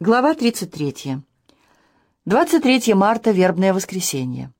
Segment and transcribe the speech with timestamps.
[0.00, 1.22] Глава 33.
[2.24, 4.52] 23 марта, вербное воскресенье.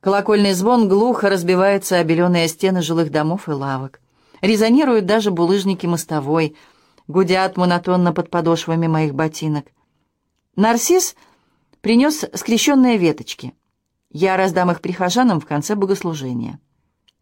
[0.00, 4.02] Колокольный звон глухо разбивается о беленые стены жилых домов и лавок.
[4.42, 6.56] Резонируют даже булыжники мостовой,
[7.08, 9.64] гудят монотонно под подошвами моих ботинок.
[10.54, 11.16] Нарцисс
[11.80, 13.54] принес скрещенные веточки.
[14.10, 16.60] Я раздам их прихожанам в конце богослужения.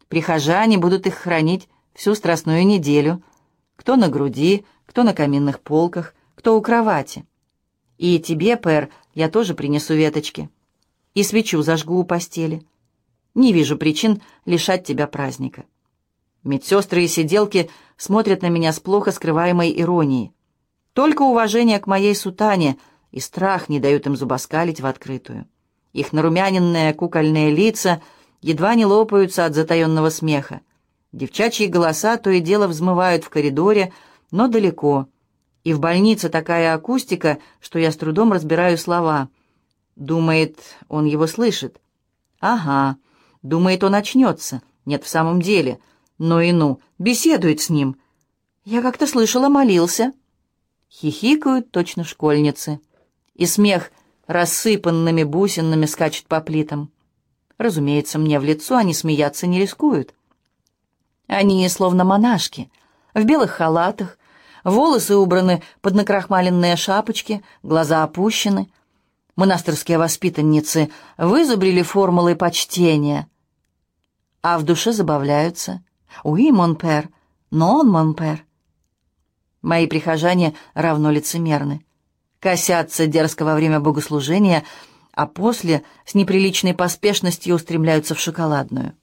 [0.09, 3.23] Прихожане будут их хранить всю страстную неделю.
[3.75, 7.25] Кто на груди, кто на каминных полках, кто у кровати.
[7.97, 10.49] И тебе, Пэр, я тоже принесу веточки.
[11.13, 12.65] И свечу зажгу у постели.
[13.33, 15.65] Не вижу причин лишать тебя праздника.
[16.43, 20.31] Медсестры и сиделки смотрят на меня с плохо скрываемой иронией.
[20.93, 22.77] Только уважение к моей сутане
[23.11, 25.47] и страх не дают им зубоскалить в открытую.
[25.91, 28.01] Их нарумяненные кукольные лица
[28.41, 30.61] едва не лопаются от затаенного смеха.
[31.15, 33.93] Девчачьи голоса то и дело взмывают в коридоре,
[34.31, 35.07] но далеко.
[35.63, 39.29] И в больнице такая акустика, что я с трудом разбираю слова.
[39.95, 41.79] Думает, он его слышит.
[42.41, 42.97] Ага,
[43.43, 44.61] думает, он очнется.
[44.83, 45.79] Нет, в самом деле.
[46.17, 47.95] Ну и ну, беседует с ним.
[48.65, 50.11] Я как-то слышала, молился.
[50.91, 52.81] Хихикают точно школьницы.
[53.35, 53.89] И смех
[54.27, 56.91] рассыпанными бусинами скачет по плитам.
[57.57, 60.13] Разумеется, мне в лицо они смеяться не рискуют.
[61.27, 62.71] Они словно монашки—
[63.15, 64.19] в белых халатах,
[64.63, 68.69] волосы убраны под накрахмаленные шапочки, глаза опущены.
[69.35, 73.27] Монастырские воспитанницы вызубрили формулы почтения,
[74.41, 75.83] а в душе забавляются.
[76.23, 77.09] «Уи, монпер,
[77.51, 78.45] нон, монпер».
[79.61, 81.85] Мои прихожане равно лицемерны.
[82.39, 84.63] Косятся дерзко во время богослужения,
[85.11, 88.95] а после с неприличной поспешностью устремляются в шоколадную.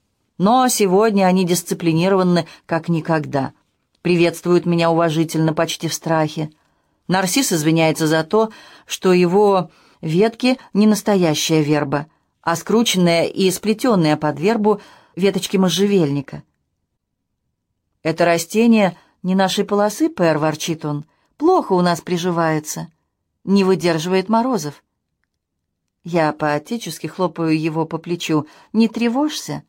[0.42, 3.52] Но сегодня они дисциплинированы как никогда—
[4.02, 6.50] приветствует меня уважительно, почти в страхе.
[7.06, 8.50] Нарцисс извиняется за то,
[8.84, 9.70] что его
[10.00, 12.08] ветки не настоящая верба,
[12.40, 14.80] а скрученная и сплетенная под вербу
[15.14, 16.42] веточки можжевельника.
[18.02, 21.04] «Это растение не нашей полосы, Пэр»,— ворчит он.
[21.36, 22.88] «Плохо у нас приживается.
[23.44, 24.82] Не выдерживает морозов».
[26.02, 28.48] Я поотечески хлопаю его по плечу.
[28.72, 29.62] «Не тревожься».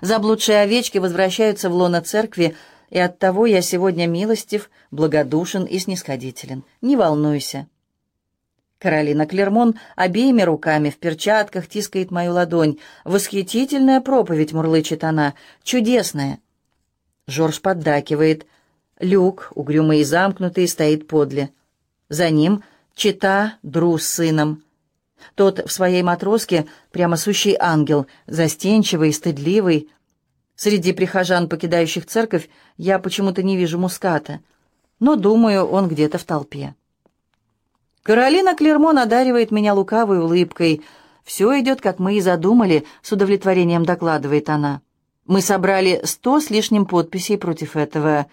[0.00, 2.56] Заблудшие овечки возвращаются в лоно церкви,
[2.90, 6.64] и оттого я сегодня милостив, благодушен и снисходителен.
[6.80, 7.66] Не волнуйся».
[8.78, 12.78] Каролина Клермон обеими руками в перчатках тискает мою ладонь.
[13.04, 16.40] «Восхитительная проповедь»,— мурлычет она,— «чудесная».
[17.28, 18.46] Жорж поддакивает.
[18.98, 21.50] Люк, угрюмый и замкнутый, стоит подле.
[22.08, 22.64] За ним
[22.94, 24.64] чита Дру с сыном.
[25.34, 29.88] Тот в своей матроске прямо сущий ангел, застенчивый, стыдливый,
[30.54, 34.38] Среди прихожан, покидающих церковь, я почему-то не вижу муската,
[35.00, 36.76] но, думаю, он где-то в толпе.
[38.02, 40.82] Каролина Клермон одаривает меня лукавой улыбкой.
[41.24, 44.82] «Все идет, как мы и задумали»,— с удовлетворением докладывает она.
[45.26, 48.26] «Мы собрали сто с лишним подписей против этого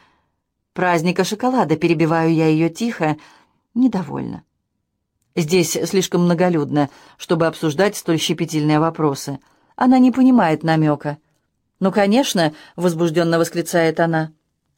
[0.73, 3.17] праздника шоколада»,— перебиваю я ее тихо,
[3.75, 4.44] недовольна.
[5.35, 9.40] Здесь слишком многолюдно, чтобы обсуждать столь щепетильные вопросы.
[9.75, 11.17] Она не понимает намека.
[11.79, 14.34] «Ну, конечно»,— возбужденно восклицает она.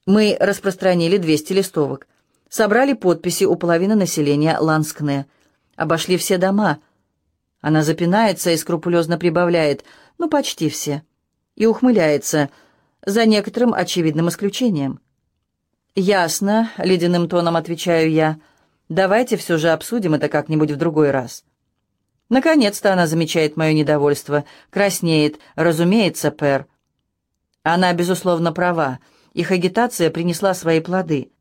[0.05, 2.07] «Мы распространили 200 листовок,
[2.49, 5.25] собрали подписи у половины населения Ланскне,
[5.75, 6.79] обошли все дома».
[7.61, 9.83] Она запинается и скрупулезно прибавляет
[10.17, 11.03] «ну, почти все»
[11.55, 12.49] и ухмыляется,
[13.05, 14.99] за некоторым очевидным исключением.
[15.95, 18.39] «Ясно»,— ледяным тоном отвечаю я,—
[18.91, 21.45] «давайте все же обсудим это как-нибудь в другой раз».
[22.27, 26.65] Наконец-то она замечает мое недовольство, краснеет, разумеется, Пэр.
[27.63, 28.99] Она, безусловно, права.
[29.33, 31.31] Их агитация принесла свои плоды.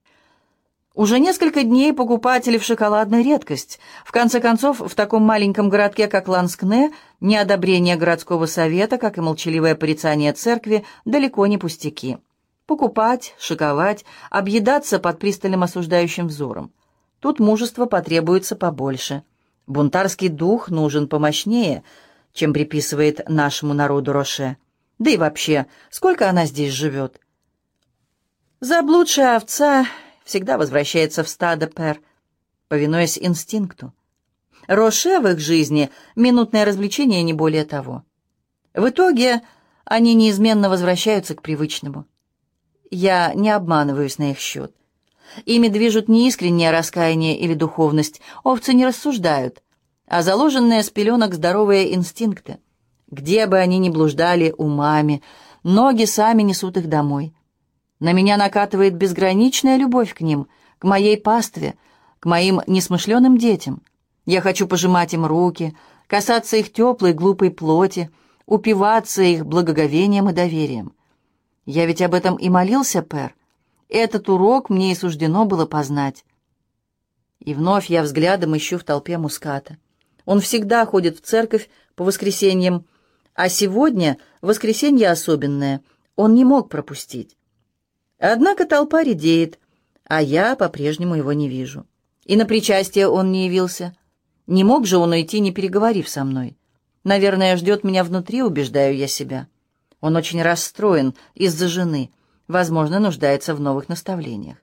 [0.95, 3.81] Уже несколько дней покупатели в шоколадной редкость.
[4.05, 9.75] В конце концов, в таком маленьком городке, как Ланскне, неодобрение городского совета, как и молчаливое
[9.75, 12.19] порицание церкви, далеко не пустяки.
[12.67, 16.73] Покупать, шиковать, объедаться под пристальным осуждающим взором.
[17.21, 19.23] Тут мужество потребуется побольше.
[19.67, 21.85] Бунтарский дух нужен помощнее,
[22.33, 24.57] чем приписывает нашему народу Роше.
[24.99, 27.21] Да и вообще, сколько она здесь живет?
[28.61, 29.87] Заблудшая овца
[30.25, 32.01] всегда возвращается в стадо пер,
[32.69, 33.93] повинуясь инстинкту.
[34.67, 38.05] Роше в их жизни— минутное развлечение, не более того.
[38.75, 39.43] В итоге
[39.85, 42.07] они неизменно возвращаются к привычному.
[42.91, 44.75] Я не обманываюсь на их счет.
[45.45, 49.63] Ими движут не искреннее раскаяние или духовность, овцы не рассуждают,
[50.07, 52.59] а заложенные с пеленок здоровые инстинкты—
[53.11, 55.23] где бы они ни блуждали умами,
[55.63, 57.35] ноги сами несут их домой.
[57.99, 60.47] На меня накатывает безграничная любовь к ним,
[60.79, 61.75] к моей пастве,
[62.21, 63.83] к моим несмышленым детям.
[64.25, 68.11] Я хочу пожимать им руки, касаться их теплой глупой плоти,
[68.47, 70.93] упиваться их благоговением и доверием.
[71.67, 73.35] Я ведь об этом и молился, Пэр.
[73.91, 76.25] Этот урок мне и суждено было познать.
[77.41, 79.79] И вновь я взглядом ищу в толпе муската.
[80.25, 82.87] Он всегда ходит в церковь по воскресеньям,
[83.35, 85.81] а сегодня воскресенье особенное,
[86.15, 87.37] он не мог пропустить.
[88.19, 89.59] Однако толпа редеет,
[90.05, 91.85] а я по-прежнему его не вижу.
[92.25, 93.97] И на причастие он не явился.
[94.47, 96.57] Не мог же он уйти, не переговорив со мной.
[97.03, 99.49] Наверное, ждет меня внутри, убеждаю я себя.
[100.01, 102.11] Он очень расстроен из-за жены,
[102.51, 104.59] возможно, нуждается в новых наставлениях.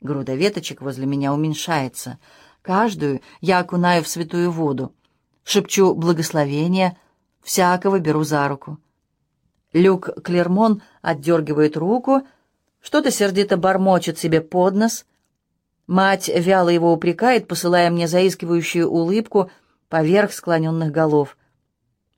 [0.00, 2.18] Груда веточек возле меня уменьшается.
[2.62, 4.94] Каждую я окунаю в святую воду.
[5.44, 6.96] Шепчу благословение,
[7.42, 8.78] всякого беру за руку.
[9.72, 12.22] Люк Клермон отдергивает руку,
[12.80, 15.06] что-то сердито бормочет себе под нос.
[15.86, 19.50] Мать вяло его упрекает, посылая мне заискивающую улыбку
[19.88, 21.36] поверх склоненных голов.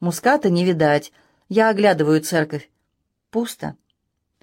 [0.01, 1.13] Муската не видать.
[1.49, 2.71] Я оглядываю церковь.
[3.31, 3.77] Пусто.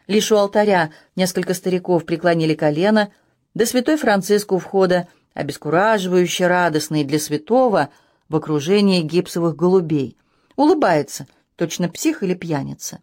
[0.08, 3.12] Лишь у алтаря несколько стариков преклонили колено—
[3.56, 7.90] да святой Франциск у входа, обескураживающе радостный для святого,
[8.28, 10.18] в окружении гипсовых голубей.
[10.56, 11.26] Улыбается,
[11.56, 13.00] точно псих или пьяница.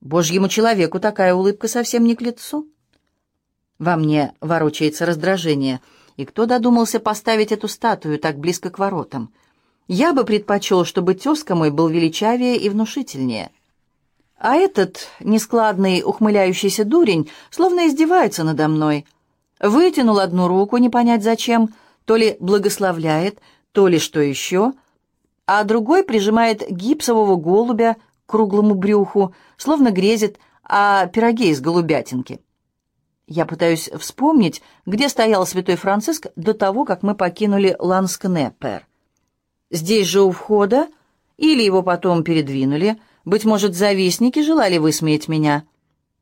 [0.00, 2.68] Божьему человеку такая улыбка совсем не к лицу.
[3.78, 5.80] Во мне ворочается раздражение.
[6.16, 9.32] И кто додумался поставить эту статую так близко к воротам?
[9.86, 13.52] Я бы предпочел, чтобы тезка мой был величавее и внушительнее.
[14.38, 19.06] А этот нескладный, ухмыляющийся дурень словно издевается надо мной—
[19.60, 21.74] Вытянул одну руку, не понять зачем,
[22.04, 23.40] то ли благословляет,
[23.72, 24.72] то ли что еще,
[25.46, 32.40] а другой прижимает гипсового голубя к круглому брюху, словно грезит о пироге из голубятинки.
[33.26, 38.86] Я пытаюсь вспомнить, где стоял святой Франциск до того, как мы покинули Ланскнеппер.
[39.70, 40.88] Здесь же у входа,
[41.36, 45.64] или его потом передвинули, быть может, завистники желали высмеять меня—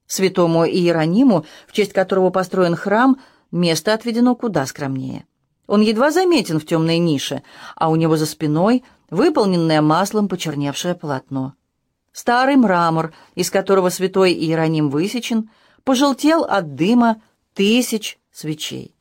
[0.07, 3.21] Святому Иерониму, в честь которого построен храм,
[3.51, 5.27] место отведено куда скромнее.
[5.67, 7.43] Он едва заметен в темной нише,
[7.75, 11.55] а у него за спиной выполненное маслом почерневшее полотно.
[12.13, 15.51] Старый мрамор, из которого святой Иероним высечен,
[15.85, 17.21] пожелтел от дыма
[17.53, 18.95] тысяч свечей.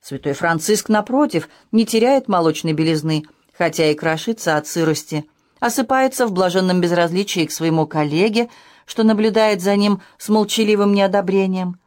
[0.00, 5.28] Святой Франциск, напротив, не теряет молочной белизны, хотя и крошится от сырости,
[5.60, 8.48] осыпается в блаженном безразличии к своему коллеге,
[8.86, 11.78] что наблюдает за ним с молчаливым неодобрением.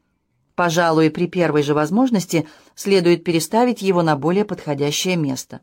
[0.56, 5.62] Пожалуй, при первой же возможности следует переставить его на более подходящее место.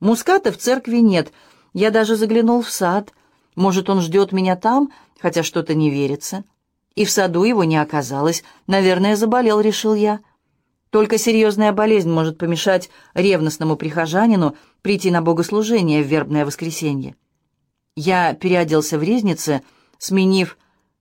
[0.00, 1.32] Муската в церкви нет.
[1.72, 3.12] Я даже заглянул в сад.
[3.54, 4.90] Может, он ждет меня там,
[5.20, 6.44] хотя что-то не верится.
[6.94, 8.44] И в саду его не оказалось.
[8.66, 10.20] Наверное, заболел, решил я.
[10.94, 17.16] Только серьезная болезнь может помешать ревностному прихожанину прийти на богослужение в вербное воскресенье.
[17.96, 19.62] Я переоделся в резнице,
[19.98, 20.56] сменив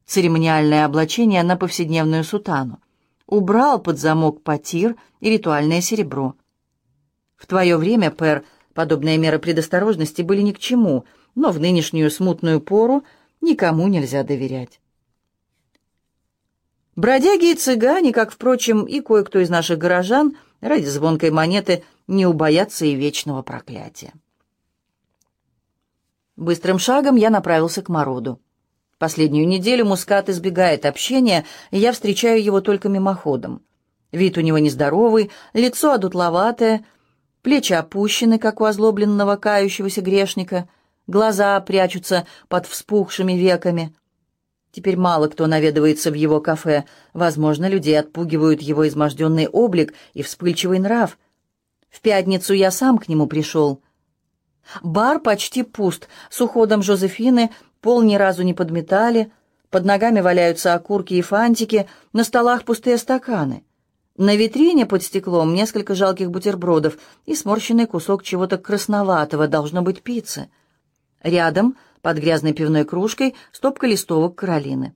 [0.08, 2.80] церемониальное облачение на повседневную сутану.
[3.28, 6.34] Убрал под замок потир и ритуальное серебро.
[7.36, 11.06] В твое время, Пэр, подобные меры предосторожности были ни к чему,
[11.36, 13.04] но в нынешнюю смутную пору
[13.42, 14.80] никому нельзя доверять.
[16.96, 22.86] Бродяги и цыгане, как, впрочем, и кое-кто из наших горожан, ради звонкой монеты не убоятся
[22.86, 24.14] и вечного проклятия.
[26.36, 28.40] Быстрым шагом я направился к Мороду.
[29.00, 33.62] Последнюю неделю Мускат избегает общения, и я встречаю его только мимоходом.
[34.12, 36.86] Вид у него нездоровый, лицо одутловатое,
[37.42, 40.70] плечи опущены, как у озлобленного кающегося грешника,
[41.08, 43.94] глаза прячутся под вспухшими веками.
[44.74, 46.84] Теперь мало кто наведывается в его кафе.
[47.14, 51.18] Возможно, людей отпугивают его изможденный облик и вспыльчивый нрав.
[51.90, 53.82] В пятницу я сам к нему пришел.
[54.82, 56.10] Бар почти пуст.
[56.30, 57.52] С уходом Жозефины
[57.84, 59.30] Пол ни разу не подметали,
[59.70, 63.66] под ногами валяются окурки и фантики, на столах пустые стаканы.
[64.16, 70.50] На витрине под стеклом несколько жалких бутербродов и сморщенный кусок чего-то красноватого, должно быть пиццы.
[71.22, 74.94] Рядом, под грязной пивной кружкой, стопка листовок Каролины.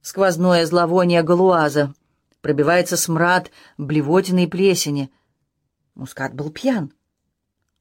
[0.00, 1.92] Сквозное зловоние галуаза.
[2.40, 5.10] Пробивается смрад блевотины плесени.
[5.96, 6.92] Мускат был пьян.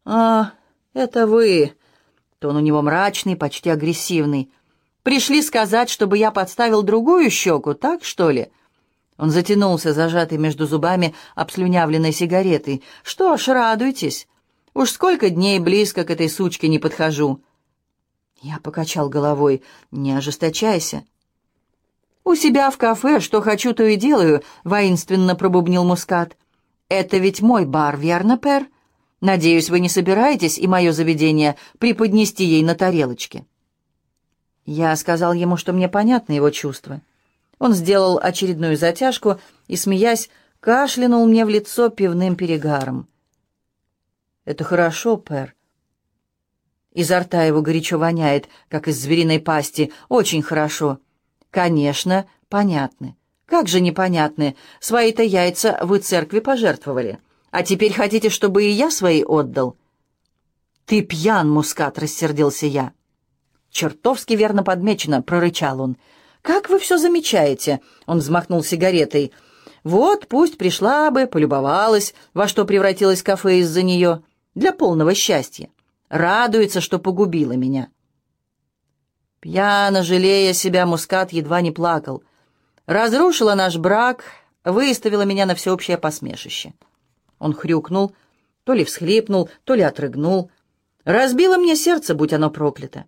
[0.03, 0.53] «А,
[0.93, 1.75] это вы!»
[2.39, 4.51] Тон у него мрачный, почти агрессивный.
[5.03, 8.51] «Пришли сказать, чтобы я подставил другую щеку, так, что ли?»
[9.17, 12.83] Он затянулся, зажатый между зубами обслюнявленной сигаретой.
[13.03, 14.27] «Что ж, радуйтесь.
[14.73, 17.43] Уж сколько дней близко к этой сучке не подхожу».
[18.47, 19.61] Я покачал головой.
[19.91, 21.03] «Не ожесточайся».
[22.23, 26.37] «У себя в кафе, что хочу, то и делаю»,— воинственно пробубнил Мускат.
[26.87, 28.67] «Это ведь мой бар, верно, Пер?
[29.19, 33.45] Надеюсь, вы не собираетесь и мое заведение преподнести ей на тарелочке?»
[34.65, 37.01] Я сказал ему, что мне понятны его чувства.
[37.59, 40.29] Он сделал очередную затяжку и, смеясь,
[40.61, 43.09] кашлянул мне в лицо пивным перегаром.
[44.45, 45.56] «Это хорошо, Пер».
[46.97, 49.91] Изо рта его горячо воняет, как из звериной пасти.
[50.09, 50.97] Очень хорошо.
[51.51, 53.15] «Конечно, понятны.
[53.45, 54.55] Как же непонятны?
[54.79, 57.19] Свои-то яйца вы церкви пожертвовали.
[57.51, 59.77] А теперь хотите, чтобы и я свои отдал?»
[60.87, 62.93] «Ты пьян, Мускат!»— рассердился я.
[63.69, 65.97] «Чертовски верно подмечено!»— прорычал он.
[66.41, 69.33] «Как вы все замечаете?»— он взмахнул сигаретой.
[69.83, 74.23] «Вот, пусть пришла бы, полюбовалась, во что превратилось кафе из-за нее,
[74.55, 75.69] для полного счастья.
[76.09, 77.89] Радуется, что погубила меня».
[79.39, 82.23] Пьяно жалея себя, Мускат едва не плакал.
[82.85, 84.23] Разрушила наш брак,
[84.63, 86.73] выставила меня на всеобщее посмешище.
[87.39, 88.13] Он хрюкнул,
[88.63, 90.51] то ли всхлипнул, то ли отрыгнул.
[91.05, 93.05] Разбило мне сердце, будь оно проклято.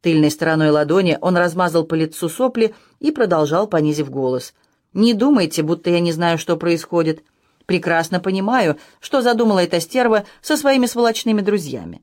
[0.00, 4.54] Тыльной стороной ладони он размазал по лицу сопли и продолжал, понизив голос.
[4.92, 7.22] «Не думайте, будто я не знаю, что происходит.
[7.66, 12.02] Прекрасно понимаю, что задумала эта стерва со своими сволочными друзьями».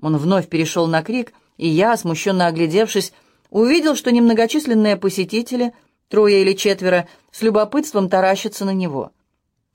[0.00, 3.12] Он вновь перешел на крик, и я, смущенно оглядевшись,
[3.50, 5.74] увидел, что немногочисленные посетители,
[6.08, 9.12] трое или четверо, с любопытством таращатся на него.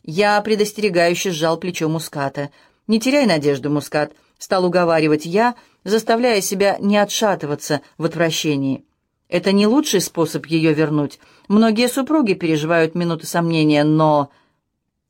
[0.04, 2.52] Я предостерегающе сжал плечо Муската.
[2.88, 8.86] «Не теряй надежду, Мускат»,— стал уговаривать я, заставляя себя не отшатываться в отвращении.
[9.30, 11.20] «Это не лучший способ ее вернуть.
[11.48, 14.30] Многие супруги переживают минуты сомнения, но...»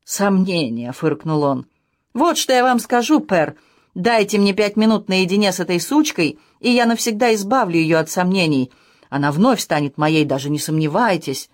[0.06, 1.66] «Сомнения»,— фыркнул он.
[2.14, 3.56] «Вот что я вам скажу, Пер.
[3.96, 8.72] Дайте мне пять минут наедине с этой сучкой, и я навсегда избавлю ее от сомнений.
[9.10, 11.50] Она вновь станет моей, даже не сомневайтесь».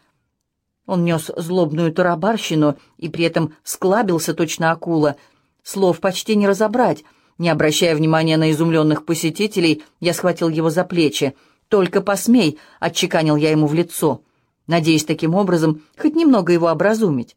[0.85, 5.15] Он нес злобную тарабарщину и при этом склабился точно акула.
[5.63, 7.05] Слов почти не разобрать.
[7.37, 11.35] Не обращая внимания на изумленных посетителей, я схватил его за плечи.
[11.69, 14.23] «Только посмей!»— отчеканил я ему в лицо,
[14.67, 17.35] надеясь таким образом хоть немного его образумить.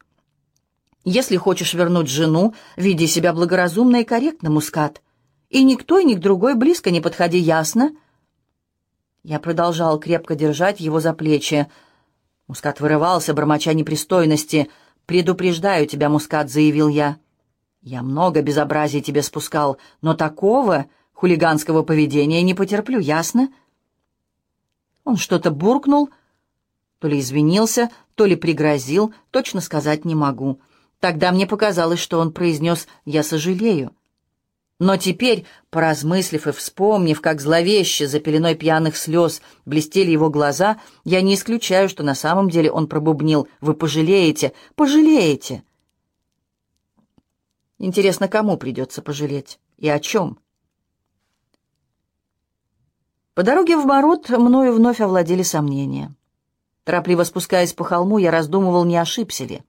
[1.07, 5.03] Если хочешь вернуть жену, веди себя благоразумно и корректно, Мускат.
[5.49, 7.91] И никто и ни к другой близко не подходи, ясно?»
[9.23, 11.67] Я продолжал крепко держать его за плечи.
[12.47, 14.69] Мускат вырывался, бормоча непристойности.
[15.05, 17.17] «Предупреждаю тебя, Мускат»,— заявил я.
[17.81, 23.49] «Я много безобразий тебе спускал, но такого хулиганского поведения не потерплю, ясно?»
[25.03, 26.09] Он что-то буркнул,
[26.97, 30.59] то ли извинился, то ли пригрозил, точно сказать не могу.
[31.05, 33.95] Тогда мне показалось, что он произнес «я сожалею».
[34.79, 41.21] Но теперь, поразмыслив и вспомнив, как зловеще за пеленой пьяных слез блестели его глаза, я
[41.21, 45.63] не исключаю, что на самом деле он пробубнил «Вы пожалеете, пожалеете!»
[47.77, 50.39] Интересно, кому придется пожалеть и о чем?
[53.35, 56.15] По дороге в Мород мною вновь овладели сомнения.
[56.83, 59.61] Торопливо спускаясь по холму, я раздумывал, не ошибся ли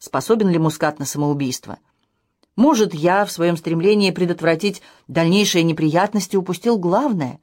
[0.00, 1.78] способен ли Мускат на самоубийство.
[2.56, 7.38] Может, я в своем стремлении предотвратить дальнейшие неприятности упустил главное,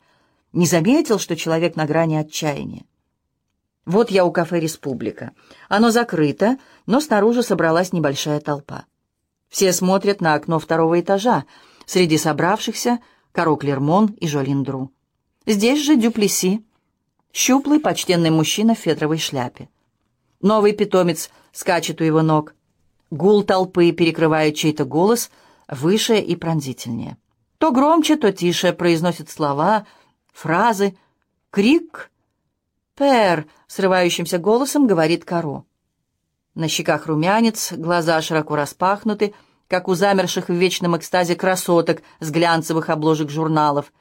[0.51, 2.83] не заметил, что человек на грани отчаяния.
[3.85, 5.31] Вот я у кафе «Республика».
[5.69, 8.83] Оно закрыто, но снаружи собралась небольшая толпа.
[9.47, 11.45] Все смотрят на окно второго этажа.
[11.85, 12.99] Среди собравшихся—
[13.31, 14.91] Каро Клермон и Жолин Дру.
[15.45, 16.65] Здесь же Дюплеси,
[17.31, 19.69] щуплый, почтенный мужчина в фетровой шляпе.
[20.41, 22.53] Новый питомец скачет у его ног.
[23.09, 25.31] Гул толпы перекрывает чей-то голос
[25.67, 27.17] выше и пронзительнее.
[27.57, 29.85] То громче, то тише произносит слова,
[30.31, 30.95] фразы.
[31.49, 32.11] Крик
[32.97, 35.63] «Пэр!»— срывающимся голосом говорит Каро.
[36.55, 39.35] На щеках румянец, глаза широко распахнуты,
[39.67, 43.93] как у замерших в вечном экстазе красоток с глянцевых обложек журналов.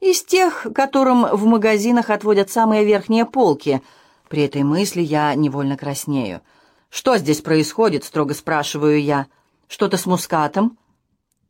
[0.00, 3.82] Из тех, которым в магазинах отводят самые верхние полки.
[4.30, 6.40] При этой мысли я невольно краснею—
[6.90, 9.28] «Что здесь происходит?»— строго спрашиваю я.
[9.68, 10.76] «Что-то с мускатом?»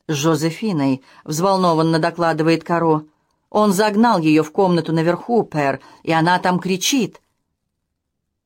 [0.07, 3.05] «С Жозефиной»,— взволнованно докладывает Каро.
[3.49, 7.23] «Он загнал ее в комнату наверху, Пэр, и она там кричит».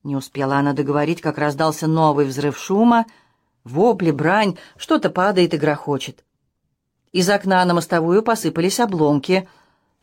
[0.05, 3.07] Не успела она договорить, как раздался новый взрыв шума.
[3.65, 6.25] Вопли, брань, что-то падает и грохочет.
[7.11, 9.49] Из окна на мостовую посыпались обломки.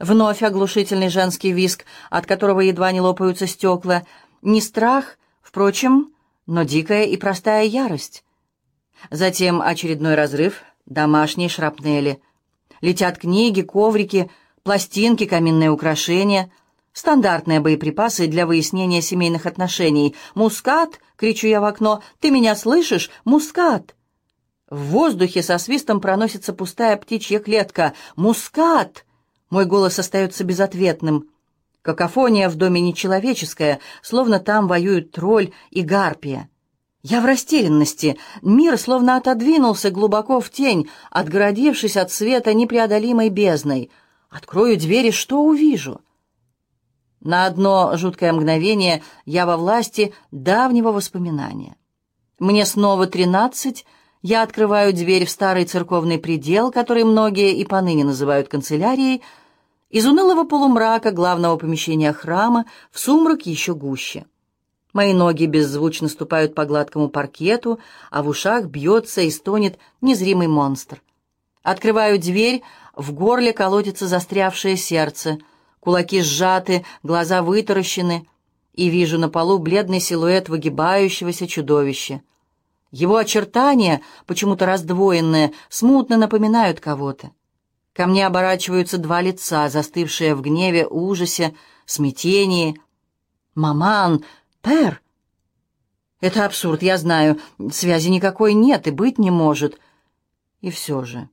[0.02, 4.02] Вновь оглушительный женский виск, от которого едва не лопаются стекла.
[4.42, 6.12] Не страх, впрочем,
[6.48, 8.24] но дикая и простая ярость.
[9.12, 12.20] Затем очередной разрыв, домашние шрапнели.
[12.82, 14.32] Летят книги, коврики,
[14.64, 16.52] пластинки, каминные украшения.
[16.94, 20.16] Стандартные боеприпасы для выяснения семейных отношений.
[20.34, 22.02] «Мускат!»— кричу я в окно.
[22.20, 23.12] «Ты меня слышишь?
[23.24, 23.96] Мускат!»
[24.68, 27.94] В воздухе со свистом проносится пустая птичья клетка.
[28.16, 29.06] «Мускат!»
[29.52, 31.30] Мой голос остается безответным.
[31.82, 36.50] Какофония в доме нечеловеческая, словно там воюют тролль и гарпия.
[37.04, 38.18] Я в растерянности.
[38.42, 43.92] Мир словно отодвинулся глубоко в тень, отгородившись от света непреодолимой бездной.
[44.30, 46.00] Открою дверь и что увижу?
[47.20, 51.76] На одно жуткое мгновение я во власти давнего воспоминания.
[52.40, 53.86] Мне снова тринадцать,
[54.22, 59.24] я открываю дверь в старый церковный предел, который многие и поныне называют канцелярией,
[59.92, 64.26] из унылого полумрака главного помещения храма в сумрак еще гуще.
[64.94, 67.80] Мои ноги беззвучно ступают по гладкому паркету,
[68.10, 71.02] а в ушах бьется и стонет незримый монстр.
[71.62, 72.64] Открываю дверь,
[72.96, 75.38] в горле колотится застрявшее сердце—
[75.82, 78.28] кулаки сжаты, глаза вытаращены,
[78.74, 82.22] и вижу на полу бледный силуэт выгибающегося чудовища.
[82.92, 87.32] Его очертания, почему-то раздвоенные, смутно напоминают кого-то.
[87.94, 91.54] Ко мне оборачиваются два лица, застывшие в гневе, ужасе,
[91.86, 92.80] смятении.
[93.56, 94.24] «Маман!
[94.62, 95.02] Пер!»
[96.22, 97.40] «Это абсурд, я знаю.
[97.72, 99.80] Связи никакой нет и быть не может».
[100.62, 101.28] И все же,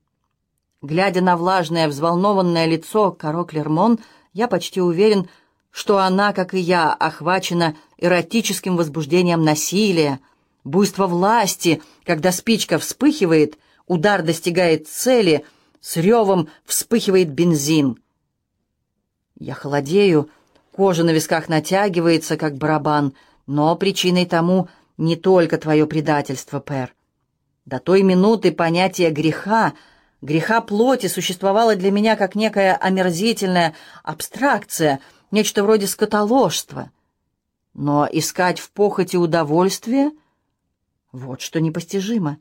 [0.81, 3.99] глядя на влажное, взволнованное лицо Каро Клермон,—
[4.39, 5.29] я почти уверен,
[5.73, 10.21] что она, как и я, охвачена эротическим возбуждением насилия,
[10.63, 15.45] буйство власти, когда спичка вспыхивает, удар достигает цели,
[15.89, 17.97] с ревом вспыхивает бензин.
[19.39, 20.29] Я холодею,
[20.71, 23.15] кожа на висках натягивается, как барабан,
[23.47, 24.69] но причиной тому
[24.99, 26.95] не только твое предательство, Пэр.
[27.65, 29.73] До той минуты понятие греха—
[30.21, 34.99] Греха плоти существовало для меня как некая омерзительная абстракция,
[35.31, 36.91] нечто вроде скотоложства.
[37.73, 40.11] Но искать в похоти удовольствие—
[41.13, 42.39] вот что непостижимо.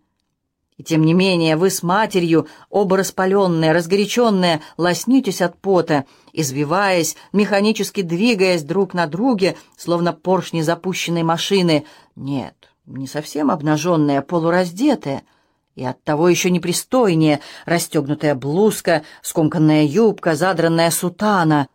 [0.78, 8.02] И тем не менее вы с матерью, оба распаленные, разгоряченные, лоснитесь от пота, извиваясь, механически
[8.02, 11.86] двигаясь друг на друге, словно поршни запущенной машины.
[12.16, 15.24] Нет, не совсем обнаженные, полураздетые—
[15.78, 21.70] и оттого еще непристойнее расстегнутая блузка, скомканная юбка, задранная сутана.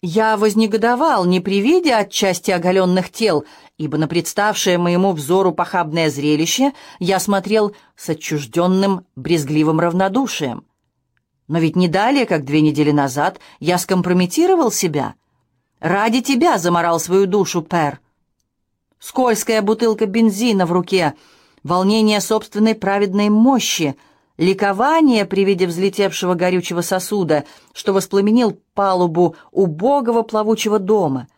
[0.00, 3.44] Я вознегодовал не при виде отчасти оголенных тел,
[3.78, 10.64] ибо на представшее моему взору похабное зрелище я смотрел с отчужденным, брезгливым равнодушием.
[11.48, 15.14] Но ведь не далее, как две недели назад, я скомпрометировал себя.
[15.78, 18.00] Ради тебя заморал свою душу, Пер.
[18.98, 21.14] Скользкая бутылка бензина в руке—
[21.66, 23.96] волнение собственной праведной мощи,
[24.38, 31.28] ликование при виде взлетевшего горючего сосуда, что воспламенил палубу убогого плавучего дома,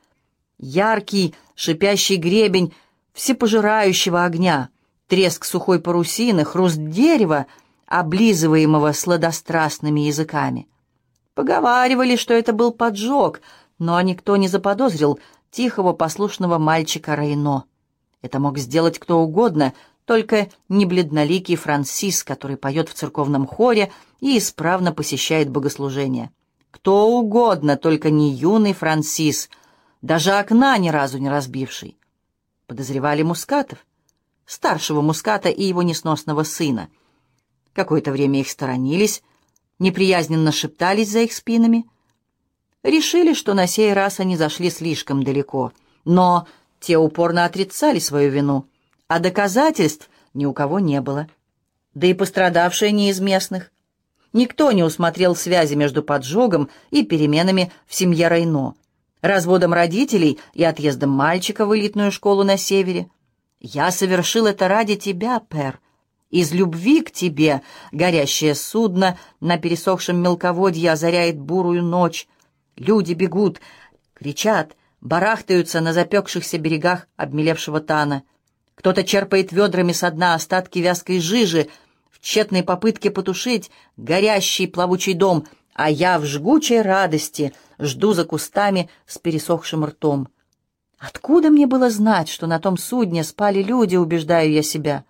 [0.58, 2.74] яркий шипящий гребень
[3.12, 4.68] всепожирающего огня,
[5.06, 7.46] треск сухой парусины, хруст дерева,
[7.86, 10.68] облизываемого сладострастными языками.
[11.34, 13.40] Поговаривали, что это был поджог,
[13.78, 15.18] но никто не заподозрил
[15.50, 17.64] тихого послушного мальчика Рейно.
[18.22, 19.72] Это мог сделать кто угодно,
[20.04, 26.30] только не бледноликий Франсис, который поет в церковном хоре и исправно посещает богослужения.
[26.70, 29.48] Кто угодно, только не юный Франсис,
[30.02, 31.96] даже окна ни разу не разбивший.
[32.66, 33.86] Подозревали мускатов,
[34.46, 36.88] старшего муската и его несносного сына.
[37.72, 39.22] Какое-то время их сторонились,
[39.78, 41.86] неприязненно шептались за их спинами.
[42.82, 45.72] Решили, что на сей раз они зашли слишком далеко,
[46.04, 46.46] но
[46.80, 48.66] те упорно отрицали свою вину—
[49.08, 51.28] а доказательств ни у кого не было.
[51.94, 53.72] Да и пострадавшие не из местных.
[54.34, 58.74] Никто не усмотрел связи между поджогом и переменами в семье Рейно,
[59.20, 63.08] разводом родителей и отъездом мальчика в элитную школу на севере.
[63.60, 65.80] Я совершил это ради тебя, Пер.
[66.30, 72.28] Из любви к тебе горящее судно на пересохшем мелководье озаряет бурую ночь.
[72.76, 73.60] Люди бегут,
[74.14, 78.22] кричат, барахтаются на запекшихся берегах обмелевшего тана—
[78.78, 81.68] кто-то черпает ведрами со дна остатки вязкой жижи
[82.12, 88.90] в тщетной попытке потушить горящий плавучий дом, а я в жгучей радости жду за кустами
[89.06, 90.28] с пересохшим ртом.
[90.98, 95.04] Откуда мне было знать, что на том судне спали люди, убеждаю я себя?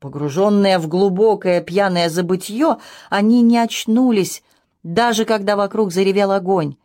[0.00, 2.76] Погруженные в глубокое пьяное забытье,
[3.08, 4.42] они не очнулись,
[4.82, 6.76] даже когда вокруг заревел огонь.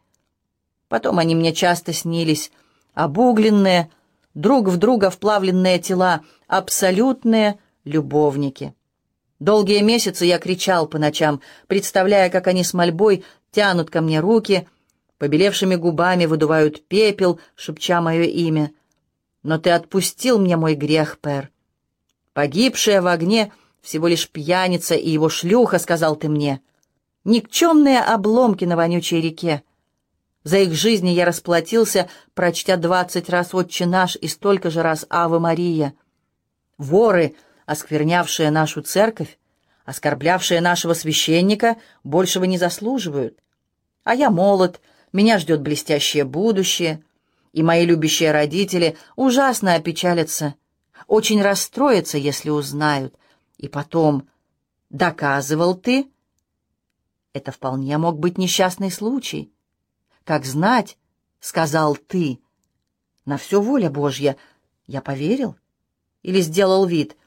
[0.87, 2.49] Потом они мне часто снились,
[2.93, 3.89] обугленные,
[4.35, 8.73] друг в друга вплавленные тела, абсолютные любовники.
[9.39, 14.67] Долгие месяцы я кричал по ночам, представляя, как они с мольбой тянут ко мне руки,
[15.19, 18.71] побелевшими губами выдувают пепел, шепча мое имя.
[19.43, 21.51] Но ты отпустил мне мой грех, Пер.
[22.33, 26.61] Погибшая в огне всего лишь пьяница и его шлюха, сказал ты мне.
[27.23, 29.63] Никчемные обломки на вонючей реке.
[30.43, 35.39] За их жизни я расплатился, прочтя двадцать раз «Отче наш» и столько же раз «Ава
[35.39, 35.93] Мария».
[36.77, 37.35] Воры,
[37.67, 39.37] осквернявшие нашу церковь,
[39.85, 43.37] оскорблявшие нашего священника, большего не заслуживают.
[44.03, 47.03] А я молод, меня ждет блестящее будущее,
[47.51, 50.55] и мои любящие родители ужасно опечалятся,
[51.07, 53.13] очень расстроятся, если узнают.
[53.57, 54.29] И потом,
[54.89, 56.09] доказывал ты?
[57.33, 59.51] Это вполне мог быть несчастный случай.
[60.23, 60.97] Как знать,
[61.41, 62.39] сказал ты.
[63.25, 64.37] На все воля Божья.
[64.85, 65.57] Я поверил
[66.23, 67.17] или сделал вид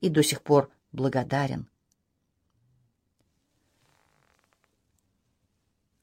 [0.00, 1.68] и до сих пор благодарен.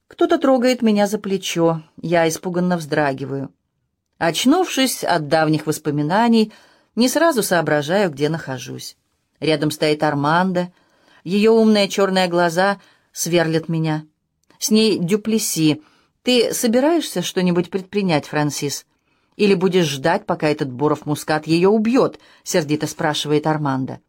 [0.07, 3.53] Кто-то трогает меня за плечо, я испуганно вздрагиваю.
[4.17, 6.53] Очнувшись от давних воспоминаний,
[6.95, 8.95] не сразу соображаю, где нахожусь.
[9.39, 10.71] Рядом стоит Арманда,
[11.23, 12.79] ее умные черные глаза
[13.11, 14.05] сверлят меня.
[14.57, 15.81] С ней Дюплеси—
[16.25, 18.87] «Ты собираешься что-нибудь предпринять, Франсис?
[19.35, 23.99] Или будешь ждать, пока этот Боров-Мускат ее убьет?»— сердито спрашивает Армандо.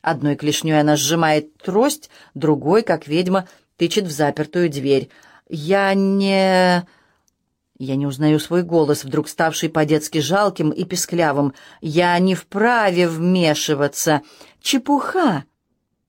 [0.00, 5.10] Одной клешней она сжимает трость, другой, как ведьма, тычет в запертую дверь.
[5.48, 6.86] «Я не...»
[7.78, 11.52] Я не узнаю свой голос, вдруг ставший по-детски жалким и песклявым.
[11.82, 14.22] «Я не вправе вмешиваться.
[14.62, 15.44] Чепуха!»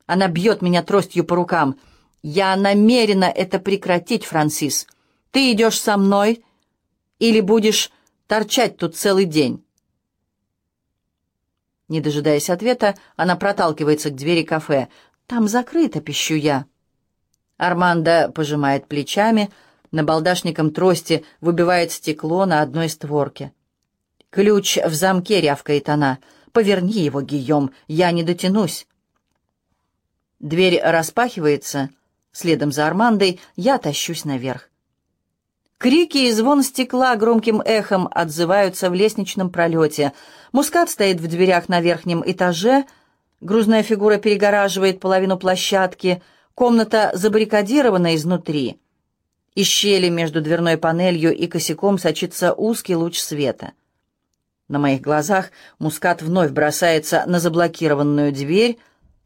[0.06, 1.78] Она бьет меня тростью по рукам.
[2.24, 4.88] «Я намерена это прекратить, Франсис.
[5.32, 6.44] Ты идешь со мной
[7.20, 7.92] или будешь
[8.28, 9.64] торчать тут целый день?»
[11.88, 14.90] Не дожидаясь ответа, она проталкивается к двери кафе.
[15.26, 16.66] «Там закрыто»,— пищу я.
[17.58, 19.50] Армандо пожимает плечами,
[19.92, 23.54] набалдашником трости выбивает стекло на одной створке.
[24.30, 26.20] «Ключ в замке»,— рявкает она.
[26.52, 28.88] «Поверни его, Гийом, я не дотянусь».
[30.40, 31.90] Дверь распахивается.
[32.32, 34.70] Следом за Армандой я тащусь наверх.
[35.78, 40.14] Крики и звон стекла громким эхом отзываются в лестничном пролете.
[40.52, 42.86] Мускат стоит в дверях на верхнем этаже.
[43.42, 46.24] Грузная фигура перегораживает половину площадки.
[46.56, 48.80] Комната забаррикадирована изнутри.
[49.54, 53.74] Из щели между дверной панелью и косяком сочится узкий луч света.
[54.68, 58.80] На моих глазах Мускат вновь бросается на заблокированную дверь.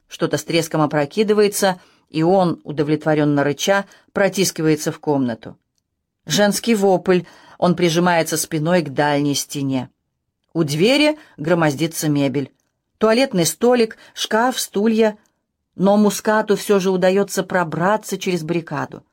[0.09, 5.55] Что-то с треском опрокидывается, и он, удовлетворенно рыча, протискивается в комнату.
[6.25, 7.21] Женский вопль.
[7.57, 9.89] Он прижимается спиной к дальней стене.
[10.53, 12.51] У двери громоздится мебель.
[12.97, 15.17] Туалетный столик, шкаф, стулья.
[15.75, 19.03] Но мускату все же удается пробраться через баррикаду.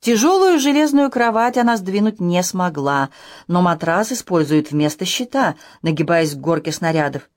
[0.00, 3.10] Тяжелую железную кровать она сдвинуть не смогла,
[3.48, 7.28] но матрас использует вместо щита, нагибаясь к горке снарядов.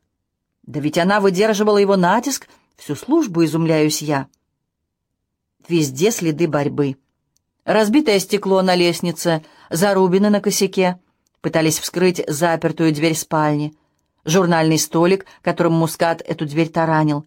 [0.64, 4.28] Да ведь она выдерживала его натиск, всю службу изумляюсь я.
[5.68, 6.98] Везде следы борьбы.
[7.66, 11.00] Разбитое стекло на лестнице, зарубины на косяке.
[11.42, 13.76] Пытались вскрыть запертую дверь спальни.
[14.26, 17.26] Журнальный столик, которым Мускат эту дверь таранил.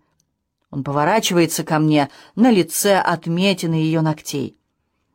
[0.70, 4.56] Он поворачивается ко мне, на лице отметины ее ногтей.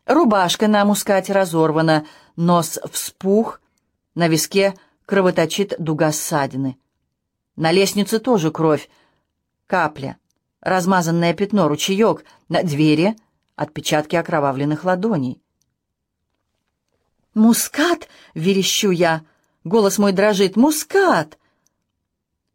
[0.06, 2.06] Рубашка на Мускате разорвана,
[2.36, 3.62] нос вспух,
[4.16, 4.74] на виске
[5.06, 6.78] кровоточит дуга ссадины.
[7.56, 8.90] На лестнице тоже кровь,
[9.68, 10.18] капля,
[10.62, 13.16] размазанное пятно, ручеек, на двери—
[13.60, 15.42] отпечатки окровавленных ладоней.
[17.34, 19.24] «Мускат!»— верещу я.
[19.66, 20.56] Голос мой дрожит.
[20.56, 21.38] «Мускат!»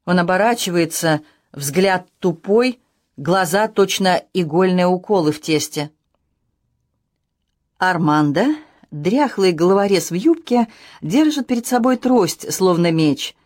[0.07, 1.21] Он оборачивается,
[1.53, 2.81] взгляд тупой,
[3.19, 5.91] глаза точно игольные уколы в тесте.
[7.77, 8.57] Армандо,
[8.91, 10.69] дряхлый головорез в юбке,
[11.03, 13.37] держит перед собой трость, словно меч.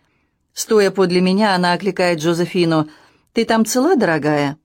[0.53, 2.89] Стоя подле меня, она окликает Джозефину.
[3.33, 4.59] «Ты там цела, дорогая?»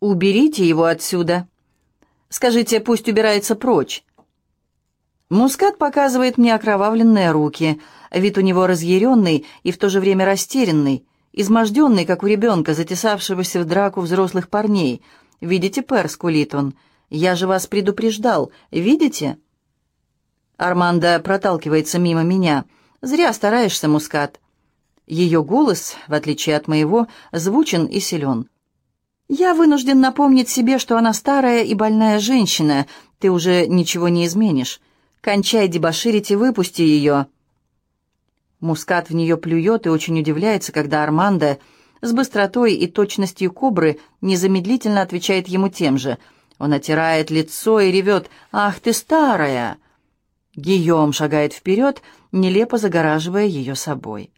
[0.00, 1.48] «Уберите его отсюда!»
[2.32, 4.04] Скажите, пусть убирается прочь».
[5.28, 7.78] Мускат показывает мне окровавленные руки.
[8.10, 13.60] Вид у него разъяренный и в то же время растерянный, изможденный, как у ребенка, затесавшегося
[13.60, 15.02] в драку взрослых парней.
[15.42, 16.74] «Видите, Пер?»— скулит он.
[17.10, 18.50] «Я же вас предупреждал.
[18.70, 19.36] Видите?»
[20.56, 22.64] Армандо проталкивается мимо меня.
[23.02, 24.40] «Зря стараешься, Мускат».
[25.06, 28.48] Ее голос, в отличие от моего, звучен и силен.
[29.34, 32.86] Я вынужден напомнить себе, что она старая и больная женщина.
[33.18, 34.78] Ты уже ничего не изменишь.
[35.22, 37.28] Кончай дебоширить и выпусти ее.
[38.60, 41.58] Мускат в нее плюет и очень удивляется, когда Армандо
[42.02, 46.18] с быстротой и точностью кобры незамедлительно отвечает ему тем же.
[46.58, 49.78] Он отирает лицо и ревет «Ах ты старая!»
[50.56, 54.30] Гийом шагает вперед, нелепо загораживая ее собой.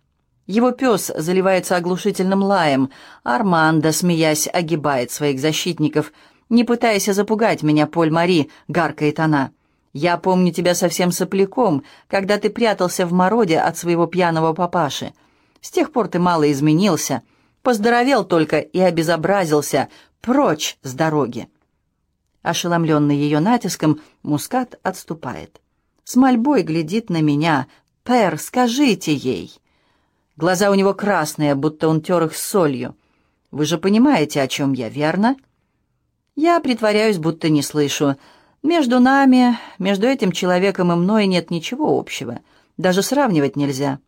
[0.47, 2.91] Его пес заливается оглушительным лаем.
[3.23, 6.13] Армандо, смеясь, огибает своих защитников.
[6.51, 9.53] «Не пытайся запугать меня, Поль-Мари»,— гаркает она.
[9.95, 15.15] «Я помню тебя совсем сопляком, когда ты прятался в мороде от своего пьяного папаши.
[15.63, 17.23] С тех пор ты мало изменился.
[17.63, 19.89] Поздоровел только и обезобразился.
[20.21, 21.49] Прочь с дороги!»
[22.43, 25.63] Ошеломленный ее натиском, Мускат отступает.
[26.05, 27.67] С мольбой глядит на меня.
[28.03, 29.59] «Пэр, скажите ей!»
[30.37, 32.97] Глаза у него красные, будто он тер их солью.
[33.53, 35.37] Вы же понимаете, о чем я, верно?
[36.35, 38.17] Я притворяюсь, будто не слышу.
[38.63, 42.41] Между нами, между этим человеком и мной нет ничего общего.
[42.77, 44.01] Даже сравнивать нельзя.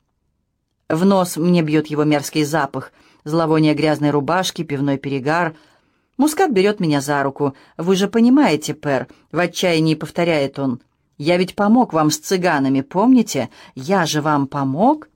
[0.88, 5.54] В нос мне бьет его мерзкий запах, зловоние грязной рубашки, пивной перегар.
[6.16, 7.54] Мускат берет меня за руку.
[7.76, 10.80] «Вы же понимаете, Пэр»,— в отчаянии повторяет он.
[11.18, 13.50] «Я ведь помог вам с цыганами, помните?
[13.74, 15.08] Я же вам помог?»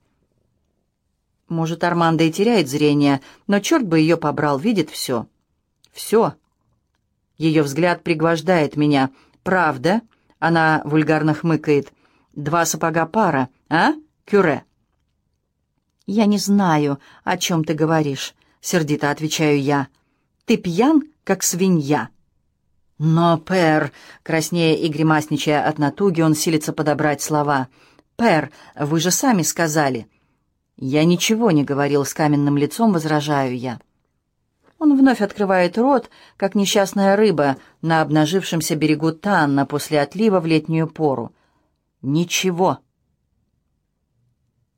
[1.51, 5.27] Может, Армандо и теряет зрение, но черт бы ее побрал, видит все.
[5.91, 6.35] Все.
[7.37, 9.09] Ее взгляд пригвождает меня.
[9.43, 9.99] «Правда?»—
[10.39, 11.91] она вульгарно хмыкает.
[12.31, 13.91] «Два сапога пара, а,
[14.23, 14.63] Кюре?»
[16.05, 19.89] «Я не знаю, о чем ты говоришь»,— сердито отвечаю я.
[20.45, 22.07] «Ты пьян, как свинья».
[22.97, 23.91] «Но, Пэр...»—
[24.23, 27.67] краснея и гримасничая от натуги, он силится подобрать слова.
[28.15, 30.07] «Пэр, вы же сами сказали...»
[30.83, 33.79] «Я ничего не говорил с каменным лицом, возражаю я».
[34.79, 40.87] Он вновь открывает рот, как несчастная рыба на обнажившемся берегу Танна после отлива в летнюю
[40.87, 41.33] пору.
[42.01, 42.79] «Ничего».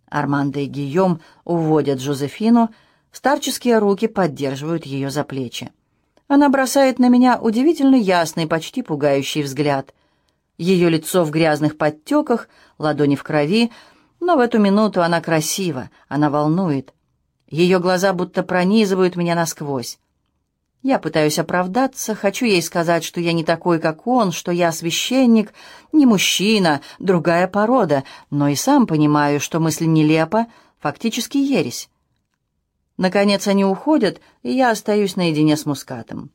[0.10, 2.72] Армандо и Гийом уводят Жозефину,
[3.14, 5.72] старческие руки поддерживают ее за плечи.
[6.28, 9.94] Она бросает на меня удивительно ясный, почти пугающий взгляд.
[10.58, 13.72] Ее лицо в грязных подтеках, ладони в крови—
[14.24, 16.94] но в эту минуту она красива, она волнует.
[17.50, 20.00] Ее глаза будто пронизывают меня насквозь.
[20.82, 25.54] Я пытаюсь оправдаться, хочу ей сказать, что я не такой, как он, что я священник,
[25.92, 30.48] не мужчина, другая порода, но и сам понимаю, что мысль нелепа,
[30.80, 31.90] фактически ересь.
[32.98, 36.32] Наконец они уходят, и я остаюсь наедине с мускатом.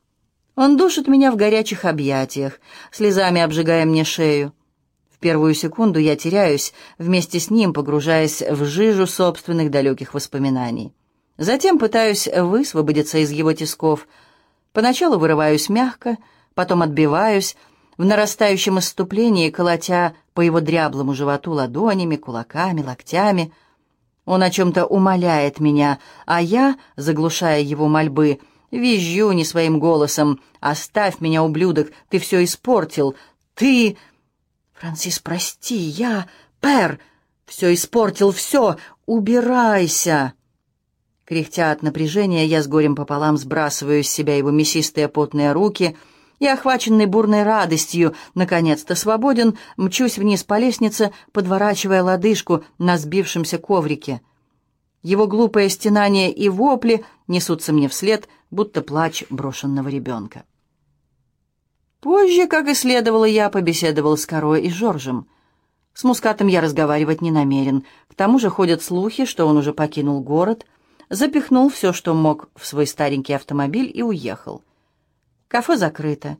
[0.55, 2.59] Он душит меня в горячих объятиях,
[2.91, 4.53] слезами обжигая мне шею
[5.19, 10.93] первую секунду я теряюсь, вместе с ним погружаясь в жижу собственных далеких воспоминаний.
[11.37, 14.07] Затем пытаюсь высвободиться из его тисков.
[14.73, 16.17] Поначалу вырываюсь мягко,
[16.53, 17.55] потом отбиваюсь,
[17.97, 23.53] в нарастающем исступлении, колотя по его дряблому животу ладонями, кулаками, локтями.
[24.25, 28.39] Он о чем-то умоляет меня, а я, заглушая его мольбы,
[28.71, 30.39] визжу не своим голосом.
[30.61, 33.15] «Оставь меня, ублюдок, ты все испортил!
[33.53, 33.97] Ты...»
[34.79, 36.25] «Франсис, прости, я...
[36.61, 36.99] Пэр!
[37.45, 38.77] Все испортил, все!
[39.05, 40.33] Убирайся!»
[41.25, 45.97] Кряхтя от напряжения, я с горем пополам сбрасываю с себя его мясистые потные руки
[46.39, 54.21] и, охваченный бурной радостью, наконец-то свободен, мчусь вниз по лестнице, подворачивая лодыжку на сбившемся коврике.
[55.03, 60.45] Его глупое стенание и вопли несутся мне вслед, будто плач брошенного ребенка.
[62.01, 65.27] Позже, как и следовало, я побеседовал с Корой и Жоржем.
[65.93, 67.83] С Мускатом я разговаривать не намерен.
[68.07, 70.65] К тому же ходят слухи, что он уже покинул город,
[71.09, 74.61] запихнул все, что мог, в свой старенький автомобиль и уехал.
[75.49, 76.37] Кафе закрыто.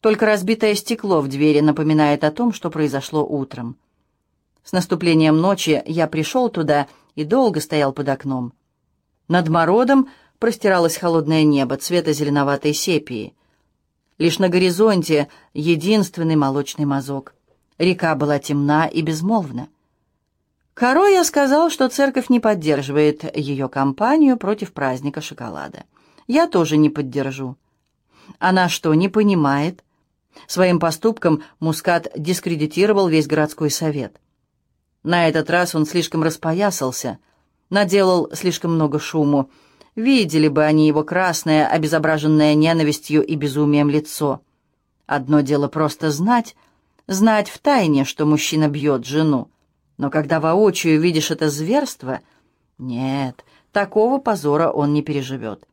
[0.00, 3.76] Только разбитое стекло в двери напоминает о том, что произошло утром.
[4.62, 8.52] С наступлением ночи я пришел туда и долго стоял под окном.
[9.26, 13.34] Над мородом простиралось холодное небо цвета зеленоватой сепии—
[14.18, 17.34] Лишь на горизонте единственный молочный мазок.
[17.78, 19.68] Река была темна и безмолвна.
[20.74, 25.84] Короя сказал, что церковь не поддерживает ее кампанию против праздника шоколада.
[26.26, 27.56] Я тоже не поддержу.
[28.38, 29.84] Она что, не понимает?
[30.46, 34.20] Своим поступком Мускат дискредитировал весь городской совет.
[35.02, 37.18] На этот раз он слишком распоясался,
[37.70, 39.50] наделал слишком много шуму,
[39.96, 44.40] Видели бы они его красное, обезображенное ненавистью и безумием лицо.
[45.06, 46.56] Одно дело просто знать,
[47.06, 49.50] знать в тайне, что мужчина бьет жену.
[49.96, 52.20] Но когда воочию видишь это зверство,
[52.78, 55.64] нет, такого позора он не переживет.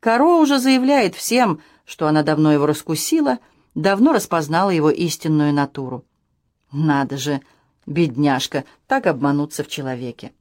[0.00, 3.38] Каро уже заявляет всем, что она давно его раскусила,
[3.74, 6.04] давно распознала его истинную натуру.
[6.72, 7.40] Надо же,
[7.86, 10.32] бедняжка, так обмануться в человеке.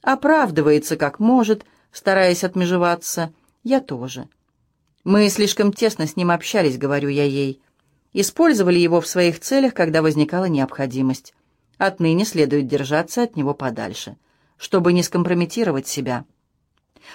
[0.00, 3.32] Оправдывается как может, стараясь отмежеваться.
[3.62, 4.28] Я тоже.
[5.04, 7.60] Мы слишком тесно с ним общались, говорю я ей.
[8.14, 11.34] использовали его в своих целях, когда возникала необходимость.
[11.78, 14.16] Отныне следует держаться от него подальше,
[14.56, 16.24] чтобы не скомпрометировать себя.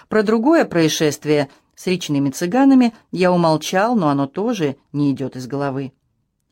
[0.09, 5.93] Про другое происшествие с речными цыганами я умолчал, но оно тоже не идет из головы.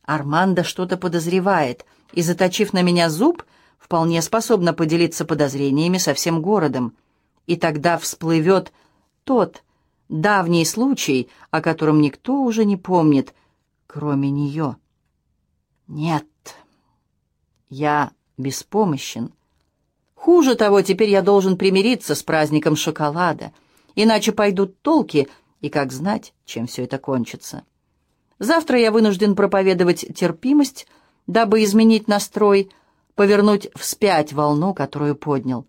[0.04, 3.44] Армандо что-то подозревает, и, заточив на меня зуб,
[3.80, 6.96] вполне способна поделиться подозрениями со всем городом.
[7.48, 8.72] И тогда всплывет
[9.24, 9.64] тот
[10.10, 13.34] давний случай, о котором никто уже не помнит,
[13.88, 14.78] кроме нее.
[15.88, 16.26] Нет,
[17.70, 19.34] я беспомощен.
[20.16, 23.52] Хуже того, теперь я должен примириться с праздником шоколада,
[23.96, 25.28] иначе пойдут толки,
[25.62, 27.64] и как знать, чем все это кончится.
[28.40, 30.88] Завтра я вынужден проповедовать терпимость,
[31.28, 32.72] дабы изменить настрой,
[33.16, 35.66] повернуть вспять волну, которую поднял.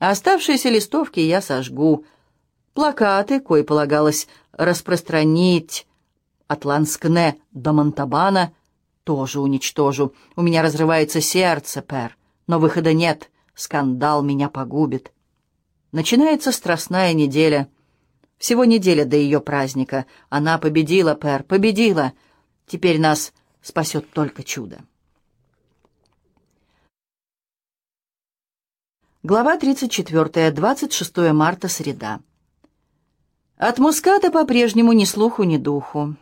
[0.00, 2.04] А оставшиеся листовки я сожгу.
[2.74, 5.86] Плакаты, кое полагалось распространить
[6.48, 8.52] от Ланскне до Монтабана,
[9.04, 10.12] тоже уничтожу.
[10.34, 12.16] У меня разрывается сердце, Пер,
[12.48, 13.30] но выхода нет.
[13.54, 15.12] Скандал меня погубит.
[15.92, 17.68] Начинается страстная неделя—
[18.40, 20.06] всего неделя до ее праздника.
[20.30, 22.14] Она победила, Пэр, победила.
[22.66, 24.78] Теперь нас спасет только чудо.
[29.22, 30.50] Глава 34.
[30.50, 32.20] 26 марта, среда.
[33.58, 36.16] От Муската по-прежнему ни слуху, ни духу.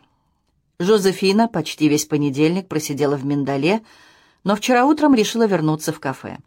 [0.79, 3.83] Жозефина почти весь понедельник просидела в миндале,
[4.43, 6.39] но вчера утром решила вернуться в кафе.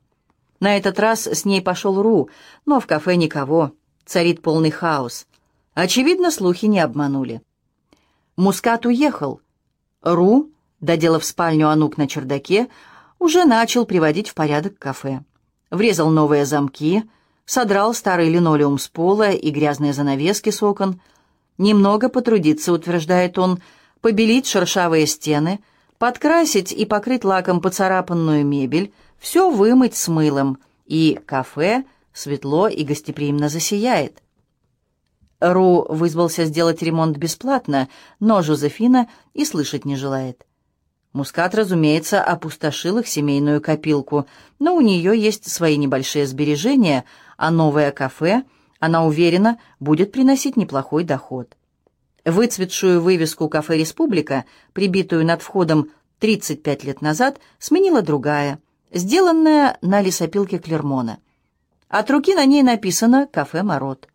[0.60, 2.28] На этот раз с ней пошел Ру,
[2.66, 3.72] но в кафе никого.
[4.04, 5.26] Царит полный хаос.
[5.72, 7.40] Очевидно, слухи не обманули.
[8.36, 9.40] Мускат уехал.
[10.02, 10.50] Ру,
[10.82, 12.68] доделав спальню Анук на чердаке,
[13.18, 15.22] уже начал приводить в порядок кафе.
[15.72, 17.02] Врезал новые замки,
[17.46, 21.00] содрал старый линолеум с пола и грязные занавески с окон.
[21.56, 23.58] Немного потрудиться, утверждает он,
[24.02, 25.60] побелить шершавые стены,
[25.96, 33.48] подкрасить и покрыть лаком поцарапанную мебель, все вымыть с мылом, и кафе светло и гостеприимно
[33.48, 34.22] засияет.
[35.40, 37.88] Ру вызвался сделать ремонт бесплатно,
[38.20, 40.44] но Жозефина и слышать не желает.
[41.12, 44.26] Мускат, разумеется, опустошил их семейную копилку,
[44.58, 47.04] но у нее есть свои небольшие сбережения,
[47.36, 48.44] а новое кафе,
[48.80, 51.54] она уверена, будет приносить неплохой доход.
[52.24, 58.58] Выцветшую вывеску «Кафе Республика», прибитую над входом 35 лет назад, сменила другая,
[58.90, 61.18] сделанная на лесопилке Клермона.
[61.88, 64.08] От руки на ней написано «Кафе Мород».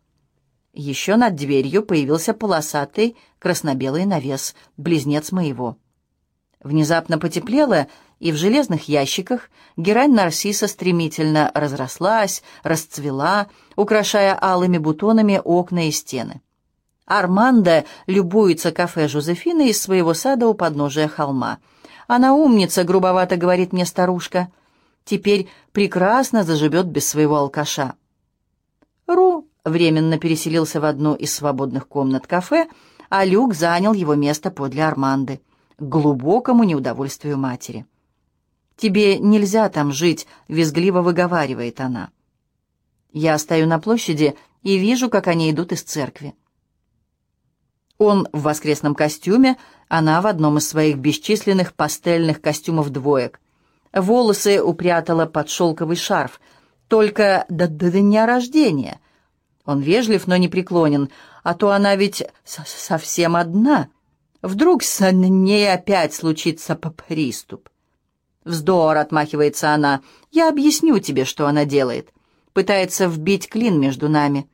[0.72, 5.76] Еще над дверью появился полосатый красно-белый навес, близнец моего.
[6.62, 7.86] Внезапно потеплело,
[8.18, 16.40] и в железных ящиках герань нарцисса стремительно разрослась, расцвела, украшая алыми бутонами окна и стены.
[17.06, 21.58] Армандо любуется кафе Жозефины из своего сада у подножия холма.
[22.06, 24.48] «Она умница»,— грубовато говорит мне старушка.
[25.04, 27.94] «Теперь прекрасно заживет без своего алкаша».
[29.06, 32.66] Ру временно переселился в одну из свободных комнат кафе,
[33.08, 35.40] а Люк занял его место подле Арманды,
[35.78, 37.86] к глубокому неудовольствию матери.
[38.76, 42.10] «Тебе нельзя там жить»,— визгливо выговаривает она.
[43.12, 46.34] Я стою на площади и вижу, как они идут из церкви.
[47.96, 49.56] Он в воскресном костюме,
[49.88, 53.40] она в одном из своих бесчисленных пастельных костюмов двоек.
[53.92, 56.40] Волосы упрятала под шелковый шарф,
[56.86, 59.00] только до, до дня рождения—
[59.68, 61.10] он вежлив, но не преклонен,
[61.42, 63.90] а то она ведь совсем одна.
[64.42, 67.68] Вдруг с ней опять случится приступ.
[68.44, 70.02] «Вздор!»— отмахивается она.
[70.30, 72.12] «Я объясню тебе, что она делает.
[72.52, 74.48] Пытается вбить клин между нами.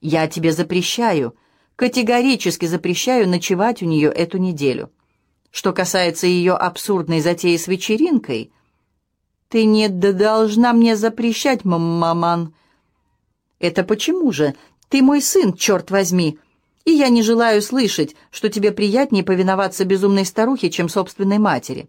[0.00, 1.34] Я тебе запрещаю,
[1.76, 4.92] категорически запрещаю ночевать у нее эту неделю.
[5.50, 8.52] Что касается ее абсурдной затеи с вечеринкой,
[9.48, 12.54] ты не должна мне запрещать, маман.
[13.58, 14.54] «Это почему же?
[14.88, 16.38] Ты мой сын, черт возьми!»
[16.84, 21.88] И я не желаю слышать, что тебе приятнее повиноваться безумной старухе, чем собственной матери.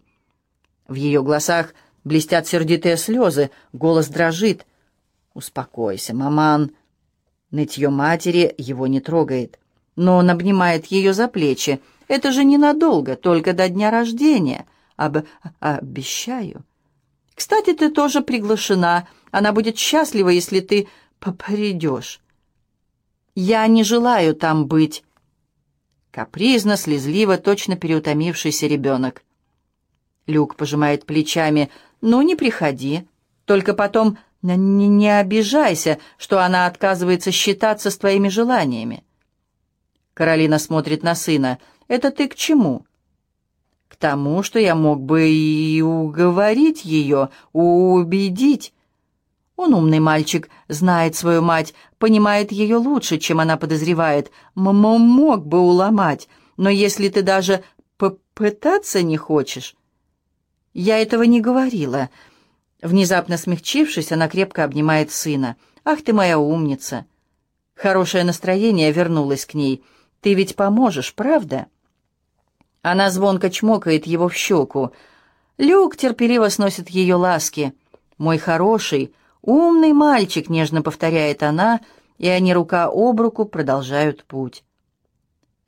[0.86, 1.74] В ее глазах
[2.04, 4.66] блестят сердитые слезы, голос дрожит.
[5.34, 6.72] «Успокойся, маман».
[7.50, 9.58] Нытье матери его не трогает,
[9.96, 11.80] но он обнимает ее за плечи.
[12.08, 14.66] «Это же ненадолго, только до дня рождения.
[14.96, 15.18] Об...
[15.60, 16.64] обещаю».
[17.34, 19.08] «Кстати, ты тоже приглашена.
[19.30, 20.88] Она будет счастлива, если ты
[21.18, 22.21] попридешь.
[23.34, 25.04] Я не желаю там быть.
[26.10, 29.22] Капризно, слезливо, точно переутомившийся ребенок.
[30.26, 31.70] Люк пожимает плечами.
[32.02, 33.08] «Ну, не приходи.
[33.46, 39.04] Только потом не, не обижайся, что она отказывается считаться с твоими желаниями».
[40.14, 41.58] Каролина смотрит на сына.
[41.88, 42.84] «Это ты к чему?»
[43.88, 48.74] К тому, что я мог бы и уговорить ее, убедить.
[49.56, 54.30] Он умный мальчик, знает свою мать, понимает ее лучше, чем она подозревает.
[54.56, 57.62] М -м Мог бы уломать, но если ты даже
[57.96, 59.76] попытаться не хочешь...
[60.74, 62.08] Я этого не говорила.
[62.80, 65.56] Внезапно смягчившись, она крепко обнимает сына.
[65.84, 67.04] «Ах ты моя умница!»
[67.74, 69.84] Хорошее настроение вернулось к ней.
[70.20, 71.66] «Ты ведь поможешь, правда?»
[72.80, 74.92] Она звонко чмокает его в щеку.
[75.58, 77.74] Люк терпеливо сносит ее ласки.
[78.16, 79.12] «Мой хороший,
[79.42, 81.80] умный мальчик»,— нежно повторяет она,
[82.18, 84.64] и они рука об руку продолжают путь.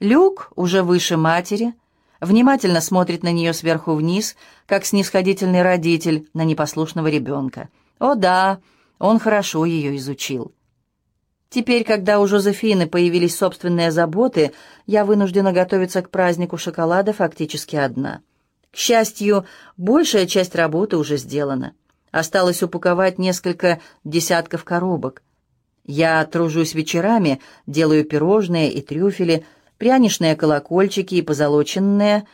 [0.00, 1.74] Люк уже выше матери,
[2.20, 7.68] внимательно смотрит на нее сверху вниз, как снисходительный родитель на непослушного ребенка.
[7.98, 8.60] О да,
[8.98, 10.52] он хорошо ее изучил.
[11.48, 14.52] Теперь, когда у Жозефины появились собственные заботы,
[14.86, 18.22] я вынуждена готовиться к празднику шоколада фактически одна.
[18.72, 19.46] К счастью,
[19.76, 21.74] большая часть работы уже сделана.
[22.14, 25.24] Осталось упаковать несколько десятков коробок.
[25.84, 29.44] Я тружусь вечерами, делаю пирожные и трюфели,
[29.78, 32.24] пряничные колокольчики и позолоченные,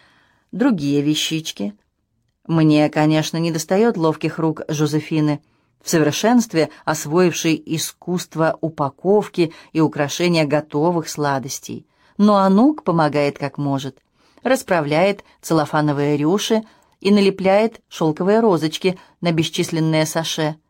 [0.53, 1.75] другие вещички.
[2.47, 5.41] Мне, конечно, не достает ловких рук Жозефины,
[5.83, 11.87] в совершенстве освоившей искусство упаковки и украшения готовых сладостей.
[12.19, 13.97] Но Анук помогает как может,
[14.43, 16.65] расправляет целлофановые рюши
[17.01, 20.57] и налепляет шелковые розочки на бесчисленные саше–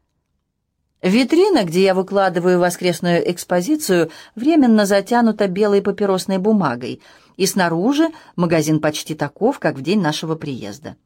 [1.02, 7.00] Витрина, где я выкладываю воскресную экспозицию, временно затянута белой папиросной бумагой,
[7.36, 10.96] и снаружи магазин почти таков, как в день нашего приезда.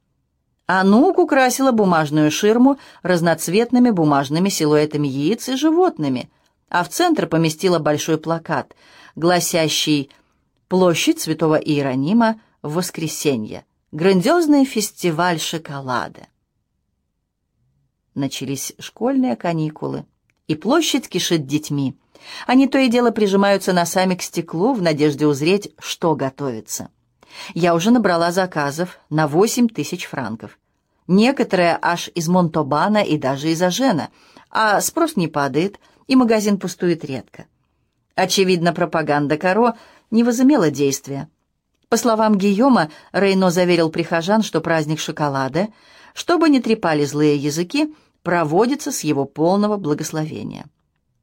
[0.67, 6.29] Анук украсила бумажную ширму разноцветными бумажными силуэтами яиц и животными,
[6.69, 8.75] а в центр поместила большой плакат,
[9.15, 10.11] гласящий
[10.67, 13.65] «Площадь Святого Иеронима в воскресенье.
[13.95, 16.27] Грандиозный фестиваль шоколада».
[18.17, 20.05] Начались школьные каникулы,
[20.49, 21.97] и площадь кишит детьми.
[22.49, 26.89] Они то и дело прижимаются носами к стеклу в надежде узреть, что готовится.
[27.55, 30.59] Я уже набрала заказов на 8 тысяч франков.
[31.07, 34.09] Некоторые аж из Монтобана и даже из Ажена,
[34.51, 35.79] а спрос не падает,
[36.09, 37.47] и магазин пустует редко.
[38.17, 39.77] Очевидно, пропаганда Каро
[40.11, 41.29] не возымела действия.
[41.95, 45.69] По словам Гийома, Рейно заверил прихожан, что праздник шоколада,
[46.13, 50.67] чтобы не трепали злые языки, проводится с его полного благословения.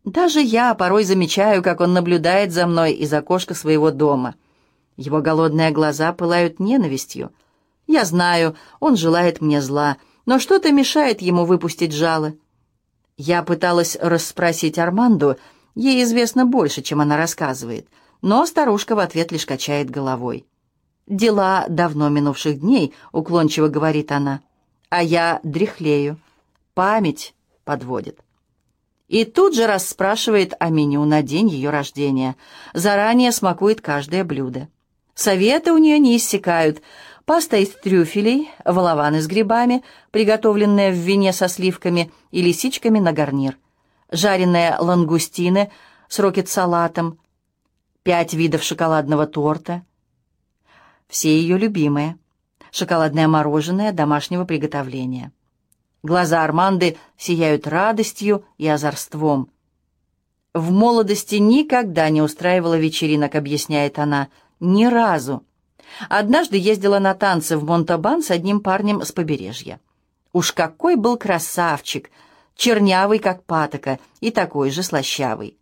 [0.05, 4.36] Даже я порой замечаю, как он наблюдает за мной из окошка своего дома.
[4.95, 7.34] Его голодные глаза пылают ненавистью.
[7.86, 12.36] Я знаю, он желает мне зла, но что-то мешает ему выпустить жало.
[13.17, 15.36] Я пыталась расспросить Арманду,
[15.76, 17.89] ей известно больше, чем она рассказывает,
[18.22, 20.45] но старушка в ответ лишь качает головой.
[21.12, 24.39] «Дела давно минувших дней»,— уклончиво говорит она,—
[24.89, 26.18] «а я дряхлею»
[26.74, 27.36] память
[27.66, 28.22] подводит.
[29.09, 32.38] И тут же расспрашивает о меню на день ее рождения.
[32.74, 34.70] Заранее смакует каждое блюдо.
[35.14, 36.82] Советы у нее не иссякают.
[37.26, 43.57] Паста из трюфелей, волованы с грибами, приготовленные в вине со сливками и лисичками на гарнир.
[44.12, 45.72] Жареные лангустины
[46.07, 47.20] с рокет-салатом.
[48.01, 49.84] Пять видов шоколадного торта.
[51.12, 52.18] Все ее любимые.
[52.72, 55.34] Шоколадное мороженое домашнего приготовления.
[56.03, 59.49] Глаза Арманды сияют радостью и озорством.
[60.53, 64.30] «В молодости никогда не устраивала вечеринок»,— объясняет она.
[64.62, 65.43] «Ни разу.
[66.07, 69.82] Однажды ездила на танцы в Монтабан с одним парнем с побережья.
[70.32, 72.09] Уж какой был красавчик!
[72.55, 75.57] Чернявый, как патока, и такой же слащавый.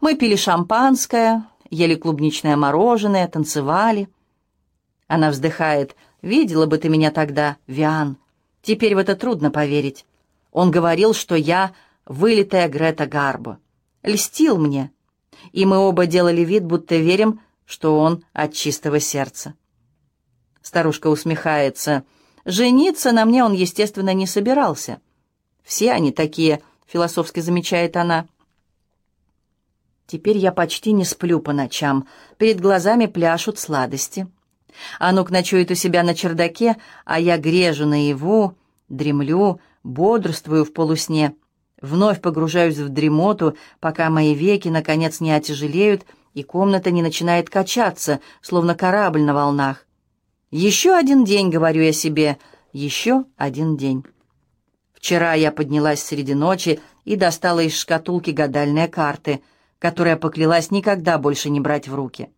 [0.00, 4.08] Мы пили шампанское, ели клубничное мороженое, танцевали».
[5.06, 5.94] Она вздыхает.
[6.22, 8.16] «Видела бы ты меня тогда, Виан.
[8.62, 10.06] Теперь в это трудно поверить.
[10.50, 11.72] Он говорил, что я
[12.06, 13.58] вылитая Грета Гарбо.
[14.02, 14.90] Льстил мне.
[15.52, 19.54] И мы оба делали вид, будто верим, что он от чистого сердца.
[20.62, 22.04] Старушка усмехается.
[22.44, 25.00] Жениться на мне он, естественно, не собирался.
[25.62, 28.26] Все они такие, философски замечает она.
[30.06, 32.08] Теперь я почти не сплю по ночам.
[32.38, 34.28] Перед глазами пляшут сладости.
[34.98, 38.56] Анук ночует у себя на чердаке, а я грежу наяву,
[38.88, 41.34] дремлю, бодрствую в полусне.
[41.80, 46.04] Вновь погружаюсь в дремоту, пока мои веки, наконец, не отяжелеют,
[46.34, 49.86] и комната не начинает качаться, словно корабль на волнах.
[50.50, 52.38] «Еще один день»,— говорю я себе,—
[52.72, 54.04] «еще один день».
[54.94, 59.42] Вчера я поднялась среди ночи и достала из шкатулки гадальные карты,
[59.78, 62.30] которые поклялась никогда больше не брать в руки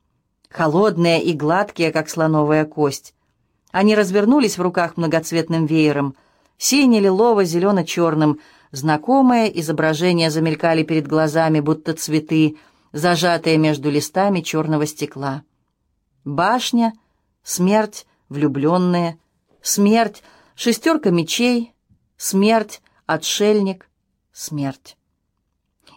[0.48, 3.14] холодные и гладкие, как слоновая кость.
[3.70, 6.14] Они развернулись в руках многоцветным веером.
[6.58, 8.40] Сине-лилово-зелено-черным.
[8.70, 12.56] Знакомые изображения замелькали перед глазами, будто цветы,
[12.92, 15.42] зажатые между листами черного стекла.
[16.24, 16.92] Башня,
[17.42, 19.18] смерть, влюбленные,
[19.62, 20.22] смерть,
[20.54, 21.72] шестерка мечей,
[22.16, 23.88] смерть, отшельник,
[24.32, 24.96] смерть.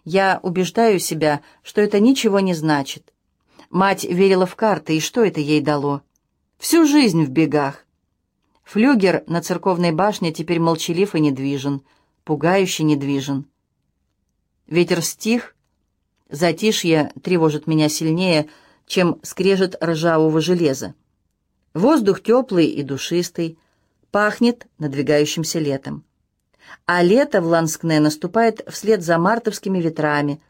[0.03, 3.10] Я убеждаю себя, что это ничего не значит.
[3.71, 6.01] Мать верила в карты, и что это ей дало?
[6.57, 7.85] Всю жизнь в бегах.
[8.65, 11.81] Флюгер на церковной башне теперь молчалив и недвижен,
[12.25, 13.45] пугающе недвижен.
[14.67, 15.55] Ветер стих,
[16.29, 18.49] затишье тревожит меня сильнее,
[18.87, 20.93] чем скрежет ржавого железа.
[21.73, 23.57] Воздух теплый и душистый,
[24.11, 26.03] пахнет надвигающимся летом.
[26.85, 30.41] А лето в Ланскне наступает вслед за мартовскими ветрами,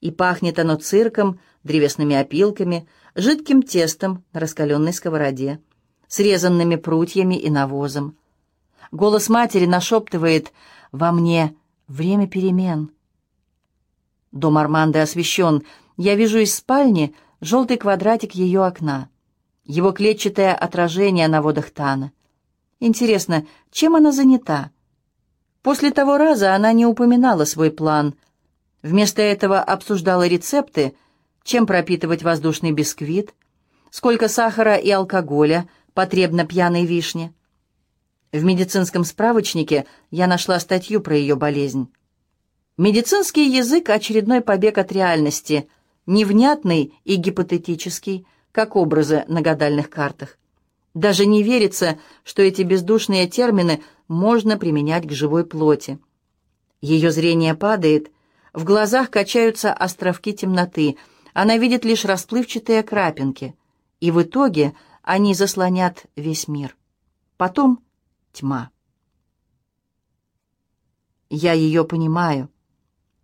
[0.00, 5.60] и пахнет оно цирком, древесными опилками, жидким тестом на раскаленной сковороде,
[6.08, 8.16] срезанными прутьями и навозом.
[8.92, 10.52] Голос матери нашептывает
[10.92, 11.54] «Во мне
[11.86, 12.90] время перемен».
[14.32, 15.64] Дом Арманды освещен.
[15.96, 19.08] Я вижу из спальни желтый квадратик ее окна.
[19.64, 22.12] Его клетчатое отражение на водах Тана.
[22.78, 24.70] Интересно, чем она занята?
[25.62, 28.14] После того раза она не упоминала свой план.
[28.82, 30.94] Вместо этого обсуждала рецепты,
[31.42, 33.34] чем пропитывать воздушный бисквит,
[33.90, 37.32] сколько сахара и алкоголя потребно пьяной вишне.
[38.32, 41.88] В медицинском справочнике я нашла статью про ее болезнь.
[42.78, 45.68] Медицинский язык— очередной побег от реальности,
[46.06, 50.38] невнятный и гипотетический, как образы на гадальных картах.
[50.94, 55.98] Даже не верится, что эти бездушные термины можно применять к живой плоти.
[56.80, 58.10] Ее зрение падает,
[58.52, 60.96] в глазах качаются островки темноты,
[61.34, 63.54] она видит лишь расплывчатые крапинки,
[64.00, 66.76] и в итоге они заслонят весь мир.
[67.36, 67.80] Потом
[68.32, 68.70] тьма.
[71.28, 72.50] Я ее понимаю.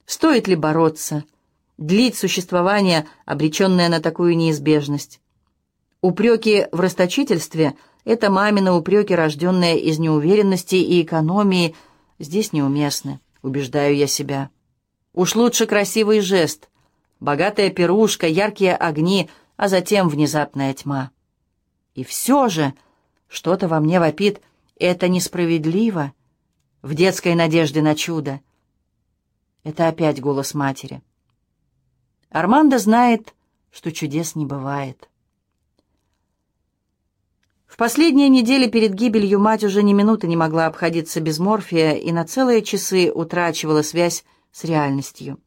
[0.06, 1.24] Стоит ли бороться,
[1.76, 5.20] длить существование, обреченное на такую неизбежность?
[6.00, 11.74] Упреки в расточительстве— это мамины упреки, рожденные из неуверенности и экономии,
[12.20, 14.50] здесь неуместны, убеждаю я себя.
[15.12, 16.68] Уж лучше красивый жест,
[17.20, 21.10] богатая пирушка, яркие огни, а затем внезапная тьма.
[21.94, 22.74] И все же
[23.28, 24.40] что-то во мне вопит
[24.78, 26.12] «это несправедливо»
[26.82, 28.40] в детской надежде на чудо.
[29.64, 31.02] Это опять голос матери.
[32.30, 33.34] Армандо знает,
[33.72, 35.08] что чудес не бывает.
[37.66, 42.12] В последние недели перед гибелью мать уже ни минуты не могла обходиться без морфия и
[42.12, 45.38] на целые часы утрачивала связь с реальностью.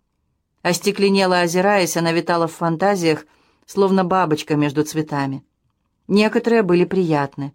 [0.62, 3.26] Остекленела, озираясь, она витала в фантазиях,
[3.66, 5.43] словно бабочка между цветами.
[6.07, 7.53] Некоторые были приятны.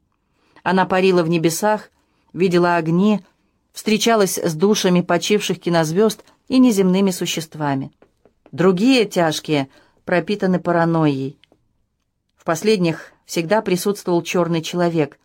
[0.62, 1.90] Она парила в небесах,
[2.32, 3.20] видела огни,
[3.72, 7.92] встречалась с душами почивших кинозвезд и неземными существами.
[8.52, 9.68] Другие, тяжкие,
[10.04, 11.38] пропитаны паранойей.
[12.36, 15.18] В последних всегда присутствовал черный человек,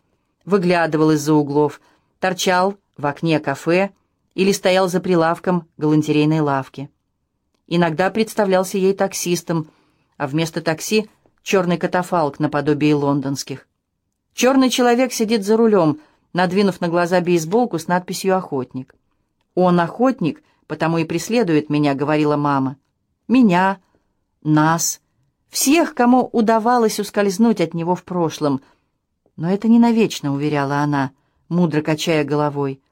[0.44, 1.80] выглядывал из-за углов,
[2.18, 3.90] торчал в окне кафе
[4.34, 6.90] или стоял за прилавком галантерейной лавки.
[7.72, 9.70] Иногда представлялся ей таксистом,
[10.16, 11.08] а вместо такси—
[11.42, 13.68] черный катафалк наподобие лондонских.
[14.34, 16.00] Черный человек сидит за рулем,
[16.32, 18.96] надвинув на глаза бейсболку с надписью «Охотник».
[19.54, 22.76] «Он охотник, потому и преследует меня»,— говорила мама.
[23.28, 23.78] «Меня,
[24.42, 25.00] нас,
[25.48, 28.62] всех, кому удавалось ускользнуть от него в прошлом.
[29.36, 31.12] Но это не навечно»,— уверяла она,
[31.48, 32.82] мудро качая головой.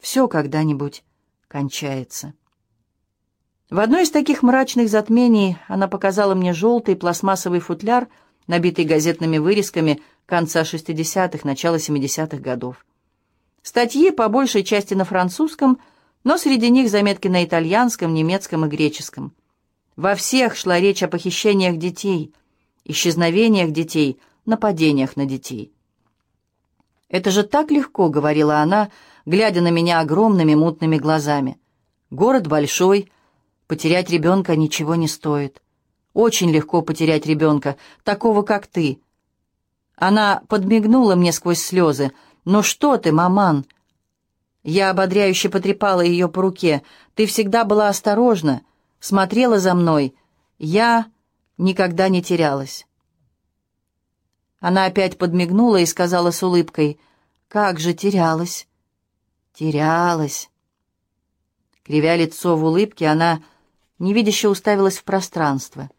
[0.00, 1.04] «Все когда-нибудь
[1.46, 2.34] кончается».
[3.68, 8.06] В одно из таких мрачных затмений она показала мне желтый пластмассовый футляр,
[8.46, 12.86] набитый газетными вырезками конца 60-х, начала 70-х годов.
[13.62, 15.80] Статьи по большей части на французском,
[16.22, 19.34] но среди них заметки на итальянском, немецком и греческом.
[19.96, 22.32] Во всех шла речь о похищениях детей,
[22.84, 25.72] исчезновениях детей, нападениях на детей.
[27.08, 28.90] «Это же так легко»,— говорила она,
[29.24, 31.58] глядя на меня огромными мутными глазами.
[32.10, 33.10] «Город большой,
[33.66, 35.60] Потерять ребенка ничего не стоит.
[36.12, 39.00] Очень легко потерять ребенка, такого, как ты.
[39.96, 42.12] Она подмигнула мне сквозь слезы.
[42.44, 43.66] «Ну что ты, маман?»
[44.62, 46.82] Я ободряюще потрепала ее по руке.
[47.14, 48.62] «Ты всегда была осторожна,
[49.00, 50.14] смотрела за мной.
[50.58, 51.06] Я
[51.58, 52.86] никогда не терялась».
[54.60, 57.00] Она опять подмигнула и сказала с улыбкой,
[57.48, 58.68] «Как же терялась?»
[59.54, 60.50] «Терялась».
[61.84, 63.42] Кривя лицо в улыбке, она
[63.98, 65.90] невидяще уставилась в пространство.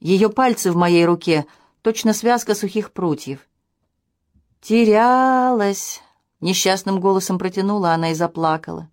[0.00, 1.46] Ее пальцы в моей руке,
[1.82, 3.40] точно связка сухих прутьев.
[4.60, 6.02] «Терялась!»—
[6.40, 8.88] несчастным голосом протянула она и заплакала.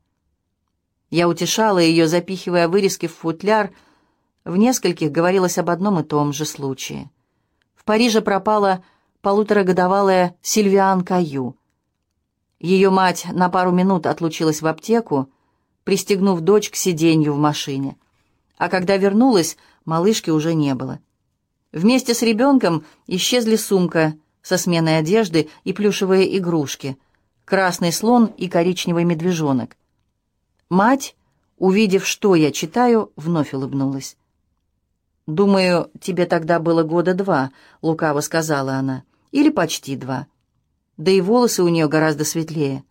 [1.09, 3.71] Я утешала ее, запихивая вырезки в футляр.
[4.45, 7.11] В нескольких говорилось об одном и том же случае.
[7.75, 8.83] В Париже пропала
[9.21, 11.57] полуторагодовалая Сильвиан Каю.
[12.59, 15.29] Ее мать на пару минут отлучилась в аптеку,
[15.83, 17.97] пристегнув дочь к сиденью в машине.
[18.61, 20.99] А когда вернулась, малышки уже не было.
[21.71, 26.95] Вместе с ребенком исчезли сумка со сменой одежды и плюшевые игрушки,
[27.43, 29.77] красный слон и коричневый медвежонок.
[30.69, 31.15] Мать,
[31.57, 34.15] увидев, что я читаю, вновь улыбнулась.
[35.25, 37.49] «Думаю, тебе тогда было года два»,—
[37.81, 39.01] лукаво сказала она,—
[39.31, 40.27] «или почти два.
[40.97, 42.83] Да и волосы у нее гораздо светлее.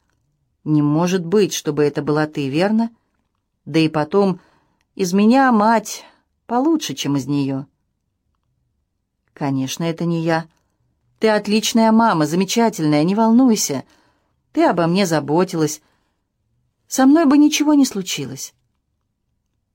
[0.64, 2.90] Не может быть, чтобы это была ты, верно?
[3.66, 4.40] Да и потом,
[4.94, 6.04] из меня мать
[6.46, 7.66] получше, чем из нее».
[9.32, 10.46] «Конечно, это не я.
[11.18, 13.84] Ты отличная мама, замечательная, не волнуйся.
[14.52, 15.80] Ты обо мне заботилась.
[16.88, 18.54] Со мной бы ничего не случилось».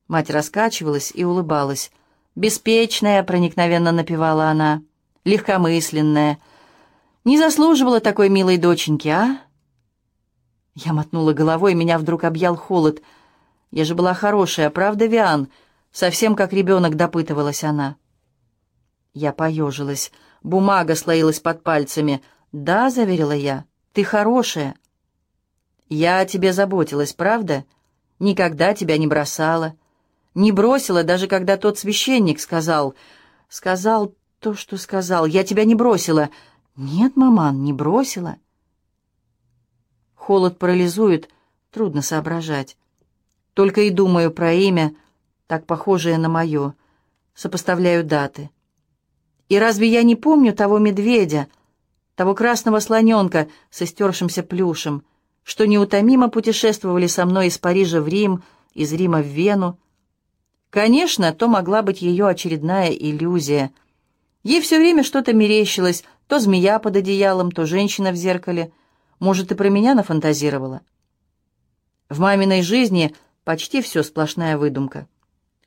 [0.08, 1.92] Мать раскачивалась и улыбалась.
[2.36, 4.84] «Беспечная»,— проникновенно напевала она,—
[5.24, 6.38] «легкомысленная.
[7.24, 9.42] Не заслуживала такой милой доченьки, а?»
[10.76, 13.02] Я мотнула головой, меня вдруг объял холод.
[13.76, 15.50] «Я же была хорошая, правда, Виан?»
[15.92, 17.98] Совсем как ребенок допытывалась она.
[19.14, 20.14] Я поежилась.
[20.44, 22.22] Бумага слоилась под пальцами.
[22.54, 24.76] «Да»,— заверила я,— «ты хорошая».
[25.90, 27.66] «Я о тебе заботилась, правда?
[28.20, 29.76] Никогда тебя не бросала.
[30.36, 32.96] Не бросила, даже когда тот священник сказал...
[33.50, 35.26] Сказал то, что сказал.
[35.26, 36.30] Я тебя не бросила».
[36.78, 38.38] «Нет, маман, не бросила».
[40.16, 41.30] Холод парализует,
[41.72, 42.78] трудно соображать.
[43.56, 44.94] Только и думаю про имя,
[45.48, 46.76] так похожее на мое.
[47.34, 48.52] Сопоставляю даты.
[49.48, 51.48] И разве я не помню того медведя,
[52.16, 55.04] того красного слоненка с истершимся плюшем,
[55.44, 58.44] что неутомимо путешествовали со мной из Парижа в Рим,
[58.74, 59.80] из Рима в Вену?
[60.70, 63.72] Конечно, то могла быть ее очередная иллюзия.
[64.44, 68.74] Ей все время что-то мерещилось, то змея под одеялом, то женщина в зеркале.
[69.20, 70.82] Может, и про меня нафантазировала.
[72.10, 73.16] В маминой жизни
[73.46, 75.08] почти все сплошная выдумка.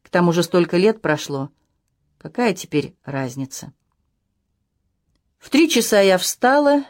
[0.02, 1.50] К тому же столько лет прошло.
[2.18, 3.72] Какая теперь разница?
[5.38, 6.84] В три часа я встала,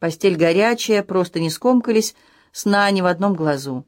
[0.00, 2.16] постель горячая, просто не скомкались,
[2.50, 3.86] сна ни в одном глазу.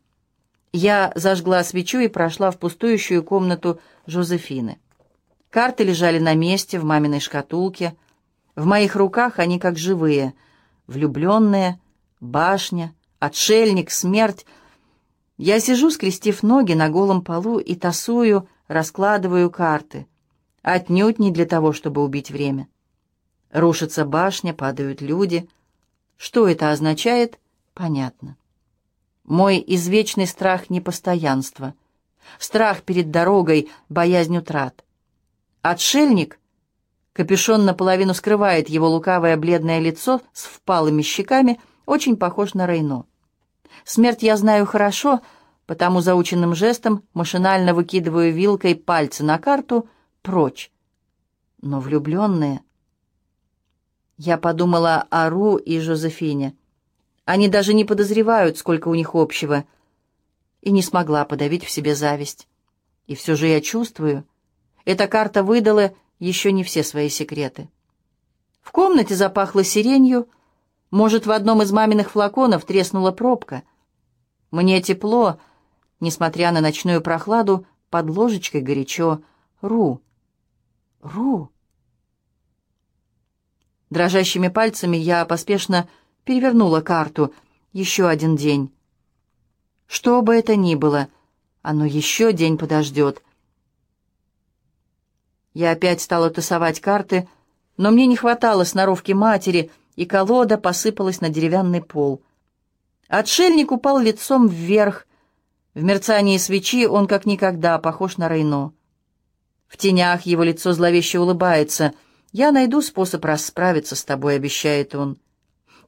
[0.72, 4.78] Я зажгла свечу и прошла в пустующую комнату Жозефины.
[5.50, 7.96] Карты лежали на месте, в маминой шкатулке.
[8.56, 10.34] В моих руках они как живые.
[10.86, 11.78] Влюбленные,
[12.20, 14.46] башня, отшельник, смерть.
[15.44, 20.06] Я сижу, скрестив ноги на голом полу и тасую, раскладываю карты.
[20.62, 22.68] Отнюдь не для того, чтобы убить время.
[23.50, 25.48] Рушится башня, падают люди.
[26.16, 27.40] Что это означает,
[27.74, 28.36] понятно.
[29.24, 31.74] Мой извечный страх непостоянства.
[32.38, 34.84] Страх перед дорогой, боязнь утрат.
[35.60, 36.38] Отшельник,
[37.14, 43.06] капюшон наполовину скрывает его лукавое бледное лицо с впалыми щеками, очень похож на Рейно.
[43.84, 45.20] Смерть я знаю хорошо,
[45.66, 49.88] потому заученным жестом машинально выкидываю вилкой пальцы на карту—
[50.22, 50.70] прочь.
[51.60, 52.62] Но влюбленные...
[54.18, 56.54] Я подумала о Ру и Жозефине.
[57.24, 59.64] Они даже не подозревают, сколько у них общего.
[60.60, 62.46] И не смогла подавить в себе зависть.
[63.06, 64.24] И все же я чувствую,
[64.84, 67.68] эта карта выдала еще не все свои секреты.
[68.60, 70.28] В комнате запахло сиренью,
[70.92, 73.62] может, в одном из маминых флаконов треснула пробка.
[74.50, 75.40] Мне тепло,
[76.00, 79.22] несмотря на ночную прохладу, под ложечкой горячо.
[79.62, 80.02] Ру,
[81.00, 81.50] Ру.
[83.88, 85.88] Дрожащими пальцами я поспешно
[86.24, 87.34] перевернула карту.
[87.72, 88.70] Еще один день.
[89.86, 91.08] Что бы это ни было,
[91.62, 93.22] оно еще день подождет.
[95.54, 97.28] Я опять стала тасовать карты,
[97.78, 102.22] но мне не хватало сноровки матери, и колода посыпалась на деревянный пол.
[103.08, 105.06] Отшельник упал лицом вверх.
[105.74, 108.72] В мерцании свечи он как никогда похож на Рейно.
[109.68, 111.92] В тенях его лицо зловеще улыбается.
[112.30, 115.18] «Я найду способ расправиться с тобой»,— обещает он.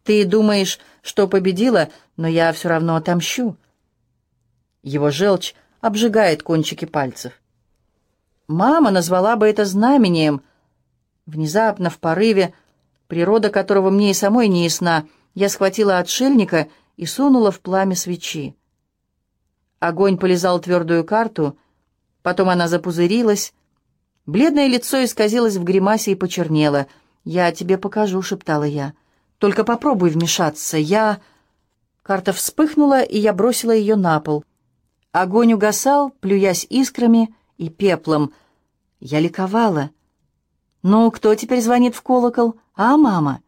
[0.02, 3.56] «Ты думаешь, что победила, но я все равно отомщу».
[4.82, 7.32] Его желчь обжигает кончики пальцев.
[8.46, 10.42] Мама назвала бы это знамением.
[11.24, 12.52] Внезапно, в порыве,
[13.06, 18.56] природа которого мне и самой не ясна, я схватила отшельника и сунула в пламя свечи.
[19.78, 21.58] Огонь полизал твердую карту,
[22.22, 23.52] потом она запузырилась,
[24.26, 26.86] Бледное лицо исказилось в гримасе и почернело.
[27.24, 28.94] «Я тебе покажу»,— шептала я.
[29.38, 30.78] Только попробуй вмешаться.
[30.78, 31.20] Я...»
[32.02, 34.44] Карта вспыхнула, и я бросила ее на пол.
[35.12, 38.32] Огонь угасал, плюясь искрами и пеплом.
[39.00, 39.90] Я ликовала.
[40.82, 42.56] «Ну, кто теперь звонит в колокол?
[42.74, 43.40] А, мама?»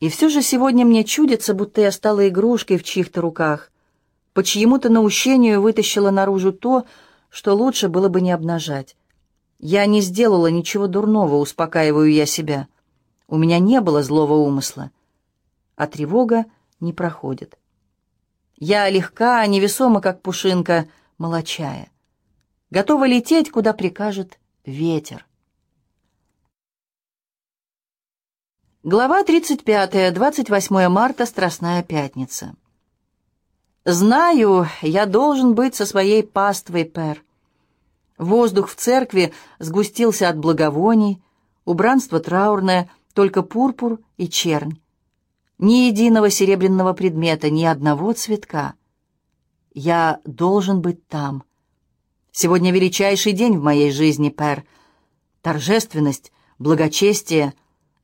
[0.00, 3.70] И все же сегодня мне чудится, будто я стала игрушкой в чьих-то руках.
[4.32, 6.86] По чьему-то наущению вытащила наружу то,
[7.28, 8.96] что лучше было бы не обнажать.
[9.58, 12.66] Я не сделала ничего дурного, успокаиваю я себя.
[13.28, 14.90] У меня не было злого умысла.
[15.76, 16.46] А тревога
[16.80, 17.58] не проходит.
[18.56, 20.88] Я легка, невесома, как пушинка,
[21.18, 21.90] молочая.
[22.70, 25.26] Готова лететь, куда прикажет ветер.
[28.82, 30.14] Глава 35.
[30.14, 31.26] 28 марта.
[31.26, 32.54] Страстная пятница.
[33.84, 37.22] «Знаю, я должен быть со своей паствой, Пер.
[38.16, 41.20] Воздух в церкви сгустился от благовоний,
[41.66, 44.80] убранство траурное, только пурпур и чернь.
[45.58, 48.72] Ни единого серебряного предмета, ни одного цветка.
[49.74, 51.44] Я должен быть там.
[52.32, 54.64] Сегодня величайший день в моей жизни, Пер.
[55.42, 57.52] Торжественность, благочестие,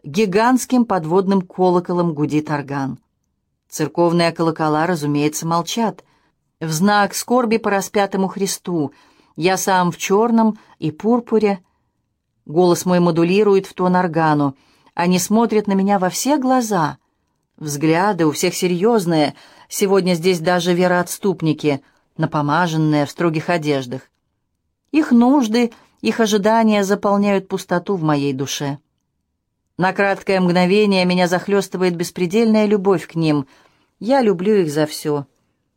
[0.06, 2.98] гигантским подводным колоколом гудит орган.
[3.68, 6.02] Церковные колокола, разумеется, молчат.
[6.60, 8.92] В знак скорби по распятому Христу—
[9.36, 11.60] я сам в черном и пурпуре.
[12.46, 14.56] Голос мой модулирует в тон органу.
[14.94, 16.96] Они смотрят на меня во все глаза.
[17.58, 19.34] Взгляды у всех серьезные.
[19.68, 21.82] Сегодня здесь даже вероотступники,
[22.16, 24.02] напомаженные в строгих одеждах.
[24.90, 28.78] Их нужды, их ожидания заполняют пустоту в моей душе.
[29.78, 33.46] На краткое мгновение меня захлестывает беспредельная любовь к ним.
[33.98, 35.26] Я люблю их за все.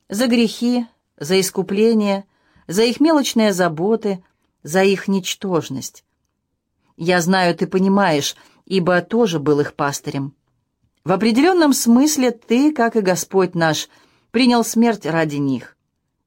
[0.07, 0.85] За грехи,
[1.17, 2.25] за искупление,
[2.67, 4.23] за их мелочные заботы,
[4.63, 6.05] за их ничтожность.
[6.95, 8.35] Я знаю, ты понимаешь,
[8.65, 10.33] ибо тоже был их пастырем.
[11.03, 13.89] В определенном смысле ты, как и Господь наш,
[14.31, 15.77] принял смерть ради них,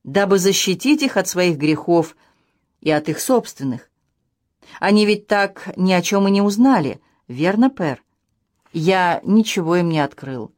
[0.03, 2.17] дабы защитить их от своих грехов
[2.81, 3.91] и от их собственных.
[4.81, 7.01] Они ведь так ни о чем и не узнали,
[7.33, 8.03] верно, Пер?
[8.73, 10.53] Я ничего им не открыл.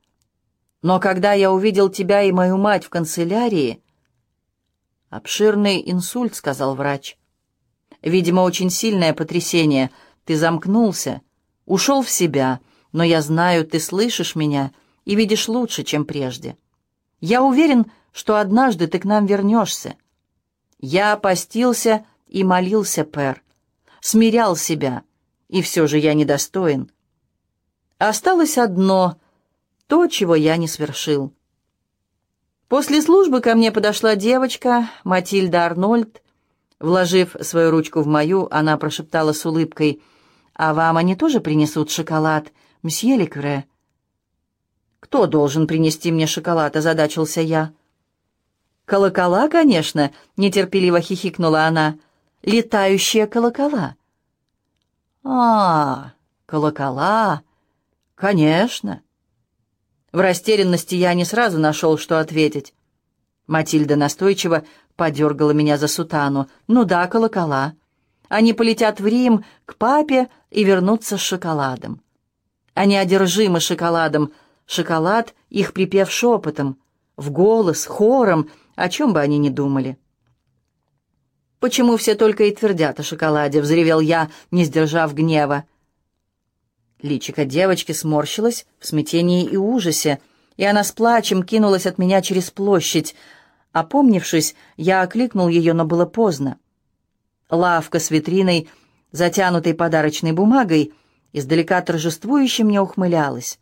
[0.82, 3.82] Но когда я увидел тебя и мою мать в канцелярии,
[5.14, 7.16] «Обширный инсульт»,— сказал врач.
[8.02, 9.92] «Видимо, очень сильное потрясение.
[10.24, 11.20] Ты замкнулся,
[11.66, 12.58] ушел в себя,
[12.90, 14.72] но я знаю, ты слышишь меня
[15.04, 16.56] и видишь лучше, чем прежде.
[17.20, 19.94] Я уверен, что однажды ты к нам вернешься.
[20.80, 23.40] Я постился и молился, Пэр,
[24.00, 25.04] смирял себя,
[25.54, 26.90] и все же я недостоин.
[27.98, 29.20] Осталось одно—
[29.86, 31.32] то, чего я не свершил».
[32.66, 36.22] После службы ко мне подошла девочка, Матильда Арнольд.
[36.80, 40.02] Вложив свою ручку в мою, она прошептала с улыбкой,
[40.54, 42.52] «А вам они тоже принесут шоколад,
[42.82, 43.64] мсье Лекре?»
[44.98, 47.72] «Кто должен принести мне шоколад?»— озадачился я.
[48.86, 51.96] «Колокола, конечно»,— нетерпеливо хихикнула она.
[52.42, 53.94] «Летающие колокола».
[55.24, 56.12] «А,
[56.44, 57.42] колокола,
[58.14, 59.00] конечно».
[60.12, 62.74] В растерянности я не сразу нашел, что ответить.
[63.46, 64.64] Матильда настойчиво
[64.96, 66.48] подергала меня за сутану.
[66.68, 67.74] «Ну да, колокола.
[68.28, 72.02] Они полетят в Рим к папе и вернутся с шоколадом.
[72.74, 74.32] Они одержимы шоколадом.
[74.66, 76.78] Шоколад их припев шепотом,
[77.16, 79.98] в голос, хором, о чем бы они ни думали».
[81.64, 85.64] «Почему все только и твердят о шоколаде?»— взревел я, не сдержав гнева.
[87.00, 90.20] Личико девочки сморщилось в смятении и ужасе,
[90.58, 93.14] и она с плачем кинулась от меня через площадь.
[93.72, 96.58] Опомнившись, я окликнул ее, но было поздно.
[97.48, 98.68] Лавка с витриной,
[99.10, 100.92] затянутой подарочной бумагой,
[101.32, 103.58] издалека торжествующе мне ухмылялась.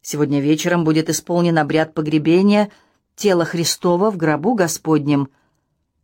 [0.00, 2.70] Сегодня вечером будет исполнен обряд погребения
[3.16, 5.28] тела Христова в гробу Господнем.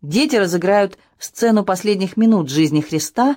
[0.07, 3.36] Дети разыграют сцену последних минут жизни Христа,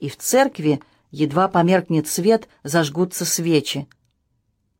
[0.00, 0.80] и в церкви—
[1.14, 3.86] Едва померкнет свет, зажгутся свечи.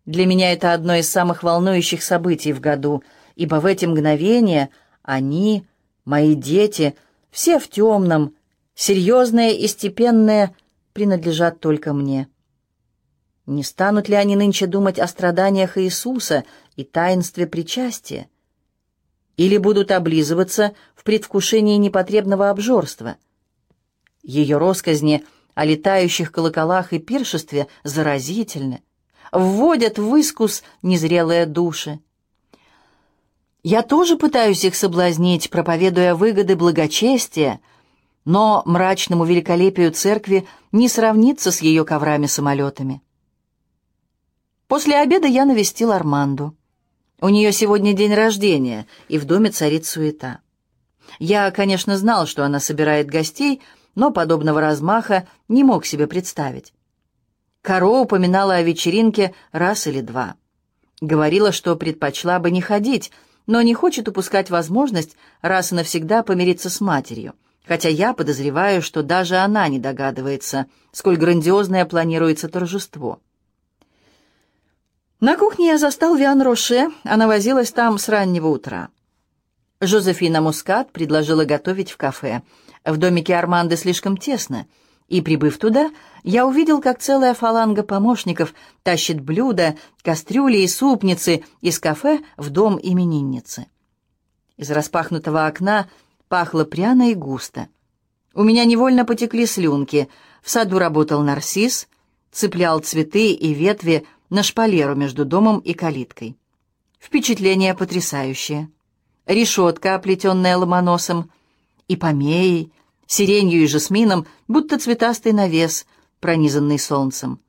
[0.05, 3.05] Для меня это одно из самых волнующих событий в году,
[3.37, 4.71] ибо в эти мгновения
[5.05, 5.65] они,
[6.05, 6.97] мои дети,
[7.31, 8.35] все в темном,
[8.75, 10.57] серьезные и степенные,
[10.93, 12.27] принадлежат только мне.
[13.47, 16.43] Не станут ли они нынче думать о страданиях Иисуса
[16.75, 18.27] и таинстве причастия?
[19.37, 23.17] Или будут облизываться в предвкушении непотребного обжорства?
[24.23, 25.25] Ее росказни
[25.55, 28.83] о летающих колоколах и пиршестве заразительны,
[29.33, 32.01] вводят в искус незрелые души.
[33.63, 37.61] Я тоже пытаюсь их соблазнить, проповедуя выгоды благочестия,
[38.25, 43.03] но мрачному великолепию церкви не сравнится с ее коврами-самолетами.
[44.67, 46.57] После обеда я навестил Арманду.
[47.25, 50.41] У нее сегодня день рождения, и в доме царит суета.
[51.19, 53.63] Я, конечно, знал, что она собирает гостей,
[53.95, 56.75] но подобного размаха не мог себе представить.
[57.63, 60.35] Каро упоминала о вечеринке раз или два.
[61.01, 63.11] Говорила, что предпочла бы не ходить,
[63.47, 67.33] но не хочет упускать возможность раз и навсегда помириться с матерью,
[67.67, 73.19] хотя я подозреваю, что даже она не догадывается, сколь грандиозное планируется торжество.
[75.25, 78.91] На кухне я застал Виан Роше, она возилась там с раннего утра.
[79.81, 82.43] Жозефина Мускат предложила готовить в кафе.
[82.85, 84.67] В домике Арманды слишком тесно,
[85.09, 85.91] и, прибыв туда,
[86.25, 88.53] я увидел, как целая фаланга помощников
[88.83, 93.69] тащит блюда, кастрюли и супницы из кафе в дом именинницы.
[94.59, 95.89] Из распахнутого окна
[96.29, 97.69] пахло пряно и густо.
[98.35, 100.11] У меня невольно потекли слюнки.
[100.43, 101.89] В саду работал нарцисс,
[102.31, 106.37] цеплял цветы и ветви на шпалеру между домом и калиткой.
[106.99, 108.71] Впечатление потрясающее.
[109.27, 111.31] Решетка, оплетенная ломоносом,
[111.87, 112.73] и помеей,
[113.07, 115.87] сиренью и жасмином, будто цветастый навес,
[116.21, 117.41] пронизанный солнцем.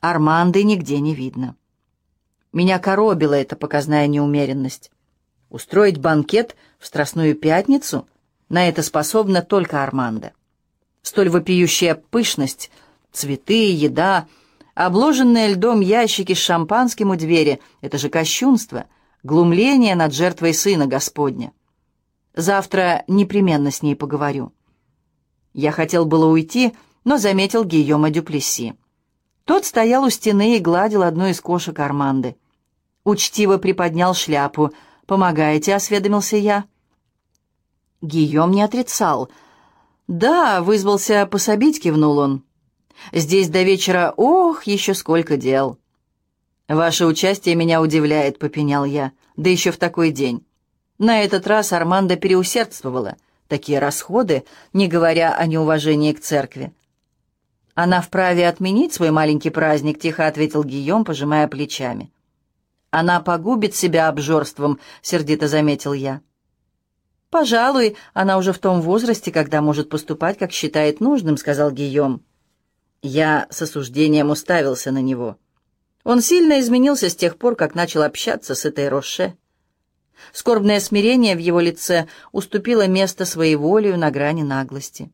[0.00, 1.54] Арманды нигде не видно.
[2.52, 4.90] Меня коробила эта показная неумеренность.
[5.48, 8.06] Устроить банкет в Страстную Пятницу—
[8.48, 10.32] на это способна только Арманда.
[11.02, 12.70] Столь вопиющая пышность,
[13.12, 14.26] цветы, еда,
[14.78, 18.86] обложенные льдом ящики с шампанским у двери— это же кощунство,
[19.24, 21.52] глумление над жертвой сына Господня.
[22.36, 24.52] Завтра непременно с ней поговорю.
[25.52, 28.74] Я хотел было уйти, но заметил Гийома Дюплесси.
[29.44, 32.36] Тот стоял у стены и гладил одну из кошек Арманды.
[33.02, 34.72] Учтиво приподнял шляпу.
[35.06, 36.66] «Помогаете?»— осведомился я.
[38.00, 39.28] Гийом не отрицал.
[40.06, 42.44] «Да»,— вызвался пособить,— кивнул он.
[43.12, 45.78] «Здесь до вечера, ох, еще сколько дел».
[46.68, 50.44] «Ваше участие меня удивляет»,— попенял я,— «да еще в такой день».
[50.98, 53.16] На этот раз Армандо переусердствовала.
[53.46, 56.72] Такие расходы, не говоря о неуважении к церкви.
[57.74, 62.12] «Она вправе отменить свой маленький праздник»,— тихо ответил Гийом, пожимая плечами.
[62.90, 66.20] «Она погубит себя обжорством»,— сердито заметил я.
[67.30, 72.22] «Пожалуй, она уже в том возрасте, когда может поступать, как считает нужным»,— сказал Гийом.
[73.02, 75.36] Я с осуждением уставился на него.
[76.02, 79.36] Он сильно изменился с тех пор, как начал общаться с этой Роше.
[80.32, 85.12] Скорбное смирение в его лице уступило место своей волею на грани наглости.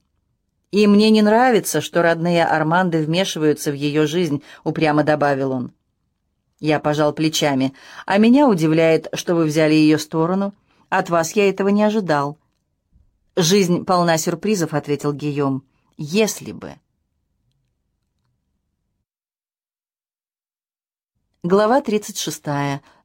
[0.71, 5.73] «И мне не нравится, что родные Арманды вмешиваются в ее жизнь»,— упрямо добавил он.
[6.59, 7.75] Я пожал плечами.
[8.07, 10.55] «А меня удивляет, что вы взяли ее сторону.
[10.89, 12.39] От вас я этого не ожидал».
[13.37, 15.65] «Жизнь полна сюрпризов»,— ответил Гийом.
[15.99, 16.77] «Если бы...»
[21.47, 22.43] Глава 36.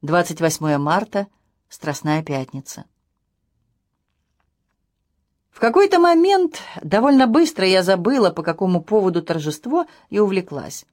[0.01, 1.27] 28 марта.
[1.67, 2.85] Страстная пятница.
[5.49, 10.85] В какой-то момент, довольно быстро я забыла, по какому поводу торжество, и увлеклась.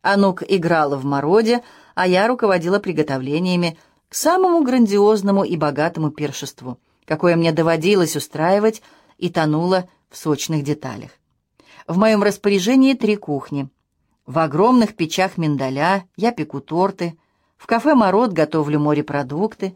[0.00, 1.62] Анук играла в мороде,
[1.94, 3.78] а я руководила приготовлениями
[4.08, 8.80] к самому грандиозному и богатому пиршеству, какое мне доводилось устраивать
[9.18, 11.10] и тонуло в сочных деталях.
[11.86, 13.68] В моем распоряжении три кухни—
[14.28, 17.16] в огромных печах миндаля я пеку торты,
[17.56, 19.74] в кафе «Мород» готовлю морепродукты,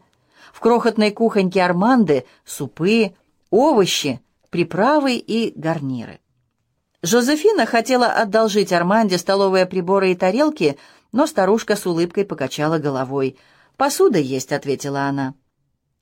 [0.53, 3.15] в крохотной кухоньке Арманды супы,
[3.49, 6.19] овощи, приправы и гарниры.
[7.01, 10.77] Жозефина хотела одолжить Арманде столовые приборы и тарелки,
[11.11, 13.39] но старушка с улыбкой покачала головой.
[13.75, 15.33] «Посуда есть»,— ответила она.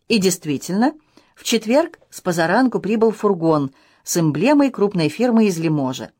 [0.09, 0.93] И действительно,
[1.35, 3.71] в четверг с позаранку прибыл фургон
[4.03, 6.11] с эмблемой крупной фирмы из Лиможа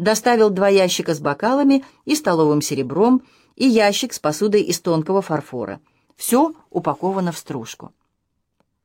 [0.00, 3.22] доставил два ящика с бокалами и столовым серебром
[3.54, 5.80] и ящик с посудой из тонкого фарфора.
[6.16, 7.92] Все упаковано в стружку.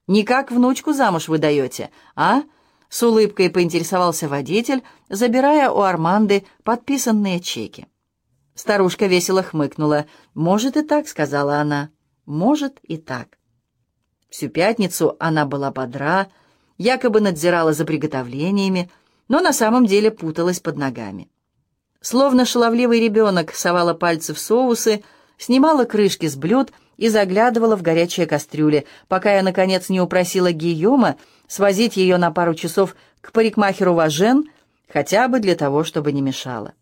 [0.08, 2.44] «Не как внучку замуж вы даете, а?»
[2.90, 7.88] С улыбкой поинтересовался водитель, забирая у Арманды подписанные чеки.
[8.54, 10.06] Старушка весело хмыкнула.
[10.34, 11.90] «Может и так»,— сказала она.
[12.26, 13.40] «Может и так».
[14.30, 16.28] Всю пятницу она была бодра,
[16.78, 18.92] якобы надзирала за приготовлениями,
[19.28, 21.30] но на самом деле путалась под ногами.
[22.02, 25.04] Словно шаловливый ребенок совала пальцы в соусы,
[25.38, 31.16] снимала крышки с блюд и заглядывала в горячие кастрюли, пока я, наконец, не упросила Гийома
[31.48, 34.46] свозить ее на пару часов к парикмахеру Важен,
[34.88, 36.74] хотя бы для того, чтобы не мешала.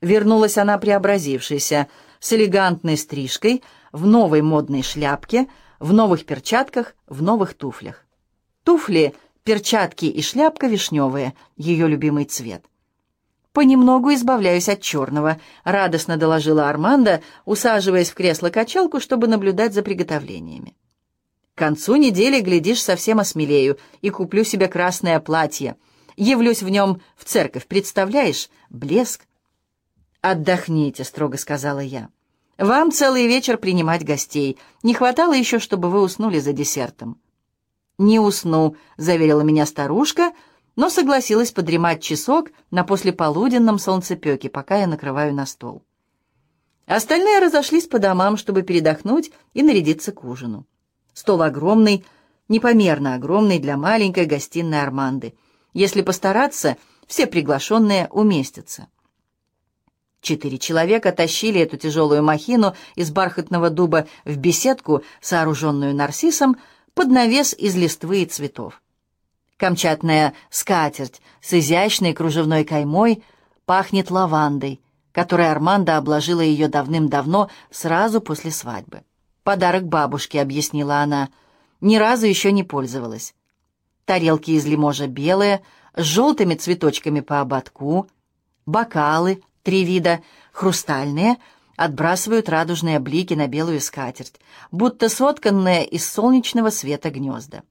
[0.00, 1.86] Вернулась она преобразившаяся,
[2.18, 3.62] с элегантной стрижкой,
[3.92, 8.04] в новой модной шляпке, в новых перчатках, в новых туфлях.
[8.64, 9.14] Туфли
[9.44, 12.64] Перчатки и шляпка вишневые, ее любимый цвет.
[13.52, 20.76] понемногу избавляюсь от черного»,— радостно доложила Армандо, усаживаясь в кресло-качалку, чтобы наблюдать за приготовлениями.
[21.54, 25.76] «К концу недели, глядишь, совсем осмелею и куплю себе красное платье.
[26.16, 28.48] Явлюсь в нем в церковь, представляешь?
[28.70, 29.26] Блеск».
[30.20, 32.10] «Отдохните»,— строго сказала я.
[32.58, 34.56] «Вам целый вечер принимать гостей.
[34.84, 37.18] Не хватало еще, чтобы вы уснули за десертом».
[37.98, 40.32] «Не усну»,— заверила меня старушка,—
[40.76, 45.82] но согласилась подремать часок на послеполуденном солнцепеке, пока я накрываю на стол.
[46.86, 50.66] Остальные разошлись по домам, чтобы передохнуть и нарядиться к ужину.
[51.14, 52.04] Стол огромный,
[52.48, 55.34] непомерно огромный для маленькой гостиной Арманды.
[55.74, 56.76] Если постараться,
[57.06, 58.88] все приглашенные уместятся.
[60.20, 66.56] Четыре человека тащили эту тяжелую махину из бархатного дуба в беседку, сооруженную нарциссом,
[66.94, 68.82] под навес из листвы и цветов.
[69.56, 73.22] Камчатная скатерть с изящной кружевной каймой
[73.64, 74.80] пахнет лавандой,
[75.12, 79.02] которой Армандо обложила ее давным-давно, сразу после свадьбы.
[79.44, 81.28] «Подарок бабушке»,— объяснила она.
[81.80, 83.34] «Ни разу еще не пользовалась».
[84.04, 85.62] Тарелки из лиможа белые,
[85.94, 88.08] с желтыми цветочками по ободку,
[88.66, 90.22] бокалы, три вида,
[90.52, 91.36] хрустальные,
[91.76, 97.62] отбрасывают радужные блики на белую скатерть, будто сотканные из солнечного света гнезда.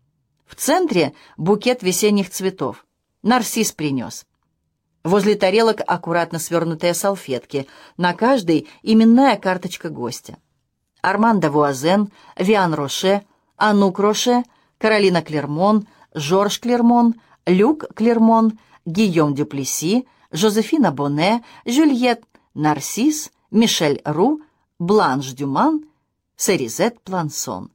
[0.46, 2.86] В центре букет весенних цветов.
[3.24, 4.26] Нарцисс принес.
[5.04, 10.38] Возле тарелок аккуратно свернутые салфетки, на каждой именная карточка гостя.
[11.02, 13.24] Армандо Вуазен, Виан Роше,
[13.58, 14.44] Анук Роше,
[14.78, 22.24] Каролина Клермон, Жорж Клермон, Люк Клермон, Гийом Дюплеси, Жозефина Боне, Жюльет
[22.54, 24.42] Нарсис, Мишель Ру,
[24.80, 25.86] Бланш Дюман,
[26.38, 27.70] Серизет Плансон.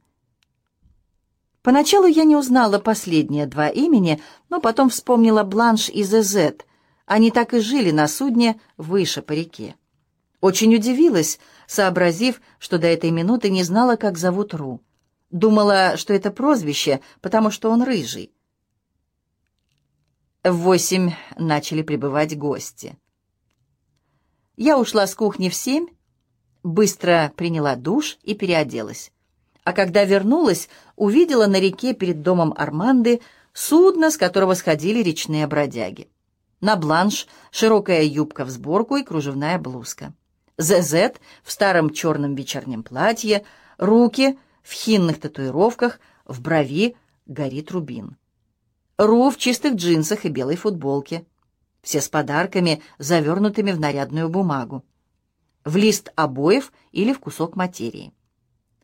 [1.61, 4.19] Поначалу я не узнала последние два имени,
[4.49, 6.65] но потом вспомнила Бланш и Зезет.
[7.05, 9.75] Они так и жили на судне выше по реке.
[10.41, 14.81] Очень удивилась, сообразив, что до этой минуты не знала, как зовут Ру.
[15.29, 18.31] Думала, что это прозвище, потому что он рыжий.
[20.43, 22.97] В восемь начали прибывать гости.
[24.57, 25.87] Я ушла с кухни в семь,
[26.63, 29.11] быстро приняла душ и переоделась
[29.67, 33.19] а когда вернулась, увидела на реке перед домом Арманды
[33.51, 36.07] судно, с которого сходили речные бродяги.
[36.61, 40.13] На бланш широкая юбка в сборку и кружевная блузка.
[40.57, 41.11] ЗЗ
[41.43, 43.43] в старом черном вечернем платье,
[43.77, 46.95] руки в хинных татуировках, в брови
[47.25, 48.15] горит рубин.
[48.97, 51.25] Ру в чистых джинсах и белой футболке.
[51.87, 54.83] Все с подарками, завернутыми в нарядную бумагу.
[55.63, 58.11] В лист обоев или в кусок материи.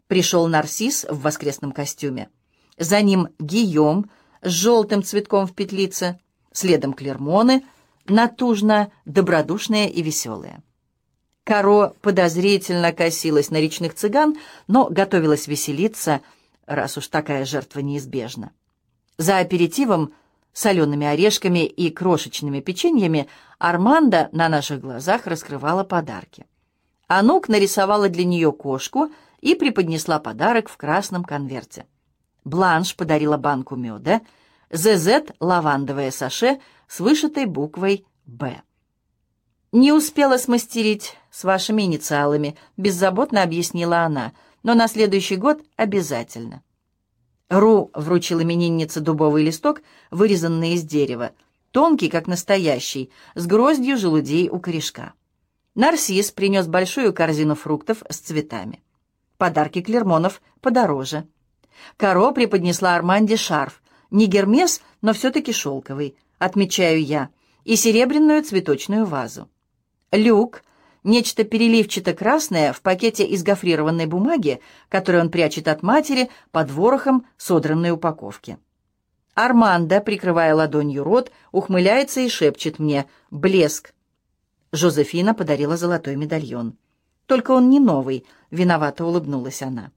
[0.07, 2.29] Пришел Нарцисс в воскресном костюме.
[2.77, 4.09] За ним Гийом
[4.41, 6.17] с желтым цветком в петлице,
[6.53, 7.65] следом Клермоны,
[8.05, 10.63] натужно, добродушные и веселые.
[11.43, 14.37] Каро подозрительно косилась на речных цыган,
[14.67, 16.21] но готовилась веселиться,
[16.65, 18.53] раз уж такая жертва неизбежна.
[19.17, 20.13] За аперитивом,
[20.53, 23.27] солеными орешками и крошечными печеньями
[23.59, 26.45] Армандо на наших глазах раскрывала подарки.
[27.07, 29.09] Анук нарисовала для нее кошку—
[29.43, 31.85] и преподнесла подарок в красном конверте.
[32.45, 34.21] Бланш подарила банку меда,
[34.71, 38.61] ЗЗ— лавандовое саше с вышитой буквой «Б».
[39.73, 44.31] «Не успела смастерить с вашими инициалами»,— беззаботно объяснила она,
[44.63, 46.63] «но на следующий год обязательно».
[47.59, 51.33] Ру вручил имениннице дубовый листок, вырезанный из дерева,
[51.69, 55.13] тонкий, как настоящий, с гроздью желудей у корешка.
[55.75, 58.81] Нарцисс принес большую корзину фруктов с цветами.
[59.37, 61.27] Подарки Клермонов подороже.
[61.97, 63.83] Каро преподнесла Арманде шарф.
[64.09, 67.29] Не гермес, но все-таки шелковый, отмечаю я,
[67.65, 69.47] и серебряную цветочную вазу.
[70.11, 70.63] Люк—
[71.03, 77.91] нечто переливчато-красное в пакете из гофрированной бумаги, который он прячет от матери под ворохом содранной
[77.91, 78.57] упаковки.
[79.33, 83.93] Армандо, прикрывая ладонью рот, ухмыляется и шепчет мне «Блеск».
[84.71, 86.77] Жозефина подарила золотой медальон.
[87.25, 89.91] Только он не новый, виновато улыбнулась она.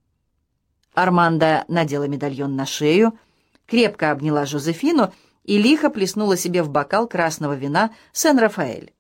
[0.95, 3.19] Армандо надела медальон на шею,
[3.67, 5.13] крепко обняла Жозефину
[5.45, 8.93] и лихо плеснула себе в бокал красного вина Сен-Рафаэль.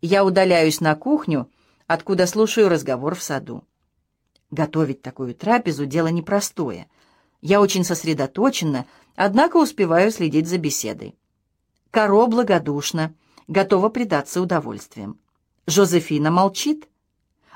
[0.00, 1.50] Я удаляюсь на кухню,
[1.86, 3.64] откуда слушаю разговор в саду.
[4.50, 6.88] Готовить такую трапезу— дело непростое.
[7.40, 8.86] Я очень сосредоточена,
[9.16, 11.16] однако успеваю следить за беседой.
[11.90, 13.14] Каро благодушно,
[13.48, 15.18] готова предаться удовольствием.
[15.66, 16.88] Жозефина молчит.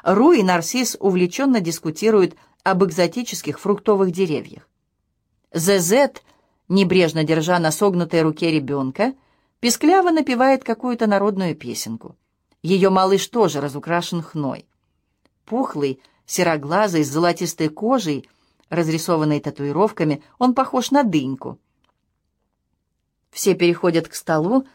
[0.03, 2.35] Ру и Нарсис увлеченно дискутируют
[2.65, 4.69] об экзотических фруктовых деревьях.
[5.53, 6.11] ЗЗ,
[6.69, 9.15] небрежно держа на согнутой руке ребенка,
[9.63, 12.17] Пескляво напевает какую-то народную песенку.
[12.63, 14.67] Ее малыш тоже разукрашен хной.
[15.45, 18.29] Пухлый, сероглазый, с золотистой кожей,
[18.69, 21.59] разрисованной татуировками, он похож на дыньку.
[23.31, 24.67] Все переходят к столу.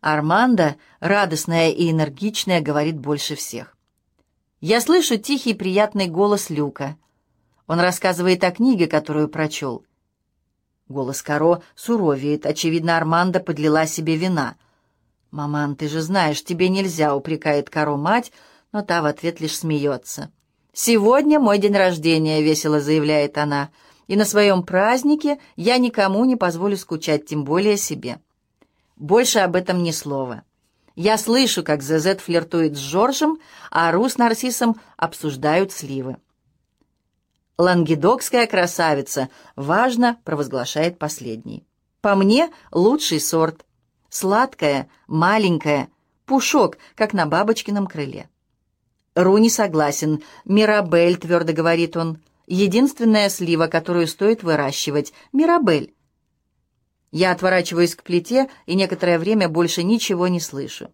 [0.00, 3.76] Армандо, радостная и энергичная, говорит больше всех.
[4.60, 6.96] Я слышу тихий приятный голос Люка.
[7.66, 9.84] Он рассказывает о книге, которую прочел.
[10.88, 12.44] Голос Каро суровеет.
[12.44, 14.56] Очевидно, Армандо подлила себе вина.
[15.32, 18.32] «Маман, ты же знаешь, тебе нельзя»,— упрекает Каро мать,
[18.70, 20.30] но та в ответ лишь смеется.
[20.74, 23.70] «Сегодня мой день рождения»,— весело заявляет она,
[24.08, 28.20] «и на своем празднике я никому не позволю скучать, тем более себе».
[28.96, 30.42] Больше об этом ни слова.
[30.96, 33.38] Я слышу, как Зезет флиртует с Жоржем,
[33.70, 36.18] а Ру с Нарциссом обсуждают сливы.
[37.56, 41.66] «Лангедокская красавица»,— важно провозглашает последний.
[42.02, 43.64] «По мне, лучший сорт.
[44.12, 45.88] Сладкая, маленькая,
[46.26, 48.28] пушок, как на бабочкином крыле».
[49.14, 50.22] Ру не согласен.
[50.44, 55.14] «Мирабель»,— твердо говорит он,— «единственная слива, которую стоит выращивать.
[55.32, 55.94] Мирабель».
[57.10, 60.90] Я отворачиваюсь к плите и некоторое время больше ничего не слышу.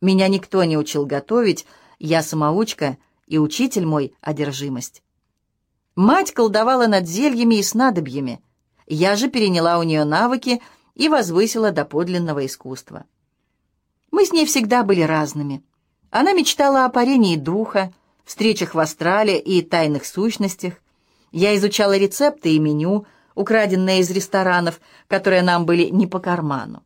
[0.00, 1.66] Меня никто не учил готовить,
[1.98, 5.02] я самоучка, и учитель мой— одержимость.
[5.96, 8.40] Мать колдовала над зельями и снадобьями.
[8.86, 10.62] Я же переняла у нее навыки
[10.96, 13.04] и возвысила до подлинного искусства.
[14.10, 15.62] Мы с ней всегда были разными.
[16.10, 17.92] Она мечтала о парении духа,
[18.24, 20.74] встречах в астрале и тайных сущностях.
[21.32, 26.82] Я изучала рецепты и меню, украденные из ресторанов, которые нам были не по карману.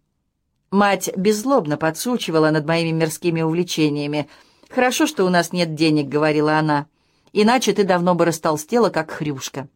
[0.70, 4.28] Мать беззлобно подсучивала над моими мирскими увлечениями.
[4.68, 6.86] «Хорошо, что у нас нет денег»,— говорила она,—
[7.32, 9.68] «иначе ты давно бы растолстела, как хрюшка».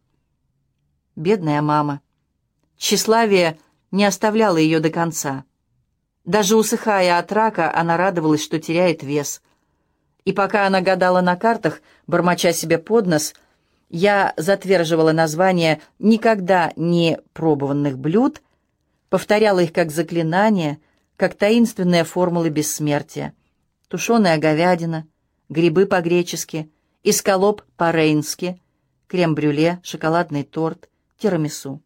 [1.15, 2.01] Бедная мама.
[2.77, 3.57] Тщеславие
[3.91, 5.45] не оставляло ее до конца.
[6.23, 9.41] Даже усыхая от рака, она радовалась, что теряет вес.
[10.25, 13.33] И пока она гадала на картах, бормоча себе под нос,
[13.89, 18.41] я затверживала названия никогда не пробованных блюд,
[19.09, 20.79] повторяла их как заклинания,
[21.15, 23.33] как таинственные формулы бессмертия.
[23.87, 25.07] Тушеная говядина,
[25.47, 26.71] грибы по-гречески,
[27.03, 28.59] исколоп по-рейнски,
[29.07, 31.81] крем-брюле, шоколадный торт, тирамису.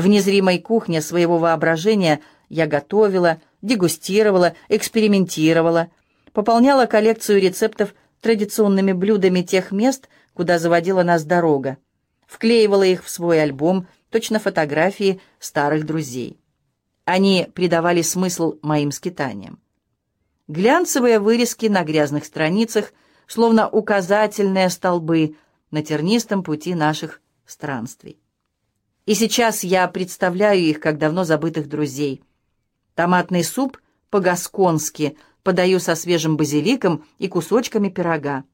[0.00, 2.20] В незримой кухне своего воображения–
[2.50, 5.90] я готовила, дегустировала, экспериментировала,
[6.32, 11.76] пополняла коллекцию рецептов традиционными блюдами тех мест, куда заводила нас дорога,
[12.26, 16.40] вклеивала их в свой альбом, точно фотографии старых друзей.
[17.04, 19.60] Они придавали смысл моим скитаниям.
[20.48, 22.92] Глянцевые вырезки на грязных страницах,
[23.26, 25.36] словно указательные столбы
[25.70, 28.18] на тернистом пути наших странствий.
[29.10, 32.22] И сейчас я представляю их как давно забытых друзей,
[32.94, 38.44] Томатный суп по-гасконски подаю со свежим базиликом и кусочками пирога.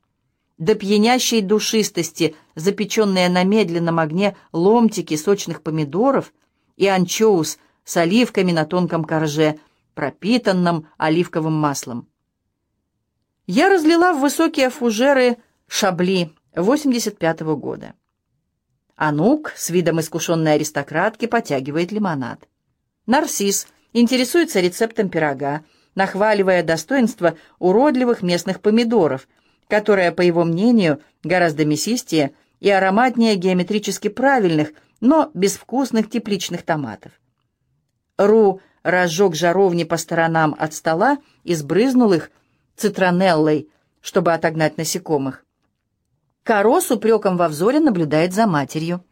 [0.57, 6.33] До пьянящей душистости запеченные на медленном огне ломтики сочных помидоров
[6.79, 9.59] и анчоус с оливками на тонком корже,
[9.93, 12.09] пропитанном оливковым маслом.
[13.47, 15.37] Я разлила в высокие фужеры
[15.69, 17.93] шабли 85-го года.
[18.97, 22.49] Анук с видом искушенной аристократки потягивает лимонад.
[23.07, 25.63] Нарцисс интересуется рецептом пирога,
[25.95, 29.29] нахваливая достоинства уродливых местных помидоров,
[29.69, 37.13] которые, по его мнению, гораздо мясистее и ароматнее геометрически правильных, но безвкусных тепличных томатов.
[38.17, 42.31] Ру разжег жаровни по сторонам от стола и сбрызнул их
[42.77, 43.69] цитронеллой,
[44.01, 45.46] чтобы отогнать насекомых.
[46.47, 49.05] Каро с упреком во взоре наблюдает за матерью.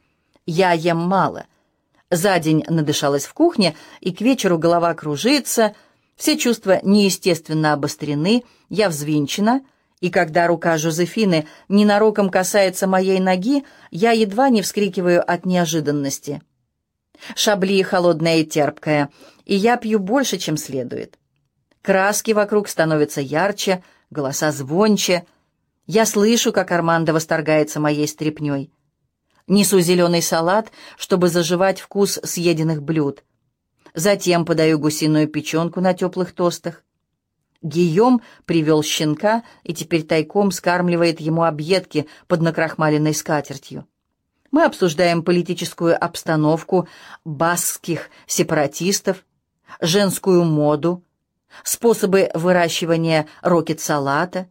[0.47, 1.47] «Я ем мало»,
[2.09, 5.75] за день надышалась в кухне, и к вечеру голова кружится,
[6.15, 9.63] все чувства неестественно обострены, я взвинчена,
[10.01, 16.41] и когда рука Жозефины ненароком касается моей ноги, я едва не вскрикиваю от неожиданности.
[17.35, 19.11] Шабли холодная и терпкая,
[19.45, 21.19] и я пью больше, чем следует.
[21.83, 25.27] Краски вокруг становятся ярче, голоса звонче.
[25.87, 28.71] Я слышу, как Армандо восторгается моей стряпнёй.
[29.47, 33.23] Несу зеленый салат, чтобы заживать вкус съеденных блюд.
[33.93, 36.83] Затем подаю гусиную печенку на теплых тостах.
[37.61, 43.87] Гийом привел щенка и теперь тайком скармливает ему объедки под накрахмаленной скатертью.
[44.51, 46.89] Мы обсуждаем политическую обстановку
[47.25, 49.25] баскских сепаратистов,
[49.81, 51.05] женскую моду,
[51.63, 54.49] способы выращивания рокет-салата,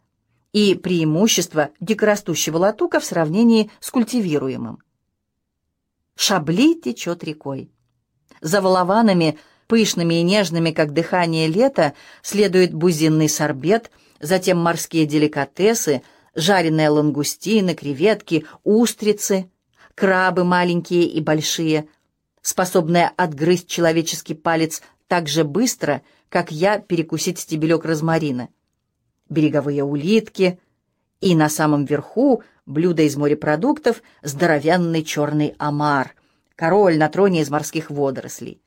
[0.54, 4.80] и преимущество дикорастущего латука в сравнении с культивируемым.
[6.16, 7.72] Шабли течет рекой.
[8.40, 16.04] За волованами Пышными и нежными, как дыхание лета, следует бузинный сорбет, затем морские деликатесы,
[16.36, 19.50] жареные лангустины, креветки, устрицы,
[19.96, 21.88] крабы маленькие и большие,
[22.42, 28.50] способные отгрызть человеческий палец так же быстро, как я перекусить стебелек розмарина,
[29.34, 30.60] береговые улитки
[31.20, 36.16] и на самом верху блюдо из морепродуктов здоровенный черный омар,
[36.56, 38.62] король на троне из морских водорослей.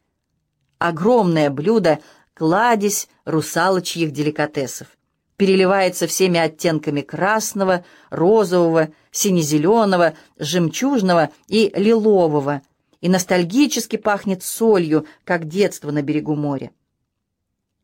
[0.78, 2.00] Огромное блюдо—
[2.34, 4.88] кладезь русалочьих деликатесов
[5.36, 12.62] переливается всеми оттенками красного, розового, сине-зеленого, жемчужного и лилового,
[13.00, 16.70] и ностальгически пахнет солью, как детство на берегу моря.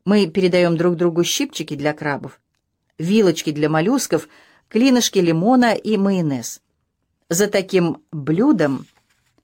[0.05, 2.39] Мы передаем друг другу щипчики для крабов,
[2.97, 4.27] вилочки для моллюсков,
[4.69, 6.61] клинышки лимона и майонез.
[7.29, 8.85] За таким блюдом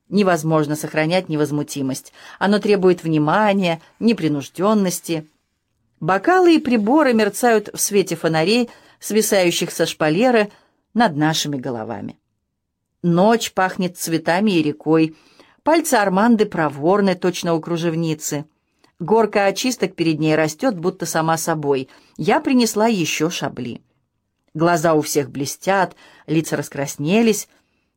[0.10, 2.14] невозможно сохранять невозмутимость.
[2.40, 5.28] Оно требует внимания, непринужденности,
[6.00, 8.70] Бокалы и приборы мерцают в свете фонарей,
[9.00, 10.50] свисающих со шпалеры
[10.94, 12.18] над нашими головами.
[13.02, 15.16] Ночь пахнет цветами и рекой.
[15.64, 18.46] Пальцы Арманды проворны, точно у кружевницы.
[19.00, 21.88] Горка очисток перед ней растет, будто сама собой.
[22.18, 23.82] Я принесла еще шабли.
[24.54, 25.96] Глаза у всех блестят,
[26.28, 27.48] лица раскраснелись.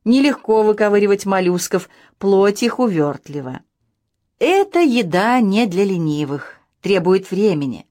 [0.05, 1.89] Нелегко выковыривать моллюсков,
[2.19, 3.61] плоть их увертлива.
[4.39, 7.87] Это еда не для ленивых, требует времени.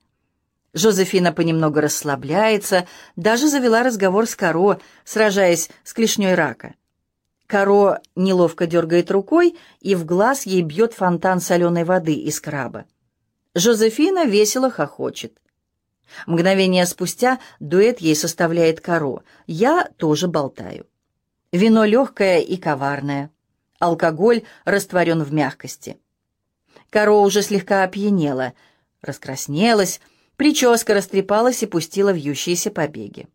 [0.74, 6.76] Жозефина понемногу расслабляется, даже завела разговор с Каро, сражаясь с клешней рака.
[7.46, 12.86] Каро неловко дергает рукой, и в глаз ей бьет фонтан соленой воды из краба.
[13.56, 15.38] Жозефина весело хохочет.
[16.26, 19.24] Мгновение спустя дуэт ей составляет Каро.
[19.48, 20.88] Я тоже болтаю.
[21.52, 23.32] Вино легкое и коварное.
[23.80, 25.98] Алкоголь растворен в мягкости.
[26.90, 28.54] Каро уже слегка опьянела,
[29.02, 30.02] раскраснелась,
[30.42, 33.28] Прическа растрепалась и пустила вьющиеся побеги.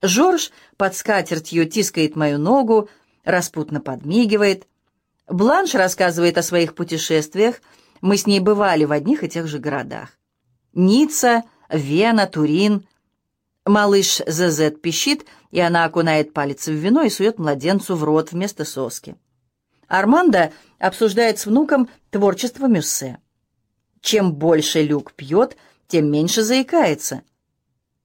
[0.00, 2.88] Жорж под скатертью тискает мою ногу,
[3.24, 4.66] распутно подмигивает.
[5.28, 7.60] Бланш рассказывает о своих путешествиях.
[8.00, 10.18] Мы с ней бывали в одних и тех же городах.
[10.72, 12.86] Ницца, Вена, Турин.
[13.66, 18.64] Малыш ЗЗ пищит, и она окунает палец в вино и сует младенцу в рот вместо
[18.64, 19.16] соски.
[19.86, 23.18] Армандо обсуждает с внуком творчество Мюссе.
[24.00, 25.56] Чем больше Люк пьет,
[25.88, 27.22] тем меньше заикается.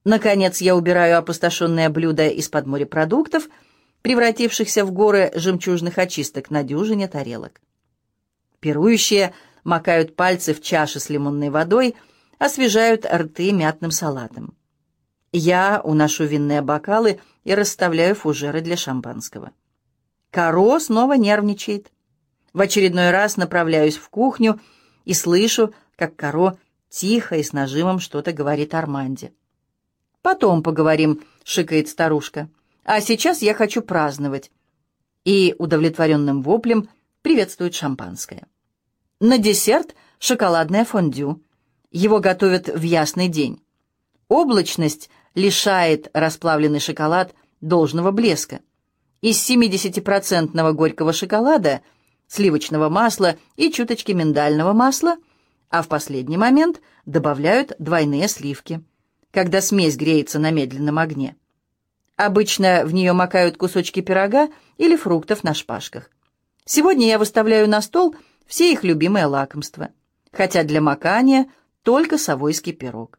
[0.04, 3.48] Наконец я убираю опустошенное блюдо из-под морепродуктов,
[4.02, 7.60] превратившихся в горы жемчужных очисток на дюжине тарелок.
[8.60, 9.32] Пирующие
[9.66, 11.96] макают пальцы в чаши с лимонной водой,
[12.38, 14.56] освежают рты мятным салатом.
[15.32, 19.50] Я уношу винные бокалы и расставляю фужеры для шампанского.
[20.30, 21.90] Каро снова нервничает.
[22.52, 24.60] В очередной раз направляюсь в кухню
[25.04, 26.56] и слышу, как Каро
[26.88, 29.32] Тихо и с нажимом что-то говорит Арманде.
[30.22, 32.48] «Потом поговорим»,— шикает старушка.
[32.84, 34.52] «А сейчас я хочу праздновать».
[35.24, 36.88] И удовлетворенным воплем
[37.22, 38.46] приветствует шампанское.
[39.20, 41.42] На десерт шоколадное фондю.
[41.90, 43.62] Его готовят в ясный день.
[44.28, 48.60] Облачность лишает расплавленный шоколад должного блеска.
[49.22, 51.80] Из 70% горького шоколада,
[52.26, 55.16] сливочного масла и чуточки миндального масла
[55.68, 58.82] а в последний момент добавляют двойные сливки,
[59.30, 61.36] когда смесь греется на медленном огне.
[62.16, 64.48] Обычно в нее макают кусочки пирога
[64.78, 66.10] или фруктов на шпажках.
[66.64, 68.14] Сегодня я выставляю на стол
[68.46, 69.90] все их любимые лакомства,
[70.32, 71.46] хотя для макания
[71.82, 73.18] только совойский пирог.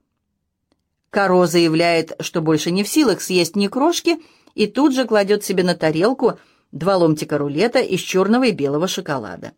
[1.09, 4.17] Каро заявляет, что больше не в силах съесть ни крошки,
[4.55, 6.39] и тут же кладет себе на тарелку
[6.71, 9.53] два ломтика рулета из черного и белого шоколада.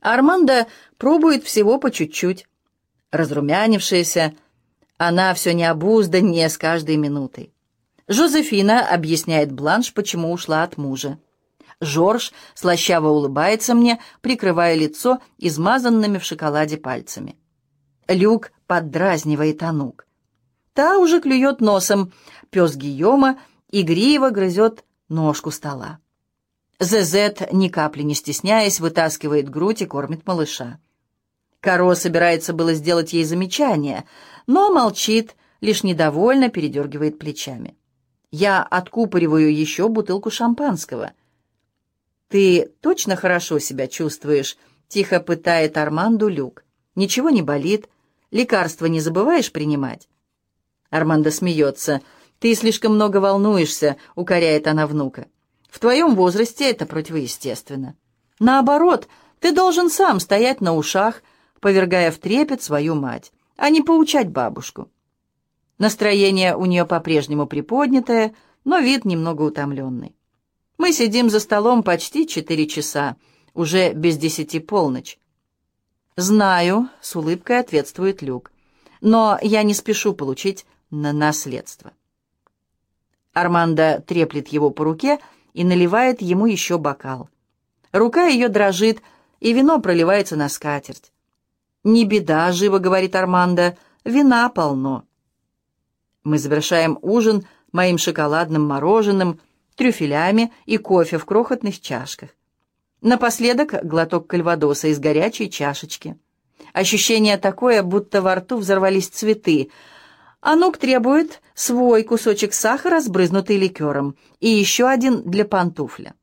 [0.00, 0.66] Армандо
[0.98, 2.46] пробует всего по чуть-чуть.
[3.10, 4.34] Разрумянившаяся,
[4.96, 7.52] она все необузданнее с каждой минутой.
[8.08, 11.18] Жозефина объясняет Бланш, почему ушла от мужа.
[11.82, 17.36] Жорж слащаво улыбается мне, прикрывая лицо измазанными в шоколаде пальцами.
[18.06, 20.06] Люк поддразнивает Анук.
[20.74, 22.12] Та уже клюет носом.
[22.50, 23.40] Пес Гийома
[23.72, 25.98] игриво грызет ножку стола.
[26.78, 30.78] ЗЗ, ни капли не стесняясь, вытаскивает грудь и кормит малыша.
[31.60, 34.04] Каро собирается было сделать ей замечание,
[34.46, 37.76] но молчит, лишь недовольно передергивает плечами.
[38.30, 41.12] Я откупориваю еще бутылку шампанского.
[42.32, 44.56] «Ты точно хорошо себя чувствуешь?»—
[44.88, 46.64] тихо пытает Арманду Люк.
[46.94, 47.90] «Ничего не болит?
[48.30, 50.08] Лекарства не забываешь принимать?»
[50.88, 52.00] Армандо смеется.
[52.38, 55.26] «Ты слишком много волнуешься»,— укоряет она внука.
[55.68, 57.96] В твоем возрасте это противоестественно.
[58.38, 61.22] Наоборот, ты должен сам стоять на ушах,
[61.60, 64.90] повергая в трепет свою мать, а не поучать бабушку.
[65.76, 68.34] Настроение у нее по-прежнему приподнятое,
[68.64, 70.16] но вид немного утомленный.
[70.82, 73.14] Мы сидим за столом почти четыре часа,
[73.54, 75.16] уже без десяти полночь.
[76.16, 78.50] «Знаю»,— с улыбкой ответствует Люк,
[79.00, 81.92] «но я не спешу получить на наследство».
[83.32, 85.20] Армандо треплет его по руке
[85.54, 87.28] и наливает ему еще бокал.
[87.92, 89.02] Рука ее дрожит,
[89.38, 91.12] и вино проливается на скатерть.
[91.84, 95.04] «Не беда»,— живо говорит Армандо,— «вина полно».
[96.24, 99.38] Мы завершаем ужин моим шоколадным мороженым,
[99.76, 102.30] трюфелями и кофе в крохотных чашках.
[103.00, 106.16] Напоследок глоток кальвадоса из горячей чашечки.
[106.72, 109.70] Ощущение такое, будто во рту взорвались цветы.
[110.40, 116.14] Анук требует свой кусочек сахара, сбрызнутый ликером, и еще один для пантуфля.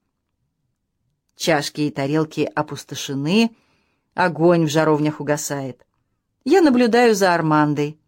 [1.36, 3.52] Чашки и тарелки опустошены,
[4.14, 5.86] огонь в жаровнях угасает.
[6.44, 8.00] Я наблюдаю за Армандой.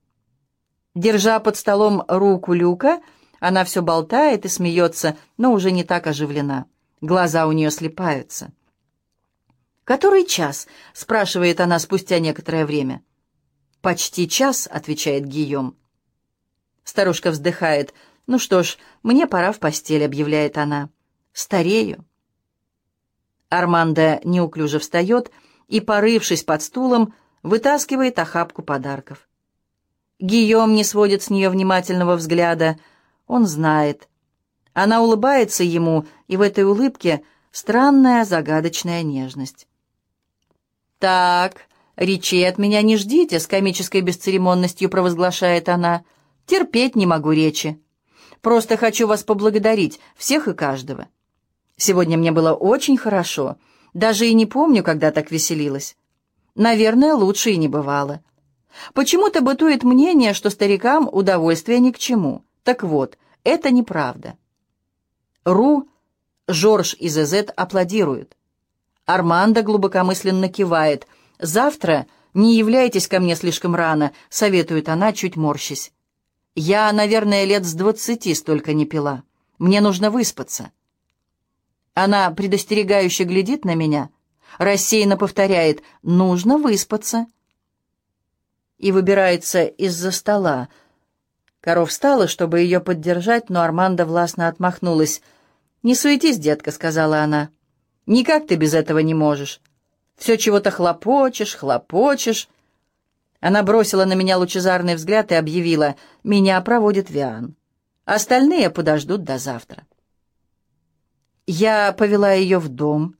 [0.95, 3.01] Держа под столом руку Люка,
[3.41, 6.68] она все болтает и смеется, но уже не так оживлена.
[7.01, 8.53] Глаза у нее слепаются.
[9.84, 13.01] «Который час?»— спрашивает она спустя некоторое время.
[13.81, 15.76] «Почти час»,— отвечает Гийом.
[16.84, 17.95] Старушка вздыхает.
[18.27, 20.89] «Ну что ж, мне пора в постель»,— объявляет она.
[21.34, 22.05] «Старею».
[23.49, 25.31] Армандо неуклюже встает
[25.68, 29.27] и, порывшись под стулом, вытаскивает охапку подарков.
[30.19, 32.77] Гийом не сводит с нее внимательного взгляда.
[33.32, 34.10] Он знает.
[34.74, 39.70] Она улыбается ему, и в этой улыбке странная загадочная нежность.
[40.99, 41.62] «Так,
[41.95, 46.03] речей от меня не ждите»,— с комической бесцеремонностью провозглашает она.
[46.45, 47.82] «Терпеть не могу речи.
[48.41, 51.08] Просто хочу вас поблагодарить, всех и каждого.
[51.78, 53.56] Сегодня мне было очень хорошо,
[53.94, 55.95] даже и не помню, когда так веселилась.
[56.56, 58.22] Наверное, лучше и не бывало.
[58.94, 62.44] Почему-то бытует мнение, что старикам удовольствие ни к чему.
[62.63, 64.38] Так вот, это неправда.
[65.43, 65.88] Ру,
[66.47, 68.35] Жорж и Зезет аплодируют.
[69.05, 71.07] Армандо глубокомысленно кивает.
[71.39, 75.91] «Завтра не являйтесь ко мне слишком рано»,— советует она, чуть морщись.
[76.55, 79.23] «Я, наверное, лет с двадцати столько не пила.
[79.57, 80.71] Мне нужно выспаться».
[81.93, 84.09] Она предостерегающе глядит на меня,
[84.59, 87.25] рассеянно повторяет «нужно выспаться»
[88.77, 90.69] и выбирается из-за стола.
[91.61, 95.21] Коров встала, чтобы ее поддержать, но Армандо властно отмахнулась.
[95.83, 97.49] «Не суетись, детка»,— сказала она.
[98.07, 99.61] «Никак ты без этого не можешь.
[100.17, 102.49] Все чего-то хлопочешь, хлопочешь».
[103.39, 107.55] Она бросила на меня лучезарный взгляд и объявила, «Меня проводит Виан.
[108.05, 109.83] Остальные подождут до завтра».
[111.45, 113.15] Я повела ее в дом.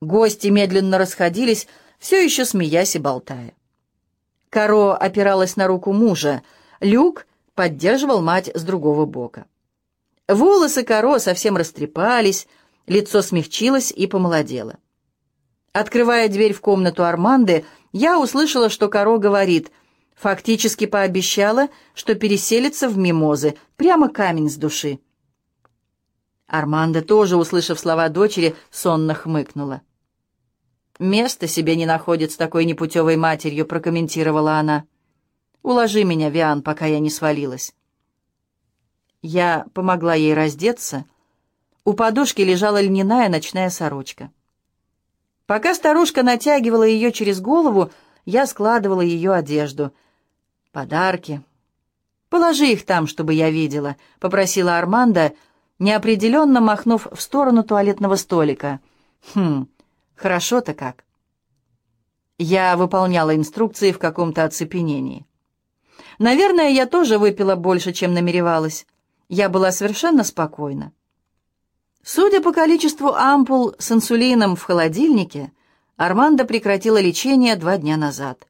[0.00, 1.68] Гости медленно расходились,
[1.98, 3.54] все еще смеясь и болтая.
[4.50, 6.42] Каро опиралась на руку мужа.
[6.80, 7.26] Люк
[7.56, 9.46] поддерживал мать с другого бока.
[10.28, 12.46] Волосы Каро совсем растрепались,
[12.86, 14.76] лицо смягчилось и помолодело.
[15.72, 19.72] Открывая дверь в комнату Арманды, я услышала, что Каро говорит,
[20.14, 25.00] фактически пообещала, что переселится в мимозы, прямо камень с души.
[26.46, 29.82] Арманда тоже, услышав слова дочери, сонно хмыкнула.
[30.98, 34.84] «Место себе не находит с такой непутевой матерью»,— прокомментировала она.
[35.66, 37.74] «Уложи меня, Виан, пока я не свалилась».
[39.20, 41.06] Я помогла ей раздеться.
[41.84, 44.30] У подушки лежала льняная ночная сорочка.
[45.44, 47.90] Пока старушка натягивала ее через голову,
[48.24, 49.92] я складывала ее одежду.
[50.70, 51.42] «Подарки».
[52.28, 55.32] «Положи их там, чтобы я видела»,— попросила Арманда,
[55.80, 58.78] неопределенно махнув в сторону туалетного столика.
[59.34, 59.66] «Хм,
[60.14, 61.04] Хорошо-то как.
[62.38, 65.26] Я выполняла инструкции в каком-то оцепенении.
[66.18, 68.86] Наверное, я тоже выпила больше, чем намеревалась.
[69.28, 70.92] Я была совершенно спокойна.
[72.02, 75.52] Судя по количеству ампул с инсулином в холодильнике,
[75.96, 78.46] Армандо прекратила лечение два дня назад.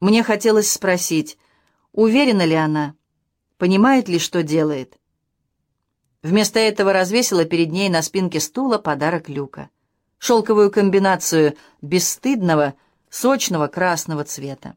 [0.00, 1.38] Мне хотелось спросить,
[1.92, 2.94] уверена ли она,
[3.58, 4.98] понимает ли, что делает.
[6.22, 9.70] Вместо этого развесила перед ней на спинке стула подарок Люка—
[10.22, 12.74] шелковую комбинацию бесстыдного,
[13.10, 14.76] сочного красного цвета.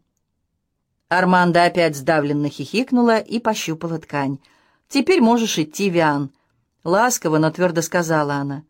[1.17, 4.39] Армандо опять сдавленно хихикнула и пощупала ткань.
[4.87, 6.31] «Теперь можешь идти, Виан»,—
[6.83, 8.63] ласково, но твердо сказала она.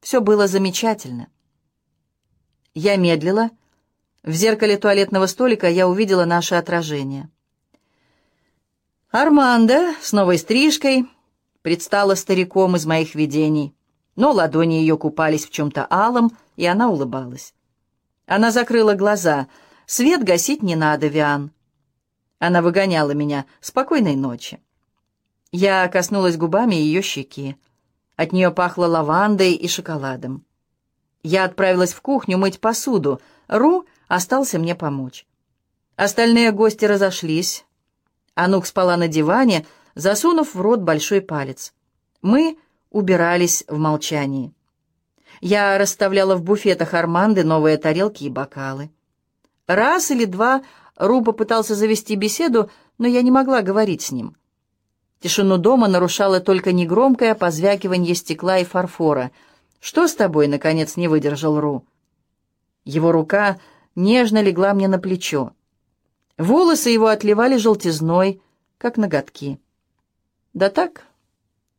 [0.00, 1.28] «Все было замечательно».
[2.74, 3.50] Я медлила.
[4.22, 7.30] В зеркале туалетного столика я увидела наше отражение.
[9.10, 11.06] Армандо с новой стрижкой
[11.62, 13.76] предстала стариком из моих видений
[14.16, 17.54] но ладони ее купались в чем-то алом, и она улыбалась.
[18.26, 19.46] Она закрыла глаза.
[19.84, 21.52] «Свет гасить не надо, Виан».
[22.38, 23.46] Она выгоняла меня.
[23.60, 24.60] «Спокойной ночи».
[25.52, 27.56] Я коснулась губами ее щеки.
[28.16, 30.44] От нее пахло лавандой и шоколадом.
[31.22, 33.20] Я отправилась в кухню мыть посуду.
[33.48, 35.26] Ру остался мне помочь.
[35.96, 37.64] Остальные гости разошлись.
[38.34, 41.72] Анук спала на диване, засунув в рот большой палец.
[42.22, 42.58] Мы
[42.90, 44.52] убирались в молчании.
[45.40, 48.90] Я расставляла в буфетах Арманды новые тарелки и бокалы.
[49.66, 50.62] Раз или два
[50.96, 54.36] Ру попытался завести беседу, но я не могла говорить с ним.
[55.20, 59.30] Тишину дома нарушало только негромкое позвякивание стекла и фарфора.
[59.80, 61.84] «Что с тобой?»— наконец не выдержал Ру.
[62.84, 63.58] Его рука
[63.94, 65.52] нежно легла мне на плечо.
[66.38, 68.40] Волосы его отливали желтизной,
[68.78, 69.60] как ноготки.
[70.54, 71.04] «Да так?»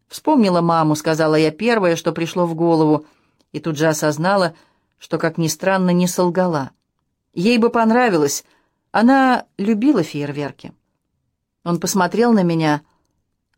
[0.08, 3.06] «Вспомнила маму»,— сказала я первое, что пришло в голову,
[3.52, 4.56] и тут же осознала,
[4.98, 6.72] что, как ни странно, не солгала.
[7.34, 8.44] Ей бы понравилось,
[9.00, 10.74] она любила фейерверки.
[11.64, 12.82] Он посмотрел на меня.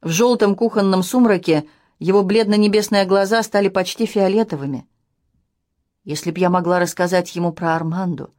[0.01, 1.65] В желтом кухонном сумраке
[1.97, 4.85] его бледно-небесные глаза стали почти фиолетовыми.
[6.03, 8.33] Если б я могла рассказать ему про Арманду.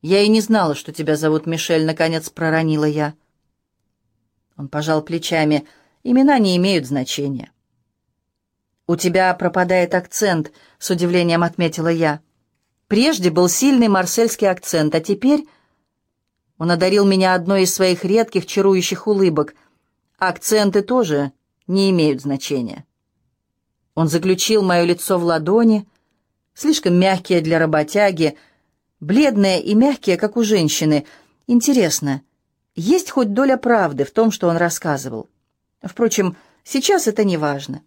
[0.00, 3.12] «Я и не знала, что тебя зовут Мишель»,— наконец проронила я.
[4.56, 5.66] Он пожал плечами.
[6.02, 7.52] «Имена не имеют значения».
[8.86, 12.22] «У тебя пропадает акцент»,— с удивлением отметила я.
[12.92, 15.46] «Прежде был сильный марсельский акцент, а теперь...»
[16.58, 19.54] Он одарил меня одной из своих редких чарующих улыбок.
[20.18, 21.32] «Акценты тоже
[21.66, 22.84] не имеют значения».
[23.94, 25.88] Он заключил мое лицо в ладони,
[26.52, 28.36] слишком мягкие для работяги,—
[29.00, 31.06] бледные и мягкие, как у женщины.
[31.46, 32.20] Интересно,
[32.74, 35.30] есть хоть доля правды в том, что он рассказывал?
[35.82, 37.80] Впрочем, сейчас это не важно.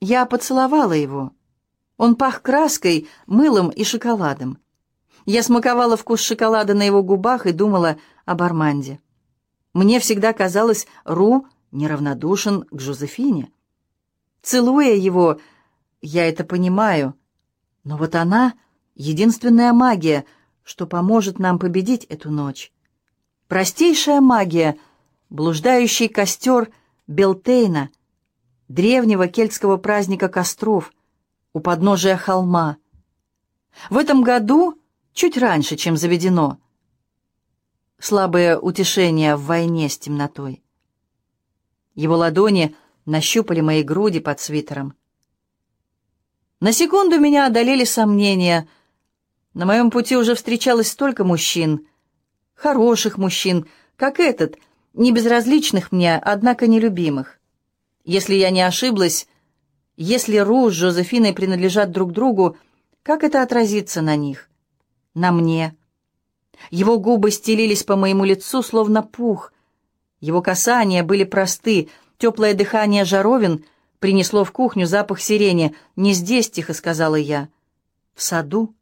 [0.00, 1.30] Я поцеловала его.
[1.98, 4.56] Он пах краской, мылом и шоколадом.
[5.26, 9.00] Я смаковала вкус шоколада на его губах и думала об Арманде.
[9.74, 13.50] Мне всегда казалось, Ру неравнодушен к Жозефине.
[14.40, 15.38] Целуя его,
[16.00, 17.14] я это понимаю.
[17.84, 18.54] Но вот она
[18.98, 20.24] Единственная магия,
[20.64, 22.72] что поможет нам победить эту ночь.
[23.46, 24.76] Простейшая магия,
[25.30, 26.72] блуждающий костер
[27.06, 27.90] Белтейна,
[28.66, 30.92] древнего кельтского праздника костров,
[31.52, 32.76] у подножия холма.
[33.90, 34.80] В этом году,
[35.12, 36.58] чуть раньше, чем заведено,
[37.98, 40.62] слабое утешение в войне с темнотой.
[41.94, 42.76] Его ладони
[43.06, 44.94] нащупали мои груди под свитером.
[46.60, 48.68] На секунду меня одолели сомнения—
[49.58, 51.88] на моем пути уже встречалось столько мужчин,
[52.54, 53.66] хороших мужчин,
[53.96, 54.56] как этот,
[54.94, 57.40] не безразличных мне, однако нелюбимых.
[58.04, 59.26] Если я не ошиблась,
[60.00, 62.56] если Ру с Жозефиной принадлежат друг другу,
[63.02, 64.48] как это отразится на них?
[65.14, 65.76] На мне.
[66.70, 69.52] Его губы стелились по моему лицу, словно пух.
[70.20, 73.64] Его касания были просты, теплое дыхание жаровин
[73.98, 75.74] принесло в кухню запах сирени.
[75.96, 77.48] «Не здесь»,— тихо сказала я.
[78.14, 78.74] «В саду».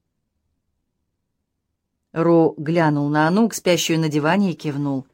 [2.13, 5.07] Ро глянул на Анук, спящую на диване, и кивнул.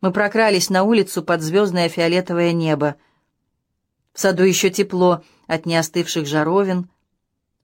[0.00, 2.96] Мы прокрались на улицу под звездное фиолетовое небо.
[4.20, 6.90] Саду еще тепло от неостывших жаровин.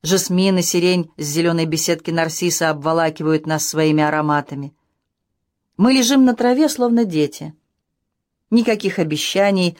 [0.02, 4.74] Жасмин и сирень с зеленой беседки нарцисса обволакивают нас своими ароматами.
[5.76, 7.54] Мы лежим на траве, словно дети.
[8.48, 9.76] Никаких обещаний,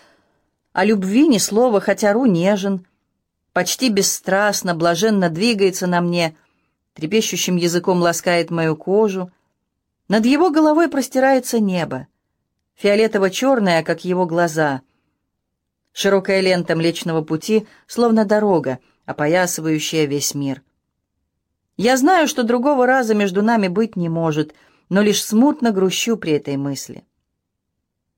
[0.74, 2.86] о любви ни слова, хотя Ру нежен,
[3.55, 6.36] почти бесстрастно, блаженно двигается на мне—
[6.93, 9.32] трепещущим языком ласкает мою кожу.
[10.09, 12.07] Над его головой простирается небо,
[12.74, 14.82] фиолетово-черное, как его глаза.
[15.98, 20.62] Широкая лента Млечного Пути, словно дорога, опоясывающая весь мир.
[21.78, 24.52] Я знаю, что другого раза между нами быть не может,
[24.90, 27.06] но лишь смутно грущу при этой мысли.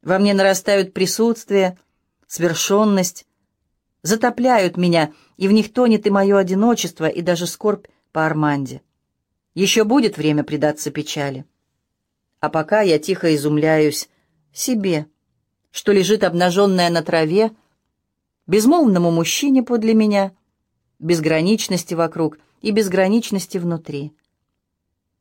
[0.02, 1.78] Во мне нарастают присутствие,
[2.26, 3.28] свершенность,
[4.02, 8.82] затопляют меня, и в них тонет и мое одиночество, и даже скорбь по Арманде.
[9.54, 11.44] Еще будет время предаться печали.
[12.40, 14.08] А пока я тихо изумляюсь
[14.52, 15.06] себе,
[15.70, 17.52] что лежит обнаженная на траве,
[18.48, 20.32] безмолвному мужчине подле меня,
[20.98, 24.12] безграничности вокруг и безграничности внутри.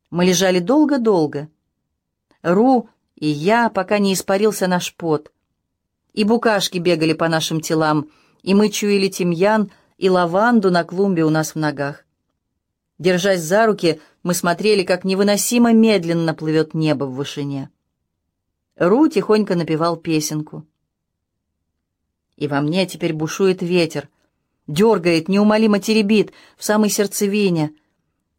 [0.09, 1.49] Мы лежали долго-долго.
[2.41, 5.31] Ру и я, пока не испарился наш пот.
[6.13, 8.09] И букашки бегали по нашим телам,
[8.41, 12.05] и мы чуяли тимьян и лаванду на клумбе у нас в ногах.
[12.97, 17.69] Держась за руки, мы смотрели, как невыносимо медленно плывет небо в вышине.
[18.77, 20.65] Ру тихонько напевал песенку.
[22.37, 24.09] И во мне теперь бушует ветер,
[24.67, 27.73] дергает, неумолимо теребит в самой сердцевине.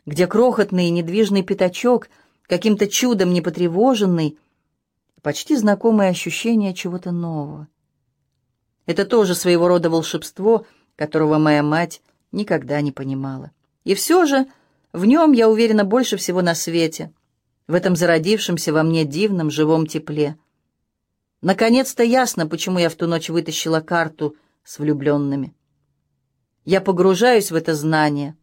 [0.06, 2.08] где крохотный и недвижный пятачок,
[2.46, 4.38] каким-то чудом не потревоженный,
[5.20, 7.68] почти знакомое ощущение чего-то нового.
[8.86, 10.64] Это тоже своего рода волшебство,
[10.96, 12.00] которого моя мать
[12.32, 13.50] никогда не понимала.
[13.84, 14.46] И все же
[14.94, 17.12] в нем я уверена больше всего на свете,
[17.66, 20.36] в этом зародившемся во мне дивном живом тепле.
[21.40, 25.54] Наконец-то ясно, почему я в ту ночь вытащила карту с влюбленными.
[26.64, 28.36] Я погружаюсь в это знание,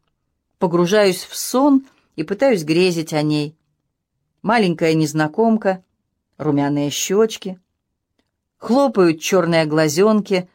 [0.59, 1.85] погружаюсь в сон
[2.15, 3.55] и пытаюсь грезить о ней.
[4.41, 5.83] Маленькая незнакомка,
[6.37, 7.59] румяные щечки,
[8.57, 10.49] хлопают черные глазенки,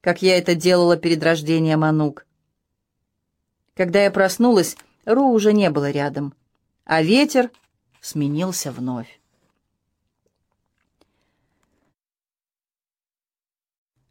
[0.00, 2.26] как я это делала перед рождением Анук.
[3.74, 6.32] Когда я проснулась, Ру уже не было рядом,
[6.84, 7.50] а ветер
[8.00, 9.20] сменился вновь.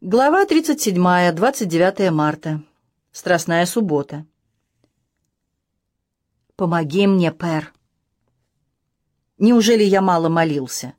[0.08, 2.62] Глава 37, 29 марта.
[3.10, 4.24] Страстная суббота.
[6.54, 7.74] «Помоги мне, Пэр!»
[9.38, 10.94] Неужели я мало молился?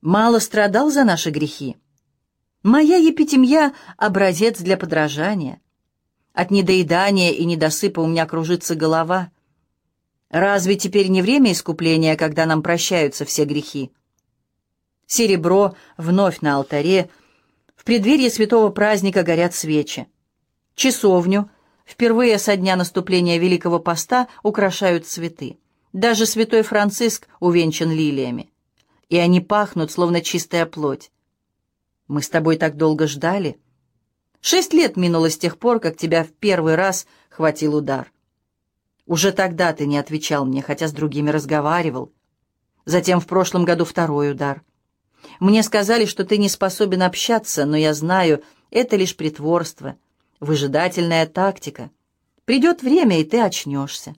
[0.00, 1.76] Мало страдал за наши грехи?
[2.62, 5.60] Моя епитемья— образец для подражания.
[6.32, 9.30] От недоедания и недосыпа у меня кружится голова.
[10.30, 13.92] Разве теперь не время искупления, когда нам прощаются все грехи?
[15.06, 17.10] Серебро вновь на алтаре—
[17.80, 20.06] в преддверии святого праздника горят свечи.
[20.74, 21.50] Часовню
[21.86, 25.58] впервые со дня наступления Великого Поста украшают цветы.
[25.94, 28.52] Даже святой Франциск увенчан лилиями.
[29.08, 31.10] И они пахнут, словно чистая плоть.
[32.06, 33.58] Мы с тобой так долго ждали.
[34.42, 38.12] Шесть лет минуло с тех пор, как тебя в первый раз хватил удар.
[39.06, 42.12] Уже тогда ты не отвечал мне, хотя с другими разговаривал.
[42.84, 44.62] Затем в прошлом году второй удар.
[45.38, 49.96] Мне сказали, что ты не способен общаться, но я знаю, это лишь притворство,
[50.38, 51.90] выжидательная тактика.
[52.44, 54.14] Придет время, и ты очнешься.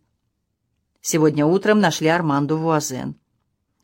[1.00, 3.16] Сегодня утром нашли Арманду Вуазен.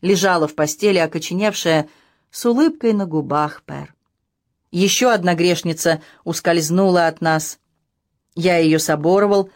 [0.01, 1.89] Лежала в постели, окоченевшая,
[2.31, 3.95] с улыбкой на губах Пер.
[4.71, 7.59] Еще одна грешница ускользнула от нас.
[8.35, 9.51] Я ее соборовал,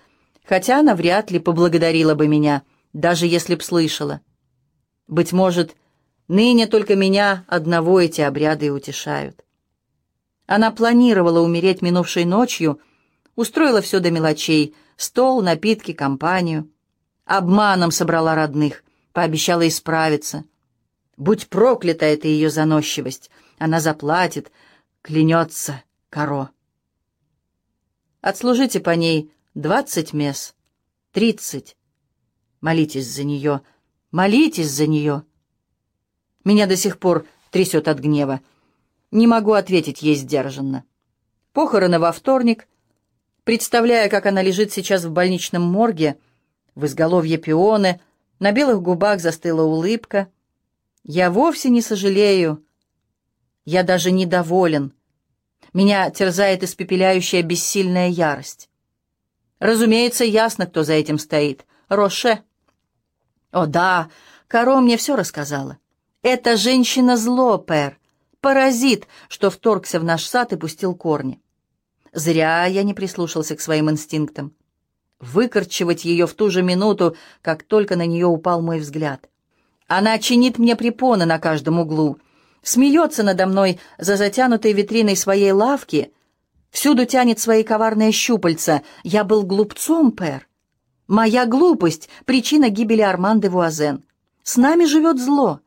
[0.44, 2.62] хотя она вряд ли поблагодарила бы меня,
[2.92, 4.20] даже если б слышала.
[5.06, 5.76] Быть может,
[6.32, 9.44] Ныне только меня одного эти обряды утешают.
[10.46, 12.80] Она планировала умереть минувшей ночью,
[13.36, 16.70] устроила все до мелочей— стол, напитки, компанию.
[17.26, 18.82] Обманом собрала родных,
[19.12, 20.46] пообещала исправиться.
[21.18, 24.50] Будь проклята эта ее заносчивость, она заплатит,
[25.02, 26.48] клянется коро.
[28.22, 30.54] Отслужите по ней двадцать мес,
[31.10, 31.76] тридцать.
[32.62, 33.60] Молитесь за нее,
[34.10, 35.24] молитесь за нее.
[36.44, 38.40] Меня до сих пор трясет от гнева.
[39.10, 40.84] Не могу ответить ей сдержанно.
[41.52, 42.66] Похороны во вторник.
[43.44, 46.16] Представляя, как она лежит сейчас в больничном морге,
[46.74, 48.00] в изголовье пионы,
[48.38, 50.28] на белых губах застыла улыбка.
[51.04, 52.64] Я вовсе не сожалею.
[53.64, 54.92] Я даже недоволен.
[55.72, 58.68] Меня терзает испепеляющая бессильная ярость.
[59.58, 61.66] Разумеется, ясно, кто за этим стоит.
[61.88, 62.42] Роше.
[63.52, 64.10] О да,
[64.48, 65.78] Каро мне все рассказала.
[66.22, 67.98] «Эта женщина зло, Пэр,
[68.40, 71.40] паразит, что вторгся в наш сад и пустил корни».
[72.12, 74.52] Зря я не прислушался к своим инстинктам.
[75.18, 79.28] Выкорчевать ее в ту же минуту, как только на нее упал мой взгляд.
[79.88, 82.18] Она чинит мне препоны на каждом углу,
[82.62, 86.12] смеется надо мной за затянутой витриной своей лавки,
[86.70, 88.82] всюду тянет свои коварные щупальца.
[89.02, 90.48] Я был глупцом, Пэр.
[91.08, 94.04] Моя глупость— причина гибели Арманды Вуазен.
[94.42, 95.60] С нами живет зло.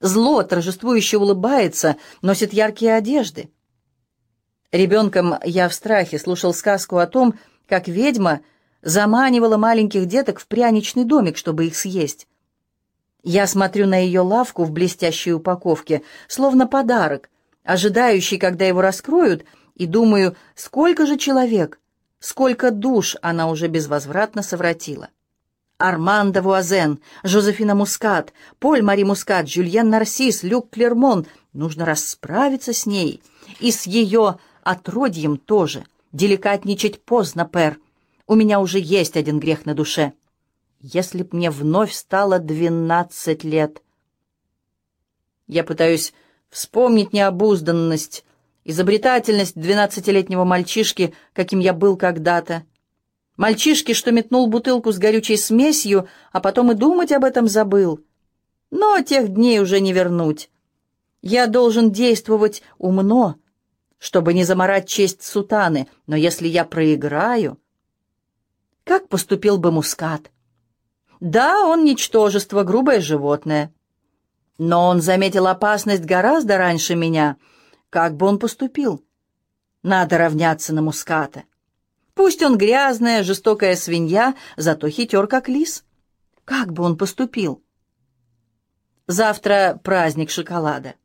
[0.00, 3.50] Зло торжествующе улыбается, носит яркие одежды.
[4.72, 7.34] Ребенком я в страхе слушал сказку о том,
[7.68, 8.40] как ведьма
[8.82, 12.26] заманивала маленьких деток в пряничный домик, чтобы их съесть.
[13.22, 17.28] Я смотрю на ее лавку в блестящей упаковке, словно подарок,
[17.62, 19.44] ожидающий, когда его раскроют,
[19.74, 21.78] и думаю, сколько же человек,
[22.20, 25.10] сколько душ она уже безвозвратно совратила.
[25.80, 31.26] Армандо Вуазен, Жозефина Мускат, Поль Мари Мускат, Жюльен Нарсис, Люк Клермон.
[31.52, 33.22] Нужно расправиться с ней.
[33.58, 35.84] И с ее отродьем тоже.
[36.12, 37.78] Деликатничать поздно, Пэр.
[38.26, 40.12] У меня уже есть один грех на душе.
[40.80, 43.82] Если б мне вновь стало двенадцать лет.
[45.46, 46.12] Я пытаюсь
[46.50, 48.24] вспомнить необузданность,
[48.64, 52.64] изобретательность двенадцатилетнего мальчишки, каким я был когда-то,
[53.40, 58.04] Мальчишки, что метнул бутылку с горючей смесью, а потом и думать об этом забыл.
[58.70, 60.50] Но тех дней уже не вернуть.
[61.22, 63.36] Я должен действовать умно,
[63.96, 67.56] чтобы не заморать честь сутаны, но если я проиграю...
[68.84, 70.30] Как поступил бы Мускат?
[71.20, 73.72] Да, он ничтожество, грубое животное.
[74.58, 77.38] Но он заметил опасность гораздо раньше меня.
[77.88, 79.02] Как бы он поступил?
[79.82, 81.44] Надо равняться на муската.
[82.20, 85.84] Пусть он грязная, жестокая свинья, зато хитер, как лис.
[86.44, 87.62] Как бы он поступил?
[89.06, 90.96] Завтра праздник шоколада.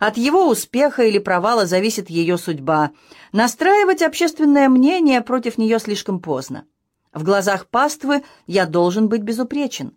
[0.00, 2.90] От его успеха или провала зависит ее судьба.
[3.30, 6.64] Настраивать общественное мнение против нее слишком поздно.
[7.12, 9.96] В глазах паствы я должен быть безупречен.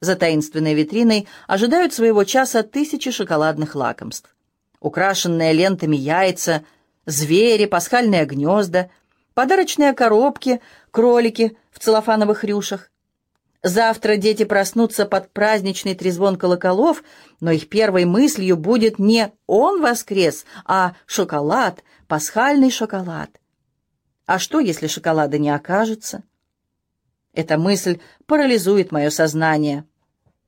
[0.00, 4.34] За таинственной витриной ожидают своего часа тысячи шоколадных лакомств.
[4.80, 6.64] Украшенные лентами яйца,
[7.04, 8.88] звери, пасхальные гнезда,
[9.34, 12.90] подарочные коробки, кролики в целлофановых рюшах.
[13.62, 17.04] Завтра дети проснутся под праздничный трезвон колоколов,
[17.40, 23.30] но их первой мыслью будет не «он воскрес», а «шоколад», пасхальный шоколад.
[24.24, 26.22] А что, если шоколада не окажется?
[27.34, 29.84] Эта мысль парализует мое сознание.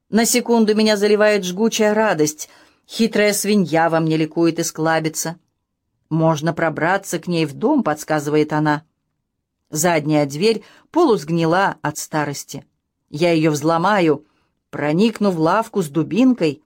[0.09, 2.49] На секунду меня заливает жгучая радость.
[2.89, 5.37] Хитрая свинья во мне ликует и склабится.
[6.13, 8.85] «Можно пробраться к ней в дом»,— подсказывает она.
[9.71, 12.67] Задняя дверь полусгнила от старости.
[13.09, 14.27] Я ее взломаю,
[14.69, 16.63] проникну в лавку с дубинкой.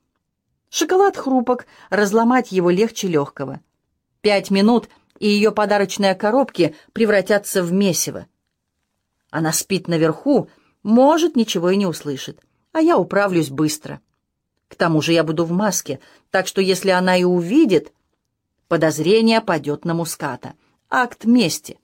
[0.69, 3.61] Шоколад хрупок, разломать его легче легкого.
[4.21, 4.89] Пять минут,
[5.21, 8.27] и ее подарочные коробки превратятся в месиво.
[9.31, 10.51] Она спит наверху,
[10.83, 12.41] может, ничего и не услышит,
[12.73, 14.01] а я управлюсь быстро.
[14.67, 16.01] К тому же я буду в маске,
[16.33, 17.93] так что если она и увидит,
[18.69, 20.55] подозрение падет на муската.
[20.89, 21.79] Акт мести.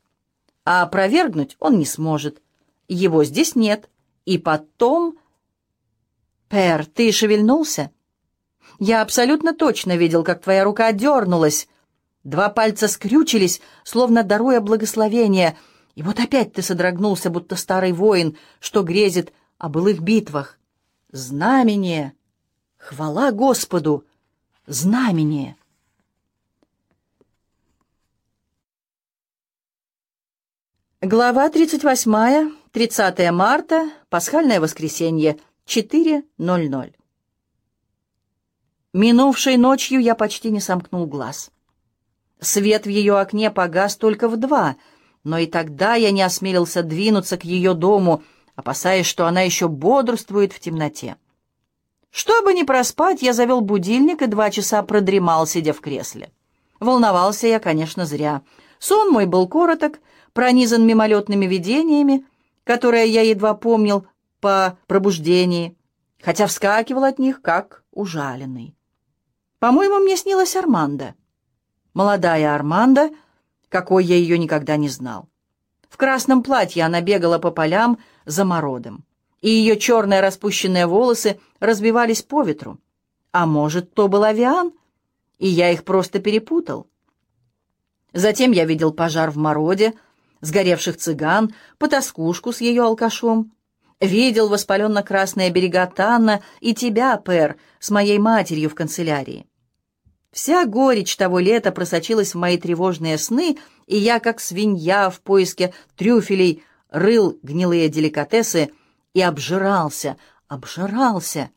[0.65, 2.43] А опровергнуть он не сможет.
[2.89, 3.89] Его здесь нет.
[4.25, 5.19] И потом...
[6.49, 7.91] «Пэр, ты шевельнулся?»
[8.79, 11.67] «Я абсолютно точно видел, как твоя рука дернулась.
[12.25, 15.57] Два пальца скрючились, словно даруя благословение,
[15.95, 20.59] и вот опять ты содрогнулся, будто старый воин, что грезит о былых битвах.
[21.11, 22.13] Знамение!
[22.77, 24.05] Хвала Господу!
[24.67, 25.57] Знамение!»
[31.05, 32.53] Глава тридцать восьмая.
[32.71, 36.95] 30 марта, пасхальное воскресенье, 4.00.
[38.93, 41.51] Минувшей ночью я почти не сомкнул глаз.
[42.39, 44.77] Свет в ее окне погас только в два,
[45.25, 48.23] но и тогда я не осмелился двинуться к ее дому,
[48.55, 51.17] опасаясь, что она еще бодрствует в темноте.
[52.11, 56.31] Чтобы не проспать, я завел будильник и два часа продремал, сидя в кресле.
[56.79, 58.43] Волновался я, конечно, зря.
[58.79, 59.99] Сон мой был короток,
[60.33, 62.25] пронизан мимолетными видениями,
[62.65, 64.07] которое я едва помнил
[64.41, 65.77] по пробуждении,
[66.21, 68.75] хотя вскакивал от них, как ужаленный.
[69.59, 71.15] По-моему, мне снилась Арманда.
[71.95, 73.11] Молодая Арманда,
[73.69, 75.29] какой я ее никогда не знал.
[75.89, 79.05] В красном платье она бегала по полям за мородом,
[79.41, 82.79] и ее черные распущенные волосы разбивались по ветру.
[83.31, 84.73] А может, то был авиан,
[85.39, 86.87] и я их просто перепутал.
[88.13, 89.95] Затем я видел пожар в мороде,
[90.43, 93.53] сгоревших цыган, потаскушку с ее алкашом.
[94.01, 99.47] Видел воспаленно-красные берега Танна и тебя, Пэр, с моей матерью в канцелярии.
[100.33, 105.73] Вся горечь того лета просочилась в мои тревожные сны, и я, как свинья в поиске
[105.97, 108.71] трюфелей, рыл гнилые деликатесы
[109.15, 110.17] и обжирался,
[110.49, 111.51] обжирался.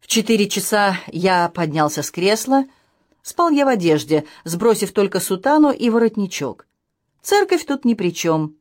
[0.00, 2.64] В четыре часа я поднялся с кресла,
[3.22, 6.65] спал я в одежде, сбросив только сутану и воротничок.
[7.26, 8.54] Церковь тут ни при чем.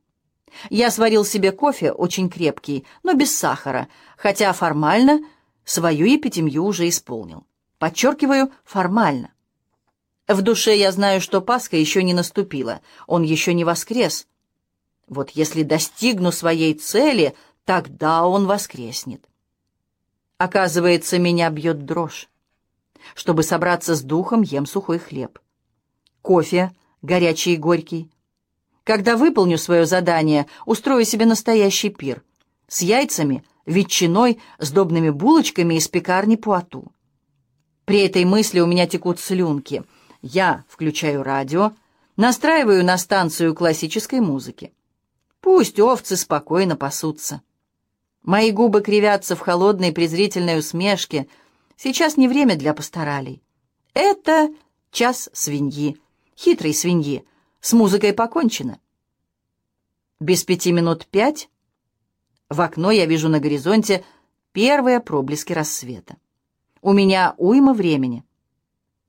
[0.72, 5.20] Я сварил себе кофе, очень крепкий, но без сахара, хотя формально
[5.66, 7.46] свою епитемью уже исполнил.
[7.78, 9.32] Подчеркиваю, формально.
[10.28, 14.26] В душе я знаю, что Пасха еще не наступила, он еще не воскрес.
[15.08, 17.36] Вот если достигну своей цели,
[17.66, 19.30] тогда он воскреснет.
[20.40, 22.32] Оказывается, меня бьет дрожь.
[23.14, 25.38] Чтобы собраться с духом, ем сухой хлеб.
[26.24, 26.72] Кофе,
[27.04, 28.10] горячий и горький,
[28.86, 32.24] когда выполню свое задание, устрою себе настоящий пир.
[32.68, 36.92] С яйцами, ветчиной, сдобными булочками из пекарни Пуату.
[37.86, 39.84] При этой мысли у меня текут слюнки.
[40.22, 41.74] Я включаю радио,
[42.16, 44.72] настраиваю на станцию классической музыки.
[45.42, 47.42] Пусть овцы спокойно пасутся.
[48.22, 51.28] Мои губы кривятся в холодной презрительной усмешке.
[51.76, 53.42] Сейчас не время для пасторалей.
[53.96, 54.50] Это
[54.92, 55.98] час свиньи,
[56.36, 57.26] хитрой свиньи,
[57.66, 58.78] с музыкой покончено.
[60.20, 61.50] Без пяти минут пять
[62.48, 64.06] в окно я вижу на горизонте
[64.52, 66.18] первые проблески рассвета.
[66.84, 68.24] У меня уйма времени.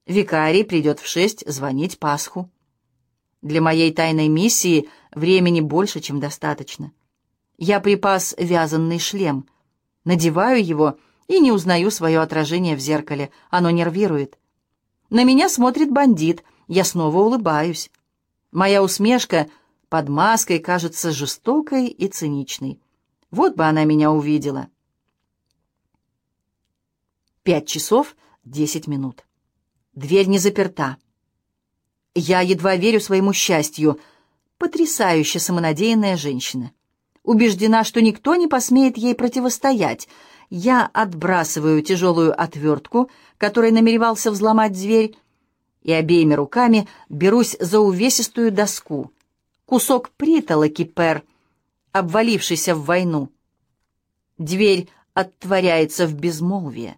[0.07, 2.51] Викарий придет в шесть звонить Пасху.
[3.43, 6.93] Для моей тайной миссии времени больше, чем достаточно.
[7.59, 9.47] Я припас вязанный шлем.
[10.05, 10.97] Надеваю его
[11.29, 13.31] и не узнаю свое отражение в зеркале.
[13.51, 14.39] Оно нервирует.
[15.11, 16.43] На меня смотрит бандит.
[16.69, 17.91] Я снова улыбаюсь.
[18.57, 19.51] Моя усмешка
[19.91, 22.81] под маской кажется жестокой и циничной.
[23.31, 24.69] Вот бы она меня увидела.
[27.43, 29.27] Пять часов десять минут.
[29.93, 30.97] Дверь не заперта.
[32.15, 34.01] Я едва верю своему счастью.
[34.57, 36.73] Потрясающе самонадеянная женщина.
[37.25, 40.09] Убеждена, что никто не посмеет ей противостоять.
[40.49, 45.15] Я отбрасываю тяжелую отвертку, которой намеревался взломать дверь,
[45.87, 49.13] и обеими руками берусь за увесистую доску.
[49.67, 51.23] Кусок притолоки пер,
[51.93, 53.31] обвалившийся в войну.
[54.37, 56.97] Дверь оттворяется в безмолвие.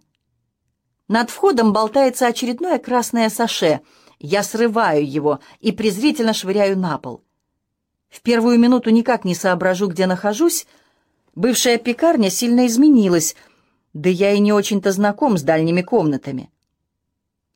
[1.07, 3.81] Над входом болтается очередное красное саше.
[4.17, 7.23] Я срываю его и презрительно швыряю на пол.
[8.09, 10.65] В первую минуту никак не соображу, где нахожусь.
[11.35, 13.35] Бывшая пекарня сильно изменилась,
[13.93, 16.49] да я и не очень-то знаком с дальними комнатами.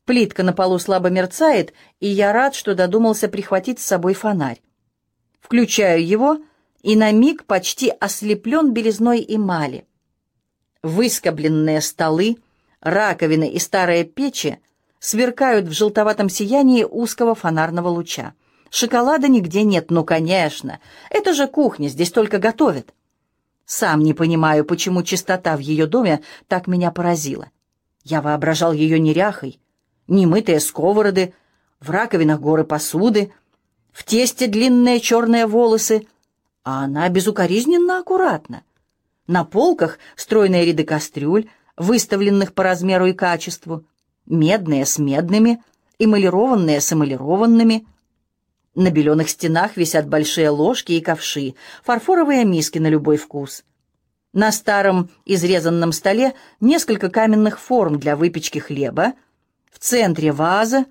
[0.04, 4.60] Плитка на полу слабо мерцает, и я рад, что додумался прихватить с собой фонарь.
[5.40, 6.38] Включаю его
[6.82, 9.86] и на миг почти ослеплен белизной эмали.
[10.82, 12.36] Выскобленные столы—
[12.84, 14.60] раковины и старые печи
[15.00, 18.34] сверкают в желтоватом сиянии узкого фонарного луча.
[18.70, 20.80] Шоколада нигде нет, ну, конечно.
[21.10, 22.92] Это же кухня, здесь только готовят.
[23.64, 27.50] Сам не понимаю, почему чистота в ее доме так меня поразила.
[28.02, 29.58] Я воображал ее неряхой,
[30.08, 31.34] немытые сковороды,
[31.80, 33.32] в раковинах горы посуды,
[33.92, 36.06] в тесте длинные черные волосы,
[36.64, 38.62] а она безукоризненно аккуратна.
[39.26, 43.84] На полках стройные ряды кастрюль, выставленных по размеру и качеству,
[44.26, 45.62] медные с медными,
[45.98, 47.86] эмалированные с эмалированными.
[48.74, 53.64] На беленых стенах висят большие ложки и ковши, фарфоровые миски на любой вкус.
[54.32, 59.12] На старом изрезанном столе несколько каменных форм для выпечки хлеба,
[59.84, 60.86] центре ваза,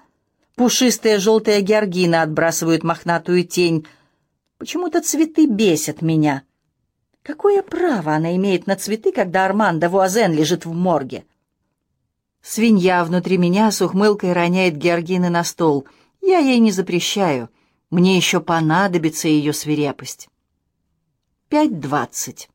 [0.56, 3.86] пушистые желтые георгины отбрасывают мохнатую тень.
[4.58, 6.44] Почему-то цветы бесят меня—
[7.24, 11.26] Какое право она имеет на цветы, когда Армандо Вуазен лежит в морге?
[12.42, 15.88] Свинья внутри меня с ухмылкой роняет Георгины на стол.
[16.20, 17.50] Я ей не запрещаю.
[17.90, 20.28] Мне еще понадобится ее свирепость.
[21.48, 22.50] Пять двадцать.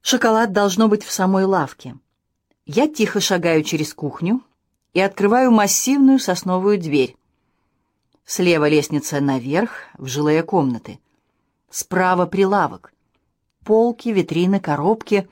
[0.00, 1.96] Шоколад должно быть в самой лавке.
[2.64, 4.42] Я тихо шагаю через кухню
[4.92, 7.16] и открываю массивную сосновую дверь.
[8.24, 11.00] Слева лестница наверх, в жилые комнаты.
[11.70, 12.92] Справа прилавок
[13.64, 15.28] полки, витрины, коробки,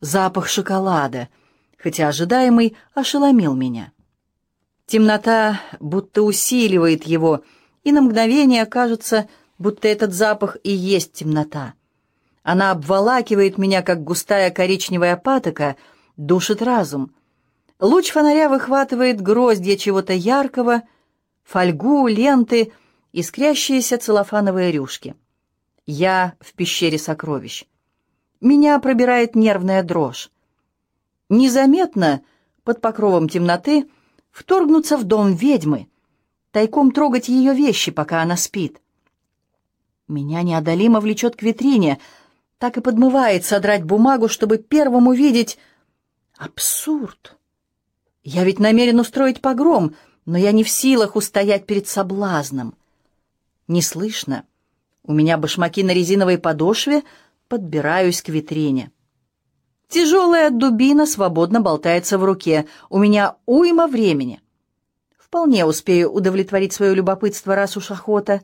[0.00, 1.28] запах шоколада,
[1.78, 3.92] хотя ожидаемый ошеломил меня.
[4.86, 7.42] Темнота будто усиливает его,
[7.84, 9.28] и на мгновение кажется,
[9.58, 11.74] будто этот запах и есть темнота.
[12.42, 15.76] Она обволакивает меня, как густая коричневая патока,
[16.16, 17.12] душит разум.
[17.82, 20.82] Луч фонаря выхватывает гроздья чего-то яркого,
[21.42, 22.72] фольгу, ленты,
[23.10, 25.16] искрящиеся целлофановые рюшки.
[25.84, 27.64] Я в пещере сокровищ.
[28.40, 30.30] Меня пробирает нервная дрожь.
[31.28, 32.22] Незаметно,
[32.62, 33.90] под покровом темноты,
[34.30, 35.88] вторгнуться в дом ведьмы,
[36.52, 38.80] тайком трогать ее вещи, пока она спит.
[40.06, 41.98] Меня неодолимо влечет к витрине,
[42.58, 45.58] так и подмывает содрать бумагу, чтобы первым увидеть...
[46.38, 47.36] Абсурд!
[48.24, 49.96] Я ведь намерен устроить погром,
[50.26, 52.76] но я не в силах устоять перед соблазном.
[53.66, 54.44] Не слышно.
[55.02, 57.02] У меня башмаки на резиновой подошве,
[57.48, 58.92] подбираюсь к витрине.
[59.88, 62.66] Тяжелая дубина свободно болтается в руке.
[62.88, 64.40] У меня уйма времени.
[65.18, 68.42] Вполне успею удовлетворить свое любопытство, раз уж охота.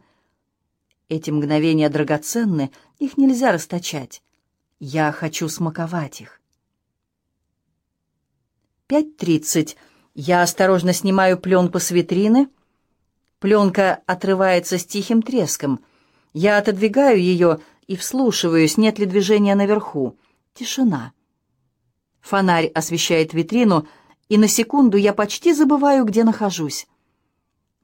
[1.08, 4.22] Эти мгновения драгоценны, их нельзя расточать.
[4.80, 6.40] Я хочу смаковать их.
[8.88, 9.76] Пять тридцать.
[10.16, 12.48] Я осторожно снимаю пленку с витрины.
[13.38, 15.78] Пленка отрывается с тихим треском—
[16.32, 20.16] я отодвигаю ее и вслушиваюсь, нет ли движения наверху.
[20.54, 21.12] Тишина.
[22.20, 23.88] Фонарь освещает витрину,
[24.28, 26.86] и на секунду я почти забываю, где нахожусь.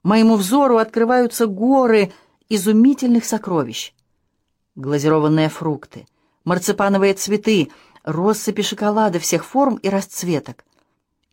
[0.03, 2.13] Моему взору открываются горы
[2.47, 3.93] изумительных сокровищ.
[4.75, 6.07] Глазированные фрукты,
[6.43, 7.71] марципановые цветы,
[8.03, 10.63] россыпи шоколада всех форм и расцветок.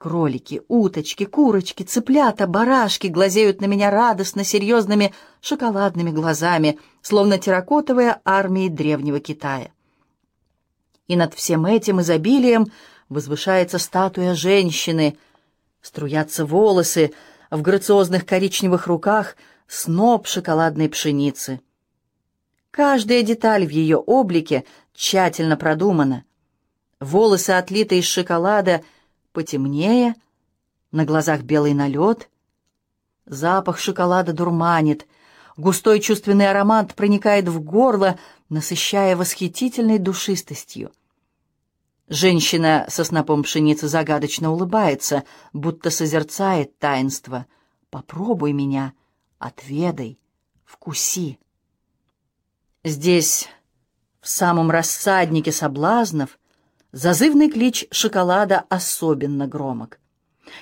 [0.03, 8.69] Кролики, уточки, курочки, цыплята, барашки глазеют на меня радостно серьезными шоколадными глазами, словно терракотовые армии
[8.69, 9.71] древнего Китая.
[11.07, 12.67] И над всем этим изобилием
[13.09, 15.17] возвышается статуя женщины,
[15.81, 17.13] струятся волосы,
[17.53, 19.37] в грациозных коричневых руках
[19.69, 21.61] сноп шоколадной пшеницы.
[22.73, 24.65] Каждая деталь в ее облике
[24.95, 26.25] тщательно продумана.
[26.99, 28.83] Волосы, отлиты из шоколада,
[29.33, 30.15] потемнее,
[30.91, 32.31] на глазах белый налет.
[33.25, 35.07] Запах шоколада дурманит,
[35.57, 38.19] густой чувственный аромат проникает в горло,
[38.49, 40.93] насыщая восхитительной душистостью.
[42.09, 47.47] Женщина со снопом пшеницы загадочно улыбается, будто созерцает таинство.
[47.91, 48.93] «Попробуй меня,
[49.39, 50.19] отведай,
[50.65, 51.39] вкуси».
[52.85, 53.49] Здесь,
[54.21, 56.39] в самом рассаднике соблазнов,
[56.93, 59.99] зазывный клич шоколада особенно громок.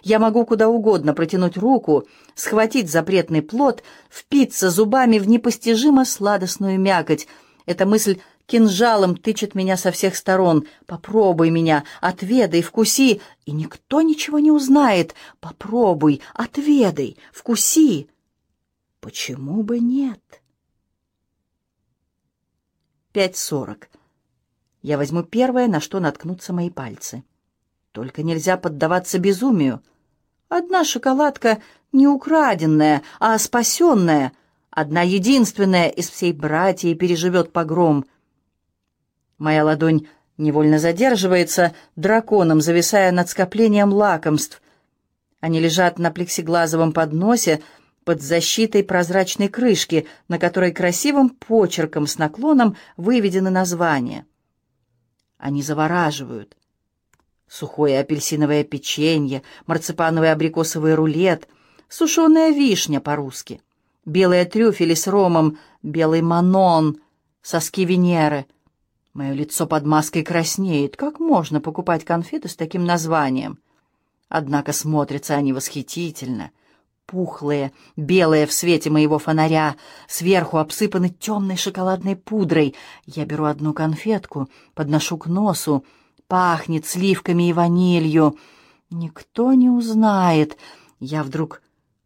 [0.03, 7.27] Я могу куда угодно протянуть руку, схватить запретный плод, впиться зубами в непостижимо сладостную мякоть.
[7.67, 10.67] Эта мысль кинжалом тычет меня со всех сторон.
[10.87, 15.15] Попробуй меня, отведай, вкуси, и никто ничего не узнает.
[15.41, 18.09] Попробуй, отведай, вкуси.
[19.01, 20.43] Почему бы нет?
[23.13, 23.90] Пять сорок.
[24.83, 27.23] Я возьму первое, на что наткнутся мои пальцы.
[27.93, 29.83] Только нельзя поддаваться безумию.
[30.49, 31.61] Одна шоколадка
[31.93, 34.33] не украденная, а спасенная.
[34.71, 38.07] Одна единственная из всей братьи переживет погром.
[39.39, 40.07] Моя ладонь
[40.39, 44.63] невольно задерживается, драконом зависая над скоплением лакомств.
[45.41, 47.61] Они лежат на плексиглазовом подносе,
[48.05, 54.27] под защитой прозрачной крышки, на которой красивым почерком с наклоном выведены названия.
[55.41, 56.55] Они завораживают.
[57.49, 61.49] Сухое апельсиновое печенье, марципановый абрикосовый рулет,
[61.89, 63.63] сушеная вишня по-русски,
[64.05, 67.01] белые трюфели с ромом, белый манон,
[67.43, 68.47] соски Венеры.
[69.15, 70.97] Мое лицо под маской краснеет.
[70.97, 73.59] Как можно покупать конфеты с таким названием?
[74.29, 76.53] Однако смотрятся они восхитительно—
[77.11, 79.75] пухлые, белые в свете моего фонаря,
[80.07, 82.77] сверху обсыпаны темной шоколадной пудрой.
[83.05, 85.85] Я беру одну конфетку, подношу к носу,
[86.29, 88.39] пахнет сливками и ванилью.
[88.91, 90.57] Никто не узнает.
[91.01, 91.63] Я вдруг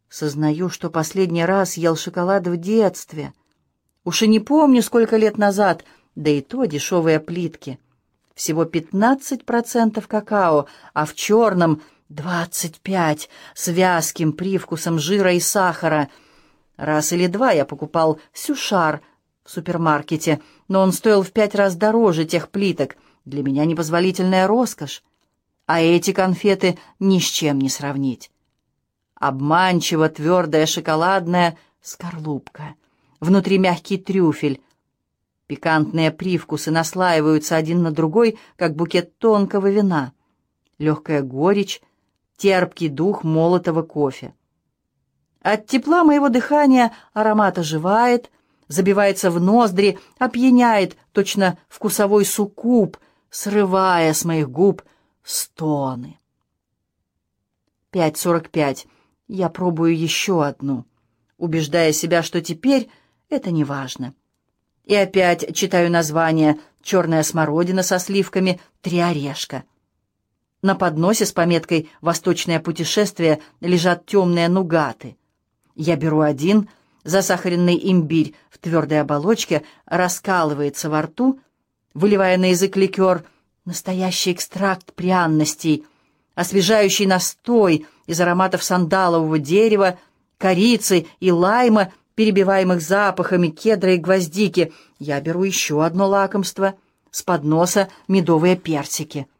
[0.08, 3.34] сознаю, что последний раз ел шоколад в детстве.
[4.04, 7.78] Уж и не помню, сколько лет назад, да и то дешевые плитки.
[8.34, 16.10] Всего пятнадцать процентов какао, а в черном— Двадцать пять с вязким привкусом жира и сахара.
[16.76, 19.00] Раз или два я покупал сюшар
[19.42, 22.96] в супермаркете, но он стоил в пять раз дороже тех плиток.
[23.24, 25.02] Для меня непозволительная роскошь.
[25.64, 28.30] А эти конфеты ни с чем не сравнить.
[29.14, 32.74] Обманчиво твердая шоколадная скорлупка.
[33.18, 34.60] Внутри мягкий трюфель.
[35.46, 40.12] Пикантные привкусы наслаиваются один на другой, как букет тонкого вина.
[40.76, 41.80] Легкая горечь—
[42.36, 44.34] терпкий дух молотого кофе.
[45.40, 48.30] От тепла моего дыхания аромат оживает,
[48.68, 52.96] забивается в ноздри, опьяняет точно вкусовой суккуб,
[53.30, 54.82] срывая с моих губ
[55.22, 56.18] стоны.
[57.90, 58.86] Пять сорок пять.
[59.28, 60.84] Я пробую еще одну,
[61.38, 62.88] убеждая себя, что теперь
[63.28, 64.14] это не важно.
[64.84, 69.64] И опять читаю название «Черная смородина со сливками», «Три орешка».
[70.64, 75.18] На подносе с пометкой «Восточное путешествие» лежат темные нугаты.
[75.74, 76.70] Я беру один,
[77.04, 81.38] засахаренный имбирь в твердой оболочке раскалывается во рту,
[81.92, 83.24] выливая на язык ликер,
[83.66, 85.84] настоящий экстракт пряностей,
[86.34, 89.98] освежающий настой из ароматов сандалового дерева,
[90.38, 94.72] корицы и лайма, перебиваемых запахами кедра и гвоздики.
[94.98, 96.72] Я беру еще одно лакомство—
[97.10, 99.26] с подноса медовые персики—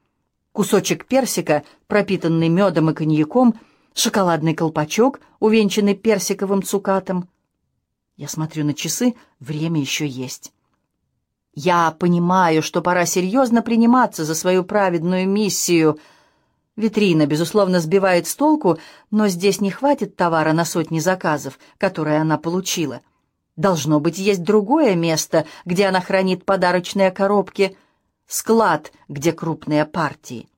[0.55, 3.59] кусочек персика, пропитанный медом и коньяком,
[3.93, 7.29] шоколадный колпачок, увенчанный персиковым цукатом.
[8.17, 10.53] Я смотрю на часы, время еще есть.
[11.55, 15.99] Я понимаю, что пора серьезно приниматься за свою праведную миссию.
[16.77, 18.79] Витрина, безусловно, сбивает с толку,
[19.11, 23.01] но здесь не хватит товара на сотни заказов, которые она получила.
[23.57, 27.77] Должно быть, есть другое место, где она хранит подарочные коробки—
[28.27, 30.49] Склад, где крупные партии.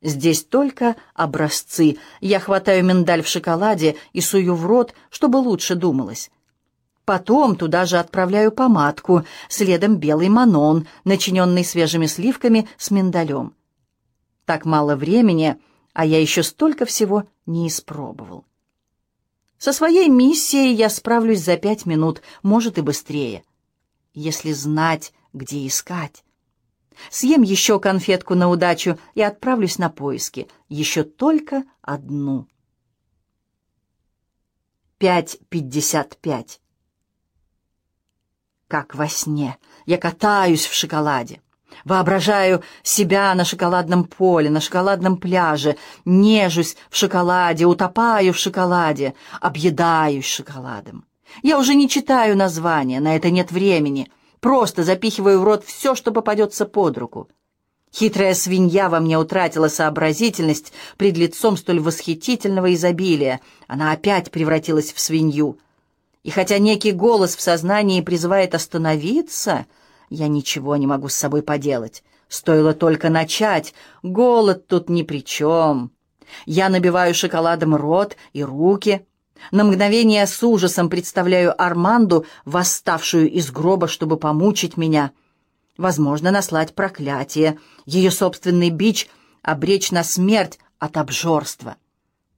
[0.00, 1.98] Здесь только образцы.
[2.20, 6.30] Я хватаю миндаль в шоколаде и сую в рот, чтобы лучше думалось.
[7.04, 13.54] Потом туда же отправляю помадку, следом белый манон, начиненный свежими сливками с миндалем.
[14.44, 15.56] Так мало времени,
[15.94, 18.44] а я еще столько всего не испробовал.
[19.58, 23.42] Со своей миссией я справлюсь за пять минут, может и быстрее,
[24.14, 26.22] если знать, где искать.
[27.10, 30.48] Съем еще конфетку на удачу и отправлюсь на поиски.
[30.68, 32.46] Еще только одну.
[34.98, 36.60] Пять пятьдесят пять.
[38.68, 39.56] как во сне.
[39.86, 41.40] Я катаюсь в шоколаде.
[41.84, 50.26] Воображаю себя на шоколадном поле, на шоколадном пляже, нежусь в шоколаде, утопаю в шоколаде, объедаюсь
[50.26, 51.04] шоколадом.
[51.42, 54.10] Я уже не читаю названия, на это нет времени.
[54.40, 57.28] Просто запихиваю в рот все, что попадется под руку.
[57.92, 63.40] Хитрая свинья во мне утратила сообразительность пред лицом столь восхитительного изобилия.
[63.66, 65.58] Она опять превратилась в свинью.
[66.22, 69.66] И хотя некий голос в сознании призывает остановиться,
[70.10, 72.04] я ничего не могу с собой поделать.
[72.28, 75.90] Стоило только начать, голод тут ни при чем.
[76.44, 79.06] Я набиваю шоколадом рот и руки.
[79.50, 85.12] На мгновение с ужасом представляю Арманду, восставшую из гроба, чтобы помучить меня.
[85.76, 89.08] Возможно, наслать проклятие, ее собственный бич
[89.42, 91.76] обречь на смерть от обжорства.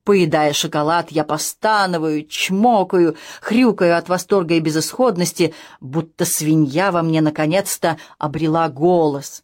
[0.04, 7.98] Поедая шоколад, я постановаю, чмокаю, хрюкаю от восторга и безысходности, будто свинья во мне наконец-то
[8.18, 9.42] обрела голос.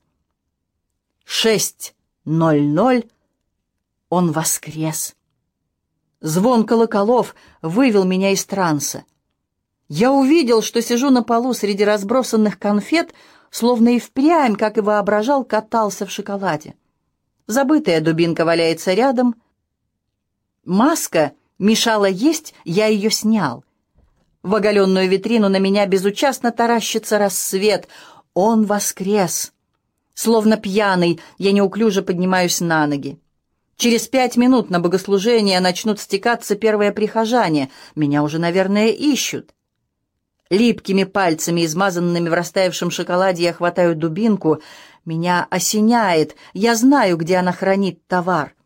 [1.24, 3.04] Шесть ноль ноль.
[4.08, 5.15] Он воскрес.
[6.20, 9.04] Звон колоколов вывел меня из транса.
[9.88, 13.14] Я увидел, что сижу на полу среди разбросанных конфет,
[13.50, 16.74] словно и впрямь, как и воображал, катался в шоколаде.
[17.46, 19.36] Забытая дубинка валяется рядом—
[20.66, 23.64] Маска мешала есть, я ее снял.
[24.42, 27.86] В оголенную витрину на меня безучастно таращится рассвет.
[28.34, 29.52] Он воскрес.
[30.12, 33.20] Словно пьяный, я неуклюже поднимаюсь на ноги.
[33.76, 37.70] Через пять минут на богослужение начнут стекаться первые прихожане.
[37.94, 39.54] Меня уже, наверное, ищут.
[40.48, 44.60] Липкими пальцами, измазанными в растаявшем шоколаде, я хватаю дубинку.
[45.04, 46.36] Меня осеняет.
[46.54, 48.56] Я знаю, где она хранит товар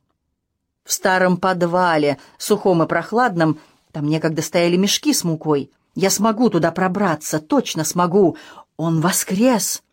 [0.90, 3.60] в старом подвале, сухом и прохладном.
[3.92, 5.70] Там некогда стояли мешки с мукой.
[5.94, 8.36] Я смогу туда пробраться, точно смогу.
[8.76, 9.84] Он воскрес.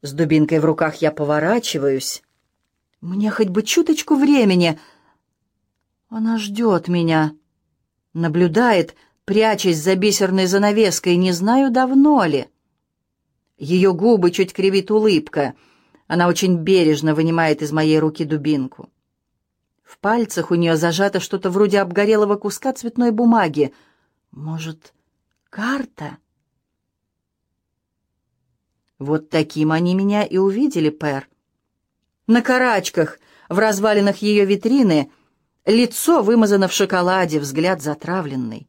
[0.00, 2.22] С дубинкой в руках я поворачиваюсь.
[3.04, 4.80] Мне хоть бы чуточку времени.
[6.08, 7.36] Она ждет меня.
[8.14, 8.94] Наблюдает,
[9.26, 12.48] прячась за бисерной занавеской, не знаю, давно ли.
[13.58, 15.54] Ее губы чуть кривит улыбка.
[16.06, 18.88] Она очень бережно вынимает из моей руки дубинку.
[19.82, 23.74] В пальцах у нее зажато что-то вроде обгорелого куска цветной бумаги.
[24.30, 24.94] Может,
[25.50, 26.16] карта?
[28.98, 31.28] Вот таким они меня и увидели, Пэр.
[32.26, 33.18] На карачках,
[33.50, 35.10] в развалинах ее витрины,
[35.66, 38.66] лицо вымазано в шоколаде, взгляд затравленный.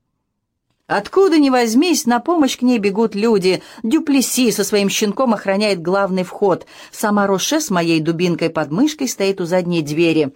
[0.88, 3.64] Откуда ни возьмись, на помощь к ней бегут люди.
[3.82, 6.68] Дюплеси со своим щенком охраняет главный вход.
[6.92, 10.34] Сама Роше с моей дубинкой под мышкой стоит у задней двери.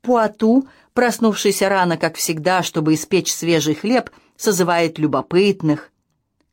[0.00, 5.90] Пуату, проснувшийся рано, как всегда, чтобы испечь свежий хлеб, созывает любопытных.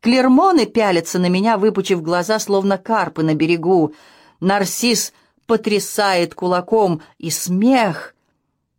[0.00, 3.94] Клермоны пялятся на меня, выпучив глаза, словно карпы на берегу.
[4.40, 5.12] Нарцисс
[5.46, 8.14] потрясает кулаком, и смех.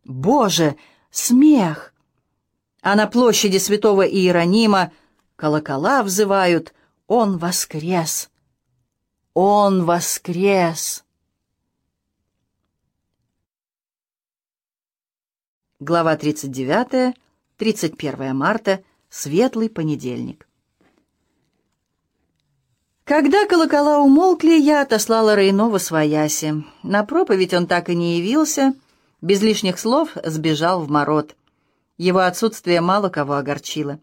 [0.04, 0.76] Боже,
[1.10, 1.94] смех!
[2.80, 4.92] А на площади святого Иеронима
[5.36, 6.74] колокола взывают
[7.06, 8.30] «Он воскрес!
[9.34, 11.04] Он воскрес!»
[15.80, 17.14] Глава 39,
[17.56, 20.47] 31 марта, светлый понедельник.
[23.08, 26.62] Когда колокола умолкли, я отослала Рейно во свояси.
[26.82, 28.74] На проповедь он так и не явился,
[29.22, 31.34] без лишних слов сбежал в мород.
[31.96, 33.98] Его отсутствие мало кого огорчило.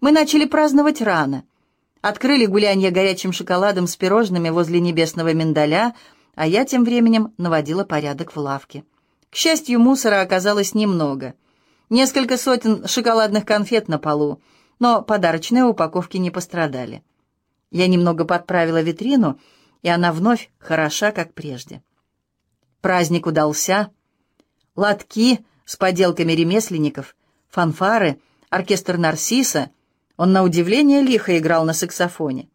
[0.00, 1.44] Мы начали праздновать рано.
[2.00, 5.94] Открыли гулянье горячим шоколадом с пирожными возле небесного миндаля,
[6.34, 8.84] а я тем временем наводила порядок в лавке.
[9.28, 11.34] К счастью, мусора оказалось немного.
[11.90, 14.40] Несколько сотен шоколадных конфет на полу,
[14.78, 17.02] но подарочные упаковки не пострадали.
[17.70, 19.38] Я немного подправила витрину,
[19.82, 21.82] и она вновь хороша, как прежде.
[22.80, 23.90] Праздник удался.
[24.74, 27.16] Лотки с поделками ремесленников,
[27.48, 28.20] фанфары,
[28.50, 29.70] оркестр Нарсиса.
[30.16, 32.48] Он на удивление лихо играл на саксофоне.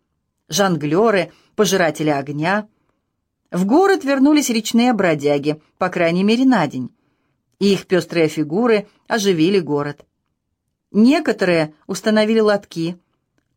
[0.47, 2.67] Жонглеры, пожиратели огня—
[3.51, 6.89] в город вернулись речные бродяги, по крайней мере, на день.
[7.59, 10.05] И их пестрые фигуры оживили город.
[10.91, 12.97] Некоторые установили лотки,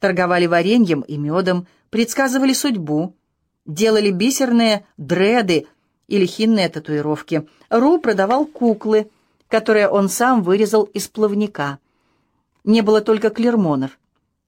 [0.05, 3.17] торговали вареньем и медом, предсказывали судьбу,
[3.65, 5.67] делали бисерные дреды
[6.09, 7.49] или хинные татуировки.
[7.71, 9.11] Ру продавал куклы,
[9.49, 11.79] которые он сам вырезал из плавника.
[12.65, 13.99] Не было только клермонов.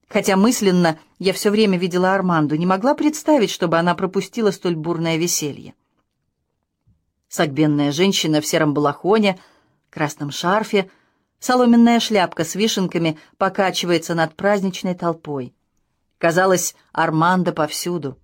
[0.07, 5.17] Хотя мысленно я все время видела Арманду, не могла представить, чтобы она пропустила столь бурное
[5.17, 5.73] веселье.
[7.29, 9.39] Согбенная женщина в сером балахоне,
[9.89, 10.91] красном шарфе,
[11.39, 15.53] соломенная шляпка с вишенками покачивается над праздничной толпой.
[16.17, 18.17] Казалось, Армандо повсюду.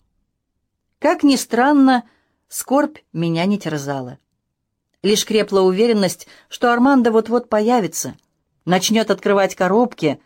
[1.00, 2.04] Как ни странно,
[2.48, 4.18] скорбь меня не терзала.
[5.04, 8.16] Лишь крепла уверенность, что Армандо вот-вот появится,
[8.66, 10.20] начнет открывать коробки,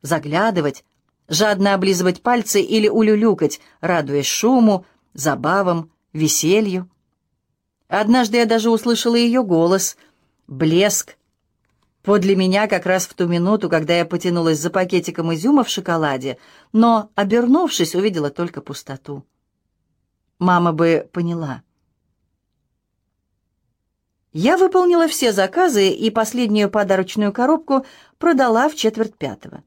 [0.00, 0.84] заглядывать,
[1.28, 6.88] жадно облизывать пальцы или улюлюкать, радуясь шуму, забавам, веселью.
[7.88, 9.96] Однажды я даже услышала ее голос,
[10.46, 11.16] блеск.
[12.02, 16.36] Подле меня как раз в ту минуту, когда я потянулась за пакетиком изюма в шоколаде,
[16.72, 19.24] но, обернувшись, увидела только пустоту.
[20.40, 21.62] Мама бы поняла.
[24.32, 27.86] Я выполнила все заказы и последнюю подарочную коробку
[28.18, 29.62] продала в четверть пятого.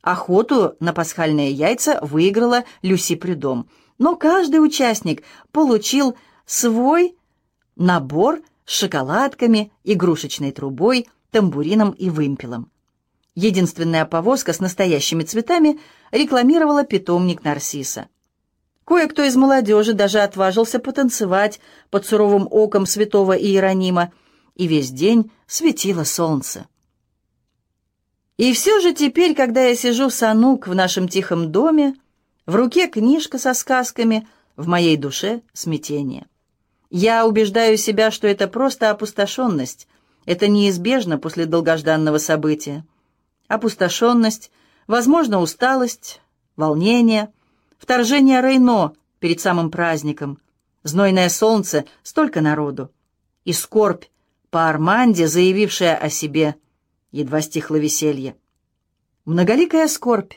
[0.00, 3.68] Охоту на пасхальные яйца выиграла Люси Придом,
[3.98, 5.22] но каждый участник
[5.52, 6.16] получил
[6.46, 7.18] свой
[7.76, 12.70] набор с шоколадками, игрушечной трубой, тамбурином и вымпелом.
[13.34, 15.78] Единственная повозка с настоящими цветами
[16.10, 18.08] рекламировала питомник Нарцисса.
[18.84, 21.60] Кое-кто из молодежи даже отважился потанцевать
[21.90, 24.12] под суровым оком святого Иеронима,
[24.54, 26.66] и весь день светило солнце.
[28.38, 31.96] И все же теперь, когда я сижу с Анук в нашем тихом доме,
[32.46, 34.26] в руке книжка со сказками,
[34.56, 36.26] в моей душе смятение.
[36.88, 39.86] Я убеждаю себя, что это просто опустошенность,
[40.28, 42.84] это неизбежно после долгожданного события.
[43.48, 44.50] Опустошенность,
[44.86, 46.20] возможно, усталость,
[46.54, 47.32] волнение,
[47.78, 50.38] вторжение Рейно перед самым праздником,
[50.82, 52.92] знойное солнце, столько народу,
[53.46, 54.04] и скорбь
[54.50, 56.56] по Арманде, заявившая о себе–
[57.10, 58.36] едва стихло веселье.
[59.24, 60.34] Многоликая скорбь,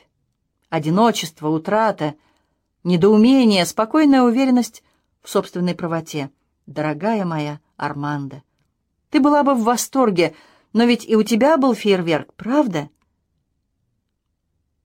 [0.70, 2.14] одиночество, утрата,
[2.82, 4.82] недоумение, спокойная уверенность
[5.22, 6.30] в собственной правоте.
[6.64, 8.42] Дорогая моя Арманда,
[9.12, 10.34] ты была бы в восторге,
[10.72, 12.88] но ведь и у тебя был фейерверк, правда?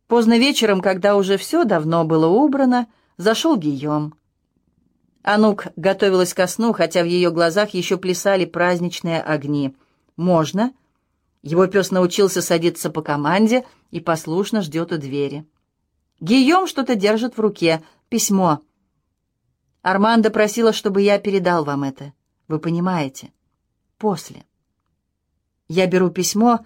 [0.07, 4.15] Поздно вечером, когда уже все давно было убрано, зашел Гийом.
[5.23, 9.73] Анук готовилась ко сну, хотя в ее глазах еще плясали праздничные огни.
[10.17, 10.73] «Можно?»
[11.41, 15.47] Его пес научился садиться по команде и послушно ждет у двери.
[16.19, 17.81] Гийом что-то держит в руке.
[18.09, 18.59] Письмо.
[19.83, 22.11] Армандо просила, чтобы я передал вам это.
[22.49, 23.31] Вы понимаете?
[23.97, 24.45] После.
[25.67, 26.65] Я беру письмо.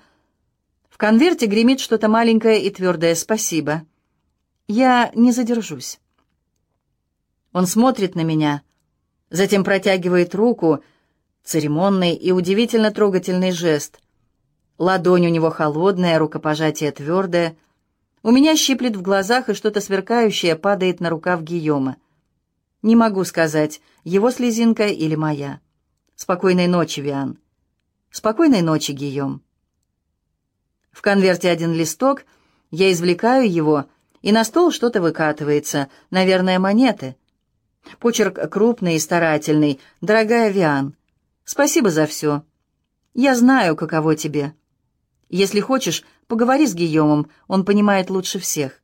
[0.89, 3.83] В конверте гремит что-то маленькое и твердое «Спасибо».
[4.67, 5.99] Я не задержусь.
[7.51, 8.61] Он смотрит на меня,
[9.29, 10.83] затем протягивает руку,
[11.43, 13.99] церемонный и удивительно трогательный жест—
[14.81, 17.55] Ладонь у него холодная, рукопожатие твердое.
[18.23, 21.97] У меня щиплет в глазах, и что-то сверкающее падает на рукав Гийома.
[22.81, 25.59] Не могу сказать, его слезинка или моя.
[26.23, 27.39] Спокойной ночи, Виан.
[28.11, 29.41] Спокойной ночи, Гийом.
[30.91, 32.25] В конверте один листок,
[32.69, 33.85] я извлекаю его,
[34.21, 37.15] и на стол что-то выкатывается, наверное, монеты.
[37.97, 39.79] Почерк крупный и старательный.
[39.99, 40.95] Дорогая Виан,
[41.43, 42.43] спасибо за все.
[43.15, 44.53] Я знаю, каково тебе.
[45.27, 48.83] Если хочешь, поговори с Гийомом, он понимает лучше всех.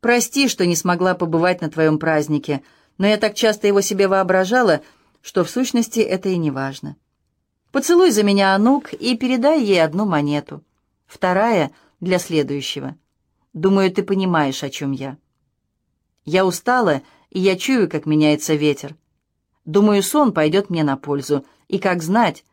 [0.00, 2.62] Прости, что не смогла побывать на твоем празднике,
[2.98, 4.82] но я так часто его себе воображала,
[5.24, 6.96] что в сущности это и не важно.
[7.72, 10.62] Поцелуй за меня Анук и передай ей одну монету.
[11.06, 12.98] Вторая для следующего.
[13.54, 15.16] Думаю, ты понимаешь, о чем я.
[16.26, 18.96] Я устала, и я чую, как меняется ветер.
[19.64, 22.44] Думаю, сон пойдет мне на пользу, и, как знать,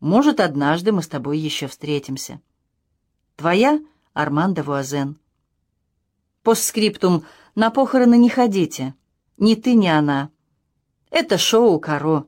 [0.00, 2.40] может, однажды мы с тобой еще встретимся.
[3.36, 3.78] Твоя
[4.14, 5.16] Армандо Вуазен.
[6.42, 7.24] Постскриптум.
[7.54, 8.96] На похороны не ходите.
[9.36, 10.30] Ни ты, ни она.
[11.10, 12.26] Это шоу Каро.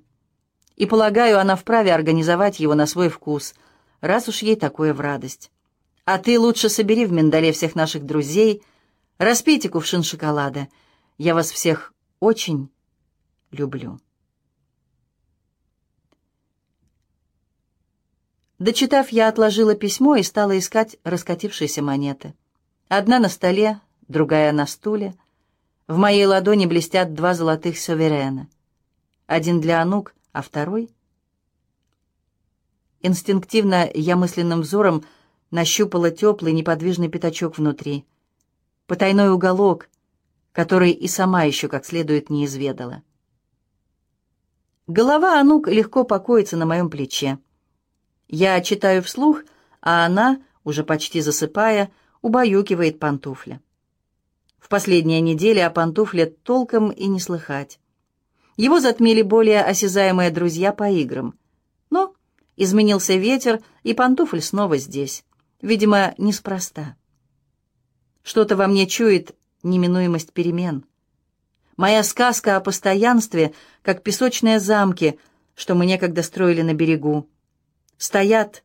[0.77, 3.55] И, полагаю, она вправе организовать его на свой вкус,
[4.01, 5.51] раз уж ей такое в радость.
[6.05, 8.63] А ты лучше собери в миндале всех наших друзей,
[9.19, 10.69] распейте кувшин шоколада.
[11.19, 12.71] Я вас всех очень
[13.51, 13.99] люблю.
[18.59, 22.35] Дочитав, я отложила письмо и стала искать раскатившиеся монеты.
[22.89, 25.15] Одна на столе, другая на стуле.
[25.87, 28.49] В моей ладони блестят два золотых суверена.
[29.29, 30.91] Один для Анук, а второй...
[33.01, 35.05] Инстинктивно я мысленным взором
[35.53, 38.05] нащупала теплый неподвижный пятачок внутри.
[38.87, 39.89] Потайной уголок,
[40.53, 43.03] который и сама еще как следует не изведала.
[44.89, 47.39] Голова Анук легко покоится на моем плече.
[48.29, 49.43] Я читаю вслух,
[49.83, 51.93] а она, уже почти засыпая,
[52.23, 53.61] убаюкивает пантуфля.
[54.59, 57.79] В последние недели о пантуфле толком и не слыхать.
[58.59, 61.39] Его затмили более осязаемые друзья по играм.
[61.91, 62.13] Но
[62.57, 65.25] изменился ветер, и пантуфль снова здесь.
[65.63, 66.97] Видимо, неспроста.
[68.25, 70.85] Что-то во мне чует, неминуемость перемен.
[71.77, 75.21] Моя сказка о постоянстве, как песочные замки,
[75.55, 77.29] что мы некогда строили на берегу,
[77.97, 78.65] стоят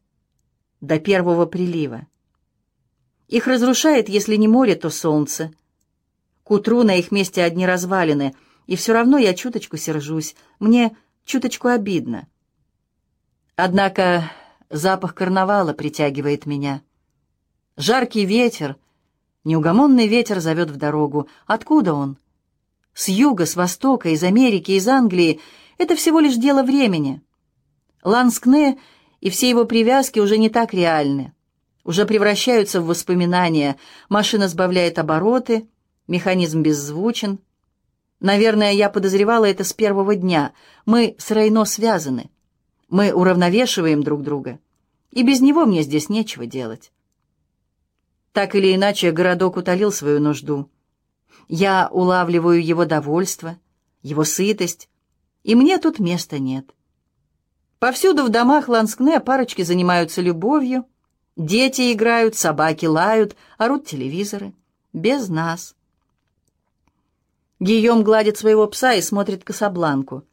[0.82, 2.08] до первого прилива.
[3.28, 5.52] Их разрушает, если не море, то солнце.
[6.44, 8.34] К утру на их месте одни развалины,
[8.68, 10.96] и все равно я чуточку сержусь, мне
[11.26, 12.28] чуточку обидно.
[13.56, 14.32] Однако
[14.70, 16.82] запах карнавала притягивает меня.
[17.78, 18.78] Жаркий ветер,
[19.44, 21.28] неугомонный ветер зовет в дорогу.
[21.46, 22.18] Откуда он?
[22.94, 25.40] С юга, с востока, из Америки, из Англии.
[25.78, 27.22] Это всего лишь дело времени.
[28.04, 28.80] Ланскне
[29.22, 31.34] и все его привязки уже не так реальны.
[31.84, 33.78] Уже превращаются в воспоминания.
[34.10, 35.68] Машина сбавляет обороты,
[36.08, 37.40] механизм беззвучен.
[38.24, 40.54] Наверное, я подозревала это с первого дня.
[40.86, 42.32] Мы с Рейно связаны.
[42.88, 44.60] Мы уравновешиваем друг друга.
[45.12, 46.94] И без него мне здесь нечего делать.
[48.32, 50.72] Так или иначе, городок утолил свою нужду.
[51.50, 53.60] Я улавливаю его довольство,
[54.02, 54.88] его сытость,
[55.44, 56.74] и мне тут места нет.
[57.78, 60.86] Повсюду в домах Ланскне парочки занимаются любовью,
[61.36, 64.54] дети играют, собаки лают, орут телевизоры.
[64.94, 65.76] Без нас.
[67.64, 70.24] Гийом гладит своего пса и смотрит Касабланку.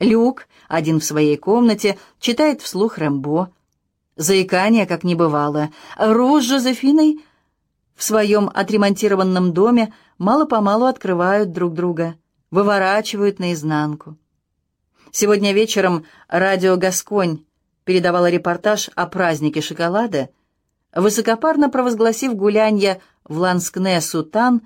[0.00, 3.52] Люк, один в своей комнате, читает вслух Рэмбо,
[4.16, 5.70] Заикание, как не бывало.
[5.98, 7.22] Руж с Жозефиной
[7.94, 12.14] в своем отремонтированном доме мало-помалу открывают друг друга,
[12.50, 14.16] выворачивают наизнанку.
[15.10, 17.44] Сегодня вечером радио «Гасконь»
[17.84, 20.30] передавало репортаж о празднике шоколада,
[20.94, 24.62] высокопарно провозгласив гулянье в Ланскне-Сутан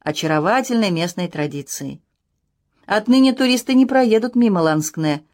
[0.00, 2.02] очаровательной местной традицией.
[2.86, 5.24] Отныне туристы не проедут мимо Ланскне,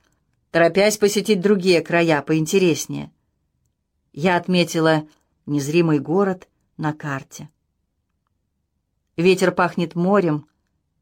[0.50, 3.12] торопясь посетить другие края поинтереснее.
[4.12, 5.06] Я отметила
[5.46, 7.48] незримый город на карте.
[9.16, 10.46] Ветер пахнет морем,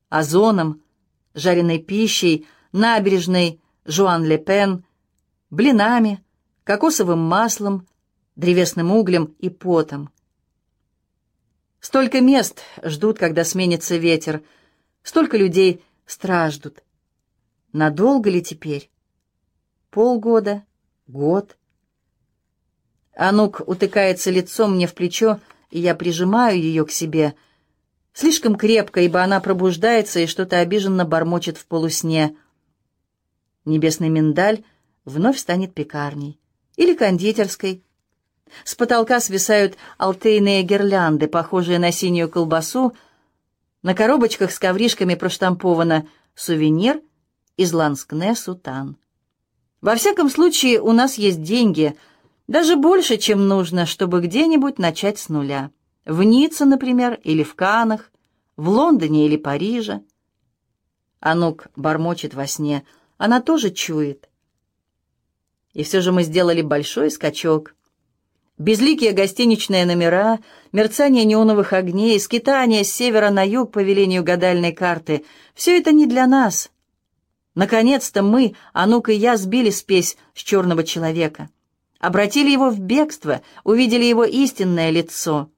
[0.09, 0.83] озоном,
[1.35, 4.85] жареной пищей, набережной Жуан-Ле-Пен,
[5.51, 6.23] блинами,
[6.65, 7.87] кокосовым маслом,
[8.37, 10.11] древесным углем и потом.
[11.83, 14.43] Столько мест ждут, когда сменится ветер,
[15.03, 16.81] столько людей страждут.
[17.73, 18.89] Надолго ли теперь?
[19.91, 20.63] Полгода?
[21.09, 21.57] Год?
[23.17, 25.41] Анук утыкается лицом мне в плечо,
[25.71, 27.35] и я прижимаю ее к себе.
[28.13, 32.37] Слишком крепко, ибо она пробуждается и что-то обиженно бормочет в полусне.
[33.65, 34.63] Небесный миндаль
[35.05, 36.39] вновь станет пекарней
[36.77, 37.83] или кондитерской.
[38.65, 42.95] С потолка свисают алтейные гирлянды, похожие на синюю колбасу.
[43.83, 47.01] На коробочках с ковришками проштамповано «Сувенир
[47.57, 48.97] из Ланскне Сутан».
[49.81, 51.97] Во всяком случае, у нас есть деньги—
[52.53, 55.71] даже больше, чем нужно, чтобы где-нибудь начать с нуля.
[56.05, 58.11] В Ницце, например, или в Канах,
[58.57, 60.03] в Лондоне или Париже.
[61.21, 62.85] Анук бормочет во сне.
[63.17, 64.29] Она тоже чует.
[65.73, 67.75] И все же мы сделали большой скачок.
[68.59, 70.39] Безликие гостиничные номера,
[70.73, 75.25] мерцание неоновых огней, скитание с севера на юг по велению гадальной карты—
[75.55, 76.71] все это не для нас.
[77.55, 81.49] Наконец-то мы, Анук и я, сбили спесь с черного человека—
[82.03, 85.51] обратили его в бегство, увидели его истинное лицо.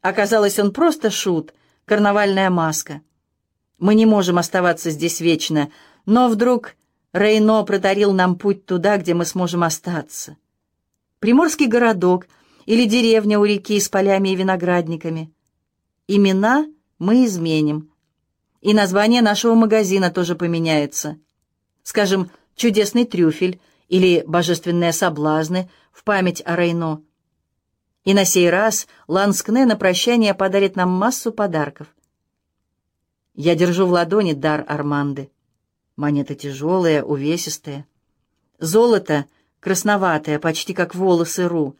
[0.00, 1.52] Оказалось, он просто шут,
[1.84, 3.02] карнавальная маска.
[3.78, 5.70] Мы не можем оставаться здесь вечно,
[6.06, 6.74] но вдруг
[7.12, 10.38] Рейно протарил нам путь туда, где мы сможем остаться.
[11.18, 12.26] Приморский городок
[12.66, 15.32] или деревня у реки с полями и виноградниками.
[16.08, 16.66] Имена
[16.98, 17.90] мы изменим.
[18.60, 21.18] И название нашего магазина тоже поменяется.
[21.82, 27.02] Скажем, «Чудесный трюфель» или «Божественные соблазны» в память о Рейно.
[28.04, 31.88] И на сей раз Ланскне на прощание подарит нам массу подарков.
[33.34, 35.30] Я держу в ладони дар Арманды.
[35.96, 37.86] Монеты тяжелые, увесистые.
[38.58, 39.26] Золото
[39.66, 41.74] красноватое, почти как волосы Ру.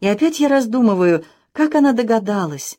[0.00, 2.78] И опять я раздумываю, как она догадалась,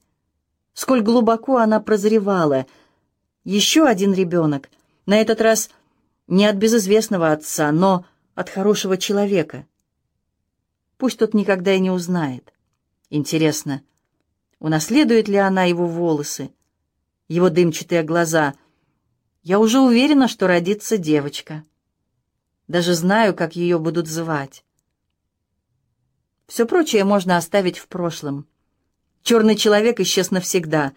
[0.73, 2.65] сколь глубоко она прозревала.
[3.43, 4.71] Еще один ребенок,
[5.05, 5.69] на этот раз
[6.25, 8.03] не от безызвестного отца, но
[8.33, 9.67] от хорошего человека.
[10.97, 12.51] Пусть тот никогда и не узнает.
[13.11, 13.83] Интересно,
[14.57, 16.49] унаследует ли она его волосы,
[17.27, 18.55] его дымчатые глаза?
[19.43, 21.63] Я уже уверена, что родится девочка.
[22.71, 24.63] Даже знаю, как ее будут звать.
[26.47, 28.47] Все прочее можно оставить в прошлом.
[29.23, 30.93] Черный человек исчез навсегда.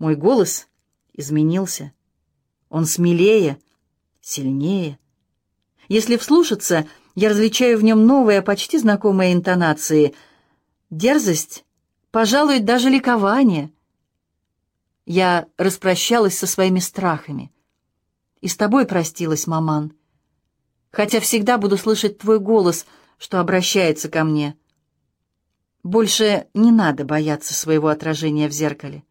[0.00, 0.66] Мой голос
[1.12, 1.92] изменился.
[2.68, 3.60] Он смелее,
[4.20, 4.98] сильнее.
[5.86, 6.84] Если вслушаться,
[7.14, 10.16] я различаю в нем новые, почти знакомые интонации.
[10.90, 11.64] Дерзость,
[12.10, 13.70] пожалуй, даже ликование.
[15.06, 17.52] Я распрощалась со своими страхами.
[18.40, 19.92] И с тобой простилась, маман.
[20.94, 22.86] Хотя всегда буду слышать твой голос,
[23.18, 24.56] что обращается ко мне.
[25.82, 29.02] Больше не надо бояться своего отражения в зеркале.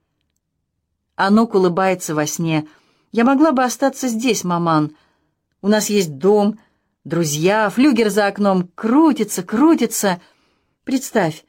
[1.16, 2.70] Анок улыбается во сне.
[3.12, 4.96] «Я могла бы остаться здесь, маман.
[5.62, 6.58] У нас есть дом,
[7.04, 8.70] друзья, флюгер за окном.
[8.76, 10.22] Крутится, крутится.
[10.86, 11.44] Представь,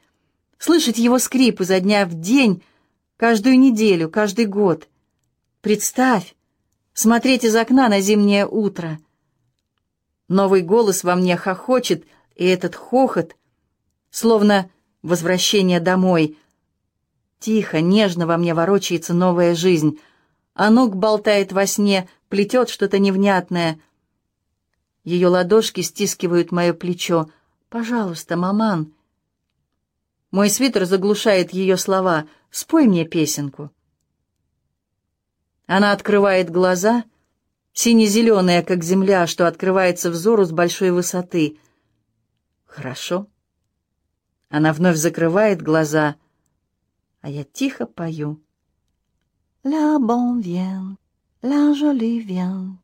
[0.57, 2.61] слышать его скрип изо дня в день,
[3.15, 4.89] каждую неделю, каждый год.
[5.61, 6.35] Представь,
[6.93, 8.99] смотреть из окна на зимнее утро.
[10.27, 13.35] Новый голос во мне хохочет, и этот хохот,
[14.09, 14.69] словно
[15.01, 16.37] возвращение домой—
[17.45, 19.99] Тихо, нежно во мне ворочается новая жизнь.
[20.55, 23.79] Анук болтает во сне, плетет что-то невнятное.
[25.03, 27.29] Ее ладошки стискивают мое плечо.
[27.69, 28.93] «Пожалуйста, маман».
[30.31, 32.27] Мой свитер заглушает ее слова.
[32.49, 33.69] «Спой мне песенку».
[35.67, 37.03] Она открывает глаза,
[37.75, 41.59] сине-зеленая, как земля, что открывается взору с большой высоты.
[42.65, 43.27] «Хорошо».
[44.49, 46.15] Она вновь закрывает глаза—
[47.25, 48.39] а я тихо пою.
[49.63, 50.95] La bonne vient,
[51.41, 52.77] la jolie vient,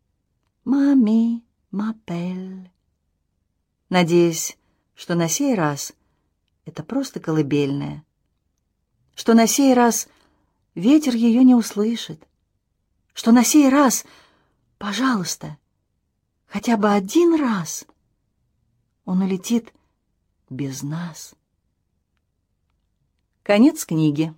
[0.65, 2.71] мами m'appelle.
[3.89, 4.57] Надеюсь,
[4.95, 5.93] что на сей раз
[6.65, 8.03] это просто колыбельная,
[9.13, 10.07] что на сей раз
[10.73, 12.27] ветер ее не услышит,
[13.13, 14.05] что на сей раз,
[14.81, 15.57] пожалуйста,
[16.47, 17.85] хотя бы один раз
[19.05, 19.73] он улетит
[20.49, 21.35] без нас.
[23.43, 24.33] Конец книги.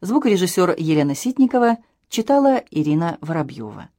[0.00, 1.78] Звукорежиссер Елена Ситникова
[2.08, 3.90] читала Ирина Воробьева.